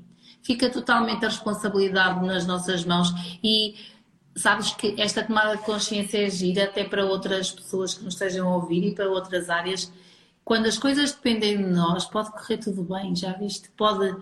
Fica 0.43 0.69
totalmente 0.69 1.25
a 1.25 1.29
responsabilidade 1.29 2.25
nas 2.25 2.47
nossas 2.47 2.85
mãos 2.85 3.09
e 3.43 3.75
sabes 4.37 4.73
que 4.75 4.95
esta 5.01 5.25
tomada 5.25 5.57
de 5.57 5.63
consciência 5.63 6.27
é 6.27 6.31
gira 6.31 6.65
até 6.65 6.85
para 6.85 7.05
outras 7.07 7.51
pessoas 7.51 7.95
que 7.95 8.05
nos 8.05 8.15
estejam 8.15 8.47
a 8.49 8.57
ouvir 8.57 8.89
e 8.89 8.95
para 8.95 9.09
outras 9.09 9.49
áreas. 9.49 9.91
Quando 10.45 10.67
as 10.67 10.79
coisas 10.79 11.13
dependem 11.13 11.57
de 11.57 11.65
nós, 11.65 12.05
pode 12.05 12.31
correr 12.33 12.59
tudo 12.59 12.83
bem, 12.83 13.17
já 13.17 13.33
viste? 13.33 13.71
Pode 13.71 14.15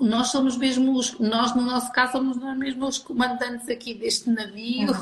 nós 0.00 0.28
somos 0.28 0.56
mesmo 0.56 0.96
os, 0.96 1.18
nós 1.18 1.54
no 1.54 1.62
nosso 1.62 1.90
caso 1.92 2.12
somos 2.12 2.36
nós 2.36 2.56
mesmos 2.56 2.96
os 2.96 2.98
comandantes 2.98 3.68
aqui 3.68 3.94
deste 3.94 4.30
navio 4.30 4.92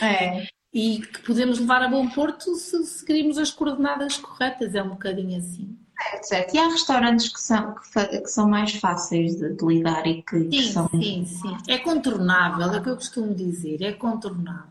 é. 0.00 0.46
e 0.72 1.00
que 1.00 1.22
podemos 1.22 1.58
levar 1.58 1.82
a 1.82 1.88
bom 1.88 2.08
porto 2.08 2.54
se 2.54 2.84
seguirmos 2.84 3.38
as 3.38 3.50
coordenadas 3.50 4.16
corretas, 4.16 4.74
é 4.74 4.82
um 4.82 4.90
bocadinho 4.90 5.38
assim. 5.38 5.76
É, 6.12 6.22
certo. 6.22 6.54
E 6.54 6.58
há 6.58 6.68
restaurantes 6.68 7.28
que 7.28 7.40
são, 7.40 7.74
que, 7.74 8.20
que 8.20 8.26
são 8.28 8.48
mais 8.48 8.74
fáceis 8.74 9.36
de, 9.36 9.54
de 9.54 9.64
lidar 9.64 10.04
e 10.06 10.22
que, 10.22 10.38
sim, 10.38 10.50
que 10.50 10.62
são. 10.64 10.88
Sim, 10.88 11.24
sim. 11.24 11.56
É 11.68 11.78
contornável, 11.78 12.72
é 12.72 12.78
o 12.78 12.82
que 12.82 12.90
eu 12.90 12.96
costumo 12.96 13.32
dizer, 13.34 13.80
é 13.82 13.92
contornável. 13.92 14.68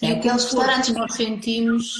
É, 0.00 0.06
e 0.06 0.12
aqueles 0.12 0.44
restaurantes 0.44 0.90
que 0.90 0.98
nós 0.98 1.14
sentimos 1.14 1.94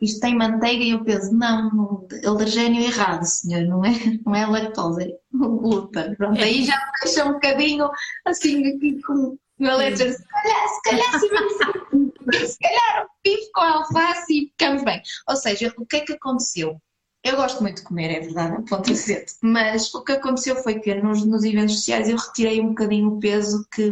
isto 0.00 0.20
tem 0.20 0.36
manteiga 0.36 0.82
e 0.82 0.90
eu 0.90 1.04
penso, 1.04 1.32
não, 1.34 2.06
alergénio 2.24 2.82
errado, 2.82 3.24
senhor, 3.24 3.66
não 3.66 3.84
é, 3.84 3.90
não 4.24 4.34
é 4.34 4.46
lactose, 4.46 5.02
é 5.02 5.16
glúten. 5.32 6.14
Pronto, 6.16 6.40
aí 6.40 6.64
já 6.64 6.76
me 6.76 7.22
um 7.22 7.32
bocadinho 7.34 7.90
assim 8.24 8.66
aqui 8.66 9.00
com 9.02 9.36
o 9.60 9.66
alergia, 9.66 10.12
se 10.12 10.24
calhar, 10.24 10.68
se 10.68 10.82
calhar, 10.82 11.20
se, 11.20 12.46
se 12.46 12.58
calhar 12.58 13.06
bife 13.22 13.50
com 13.52 13.60
alface 13.60 14.32
e 14.32 14.46
ficamos 14.48 14.82
bem. 14.84 15.02
Ou 15.28 15.36
seja, 15.36 15.72
o 15.76 15.84
que 15.84 15.96
é 15.96 16.00
que 16.00 16.12
aconteceu? 16.14 16.80
Eu 17.22 17.36
gosto 17.36 17.62
muito 17.62 17.76
de 17.76 17.82
comer, 17.82 18.10
é 18.10 18.20
verdade, 18.20 18.64
ponto 18.66 18.90
acento. 18.90 19.34
Mas 19.42 19.92
o 19.92 20.02
que 20.02 20.12
aconteceu 20.12 20.56
foi 20.56 20.80
que 20.80 20.94
nos, 20.94 21.24
nos 21.26 21.44
eventos 21.44 21.76
sociais 21.76 22.08
eu 22.08 22.16
retirei 22.16 22.60
um 22.60 22.70
bocadinho 22.70 23.08
o 23.08 23.20
peso 23.20 23.66
que, 23.70 23.90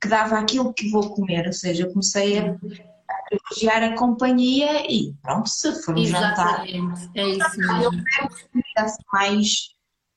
que 0.00 0.08
dava 0.08 0.38
aquilo 0.38 0.74
que 0.74 0.90
vou 0.90 1.14
comer. 1.14 1.46
Ou 1.46 1.52
seja, 1.54 1.84
eu 1.84 1.90
comecei 1.90 2.38
a 2.38 2.54
privilegiar 3.28 3.82
a 3.82 3.96
companhia 3.96 4.90
e 4.90 5.14
pronto, 5.22 5.48
se 5.48 5.72
for 5.82 5.96
um 5.96 6.04
jantar. 6.04 6.66
É 6.66 7.28
isso 7.28 7.58
mesmo. 7.58 7.82
Eu 7.82 7.90
quero 7.90 8.28
comida 8.50 8.96
mais, 9.12 9.68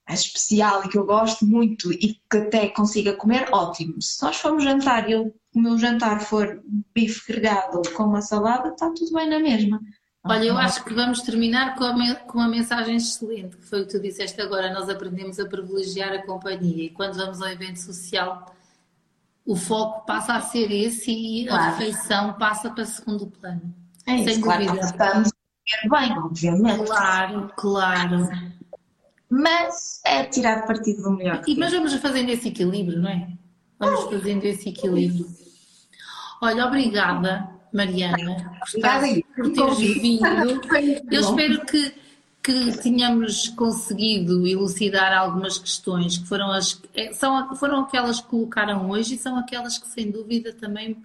mais 0.08 0.20
especial 0.20 0.84
e 0.86 0.90
que 0.90 0.98
eu 0.98 1.06
gosto 1.06 1.46
muito 1.46 1.92
e 1.92 2.20
que 2.30 2.38
até 2.38 2.68
consiga 2.70 3.14
comer, 3.16 3.48
ótimo. 3.52 4.02
Se 4.02 4.24
nós 4.24 4.38
formos 4.38 4.64
jantar 4.64 5.10
e 5.10 5.16
o 5.16 5.34
meu 5.56 5.78
jantar 5.78 6.22
for 6.22 6.62
bife 6.94 7.32
grelhado 7.32 7.82
com 7.94 8.04
uma 8.04 8.22
salada, 8.22 8.70
está 8.70 8.90
tudo 8.92 9.12
bem 9.14 9.30
na 9.30 9.40
mesma. 9.40 9.80
Olha, 10.24 10.44
eu 10.44 10.58
acho 10.58 10.84
que 10.84 10.94
vamos 10.94 11.22
terminar 11.22 11.76
com, 11.76 11.86
a, 11.86 12.16
com 12.16 12.40
uma 12.40 12.48
mensagem 12.48 12.98
excelente, 12.98 13.56
que 13.56 13.66
foi 13.66 13.82
o 13.82 13.86
que 13.86 13.94
tu 13.94 14.02
disseste 14.02 14.40
agora. 14.42 14.74
Nós 14.74 14.90
aprendemos 14.90 15.40
a 15.40 15.48
privilegiar 15.48 16.12
a 16.12 16.26
companhia 16.26 16.86
e 16.86 16.90
quando 16.90 17.16
vamos 17.16 17.42
ao 17.42 17.48
evento 17.48 17.78
social 17.78 18.46
o 19.50 19.56
foco 19.56 20.06
passa 20.06 20.36
a 20.36 20.42
ser 20.42 20.72
esse 20.72 21.10
e 21.10 21.48
claro. 21.48 21.64
a 21.64 21.70
refeição 21.72 22.34
passa 22.34 22.70
para 22.70 22.86
segundo 22.86 23.26
plano. 23.26 23.74
É 24.06 24.18
isso, 24.18 24.26
sem 24.26 24.42
claro 24.42 24.64
dúvida. 24.64 24.86
estamos 24.86 25.32
bem, 25.90 26.20
obviamente. 26.20 26.86
Claro, 26.86 27.52
claro. 27.58 28.30
Mas 29.28 30.02
é 30.06 30.24
tirar 30.26 30.68
partido 30.68 31.02
do 31.02 31.12
melhor. 31.18 31.42
E, 31.48 31.56
mas 31.58 31.74
vamos 31.74 31.96
fazendo 31.96 32.30
esse 32.30 32.50
equilíbrio, 32.50 33.02
não 33.02 33.10
é? 33.10 33.28
Vamos 33.80 34.04
fazendo 34.04 34.46
esse 34.46 34.70
equilíbrio. 34.70 35.26
Olha, 36.44 36.68
obrigada, 36.68 37.50
Mariana, 37.74 38.52
obrigada 38.68 39.08
por 39.36 39.52
teres 39.52 39.78
vindo. 39.80 40.62
Eu 41.12 41.22
espero 41.22 41.66
que 41.66 41.92
que 42.50 42.78
tínhamos 42.80 43.50
conseguido 43.50 44.48
elucidar 44.48 45.16
algumas 45.16 45.60
questões 45.60 46.18
que 46.18 46.28
foram, 46.28 46.52
as, 46.52 46.82
é, 46.96 47.14
são, 47.14 47.56
foram 47.56 47.82
aquelas 47.82 48.20
que 48.20 48.28
colocaram 48.28 48.90
hoje 48.90 49.14
e 49.14 49.18
são 49.20 49.38
aquelas 49.38 49.78
que 49.78 49.88
sem 49.88 50.10
dúvida 50.10 50.52
também, 50.52 50.98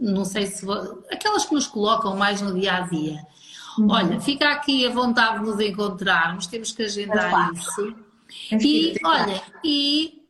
não 0.00 0.24
sei 0.24 0.46
se 0.46 0.64
aquelas 1.10 1.44
que 1.44 1.54
nos 1.54 1.66
colocam 1.66 2.16
mais 2.16 2.40
no 2.40 2.58
dia 2.58 2.76
a 2.76 2.80
dia. 2.80 3.20
Uhum. 3.78 3.90
Olha, 3.90 4.20
fica 4.20 4.50
aqui 4.50 4.86
a 4.86 4.90
vontade 4.90 5.40
de 5.40 5.44
nos 5.44 5.60
encontrarmos, 5.60 6.46
temos 6.46 6.72
que 6.72 6.84
agendar 6.84 7.52
isso. 7.52 7.94
E 8.52 8.94
olha, 9.04 9.42
e 9.62 10.22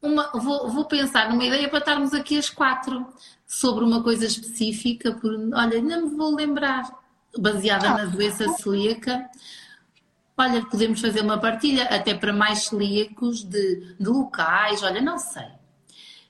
uma, 0.00 0.30
vou, 0.34 0.70
vou 0.70 0.84
pensar 0.84 1.30
numa 1.30 1.44
ideia 1.44 1.68
para 1.68 1.80
estarmos 1.80 2.14
aqui 2.14 2.38
às 2.38 2.48
quatro 2.48 3.04
sobre 3.44 3.84
uma 3.84 4.04
coisa 4.04 4.24
específica, 4.24 5.10
por, 5.12 5.34
olha, 5.34 5.82
não 5.82 6.06
me 6.06 6.16
vou 6.16 6.32
lembrar, 6.32 6.88
baseada 7.36 7.88
na 7.88 8.04
doença 8.04 8.48
celíaca 8.50 9.28
Olha, 10.42 10.60
podemos 10.66 11.00
fazer 11.00 11.20
uma 11.20 11.38
partilha 11.38 11.84
até 11.84 12.14
para 12.14 12.32
mais 12.32 12.64
celíacos 12.64 13.44
de, 13.44 13.94
de 13.94 14.08
locais, 14.08 14.82
olha, 14.82 15.00
não 15.00 15.16
sei. 15.16 15.46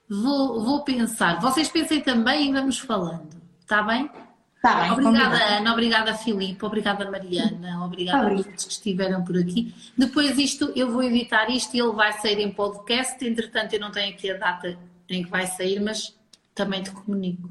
Vou, 0.06 0.62
vou 0.62 0.84
pensar. 0.84 1.40
Vocês 1.40 1.70
pensem 1.70 2.02
também 2.02 2.50
e 2.50 2.52
vamos 2.52 2.78
falando. 2.78 3.30
Está 3.60 3.82
bem? 3.82 4.10
Está 4.54 4.82
bem. 4.82 4.90
Obrigada, 4.90 5.42
Ana. 5.56 5.72
Obrigada, 5.72 6.14
Filipe. 6.14 6.62
Obrigada, 6.62 7.10
Mariana. 7.10 7.86
Obrigada 7.86 8.26
a 8.26 8.44
todos 8.44 8.64
que 8.64 8.72
estiveram 8.72 9.24
por 9.24 9.38
aqui. 9.38 9.74
Depois 9.96 10.38
isto, 10.38 10.70
eu 10.76 10.92
vou 10.92 11.02
editar 11.02 11.50
isto 11.50 11.74
e 11.74 11.80
ele 11.80 11.92
vai 11.92 12.12
sair 12.12 12.38
em 12.38 12.52
podcast. 12.52 13.26
Entretanto, 13.26 13.72
eu 13.72 13.80
não 13.80 13.90
tenho 13.90 14.12
aqui 14.12 14.30
a 14.30 14.36
data 14.36 14.78
em 15.08 15.24
que 15.24 15.30
vai 15.30 15.46
sair, 15.46 15.80
mas 15.80 16.14
também 16.54 16.82
te 16.82 16.90
comunico. 16.90 17.48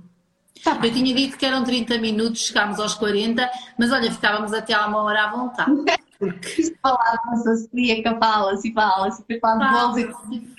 Tá 0.63 0.79
eu 0.83 0.93
tinha 0.93 1.15
dito 1.15 1.39
que 1.39 1.45
eram 1.45 1.63
30 1.63 1.97
minutos, 1.97 2.45
chegámos 2.45 2.79
aos 2.79 2.93
40, 2.93 3.49
mas 3.79 3.91
olha, 3.91 4.11
ficávamos 4.11 4.53
até 4.53 4.75
a 4.75 4.85
uma 4.85 5.01
hora 5.01 5.23
à 5.23 5.31
vontade. 5.31 5.71
Porque 6.21 6.63
se 6.63 6.77
falávamos 6.83 7.47
assim, 7.47 8.03
que 8.03 8.15
fala-se, 8.19 8.71
fala-se, 8.73 9.25
depois 9.27 9.57
fala 9.57 9.65
de 9.65 9.73
bolos 9.73 9.97
e 9.97 10.07
comida. 10.13 10.55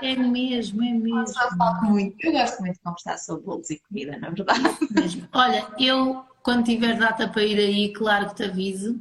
É 0.00 0.16
mesmo, 0.16 0.82
é 0.82 0.92
mesmo. 0.92 1.18
Eu 1.18 1.56
falo 1.58 1.90
muito, 1.90 2.16
eu 2.26 2.32
gosto 2.32 2.60
muito 2.60 2.76
de 2.76 2.80
conversar 2.80 3.18
sobre 3.18 3.44
bolos 3.44 3.68
e 3.68 3.78
comida, 3.86 4.16
na 4.16 4.30
verdade. 4.30 4.62
Mesmo. 4.90 5.28
Olha, 5.30 5.66
eu, 5.78 6.24
quando 6.42 6.64
tiver 6.64 6.98
data 6.98 7.28
para 7.28 7.42
ir 7.44 7.58
aí, 7.58 7.92
claro 7.92 8.30
que 8.30 8.36
te 8.36 8.44
aviso. 8.44 8.98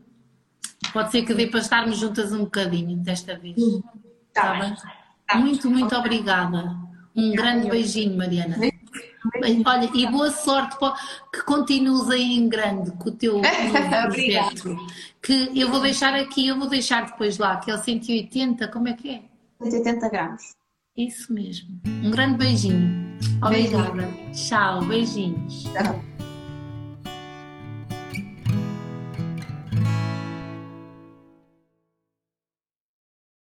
Pode 0.92 1.12
ser 1.12 1.24
que 1.24 1.34
dê 1.34 1.48
para 1.48 1.62
estarmos 1.62 1.98
juntas 1.98 2.34
um 2.34 2.44
bocadinho 2.44 2.98
desta 2.98 3.38
vez. 3.38 3.56
Está 3.58 4.42
tá 4.42 4.60
bem? 4.60 4.76
Tá. 5.26 5.38
Muito, 5.38 5.70
muito 5.70 5.96
obrigada. 5.96 6.76
Um 7.16 7.32
grande 7.32 7.70
beijinho, 7.70 8.18
Mariana. 8.18 8.58
Olha, 9.66 9.90
e 9.94 10.08
boa 10.08 10.32
sorte 10.32 10.78
que 11.34 11.42
continues 11.44 12.10
aí 12.10 12.38
em 12.38 12.48
grande 12.48 12.92
com 12.92 13.10
o 13.10 13.12
teu 13.12 13.42
projeto. 14.06 14.78
que 15.22 15.52
eu 15.60 15.70
vou 15.70 15.82
deixar 15.82 16.14
aqui, 16.14 16.48
eu 16.48 16.58
vou 16.58 16.68
deixar 16.68 17.06
depois 17.06 17.38
lá, 17.38 17.58
que 17.58 17.72
é 17.72 17.76
o 17.76 17.78
180, 17.78 18.68
como 18.68 18.88
é 18.88 18.94
que 18.94 19.10
é? 19.10 19.22
180 19.62 20.10
graus. 20.10 20.56
Isso 20.98 21.34
mesmo. 21.34 21.70
Um 21.86 22.12
grande 22.12 22.38
beijinho. 22.38 23.18
Obrigada. 23.44 23.92
Beijinho. 23.92 24.32
Tchau, 24.34 24.82
beijinhos. 24.86 25.64
Tchau. 25.64 26.15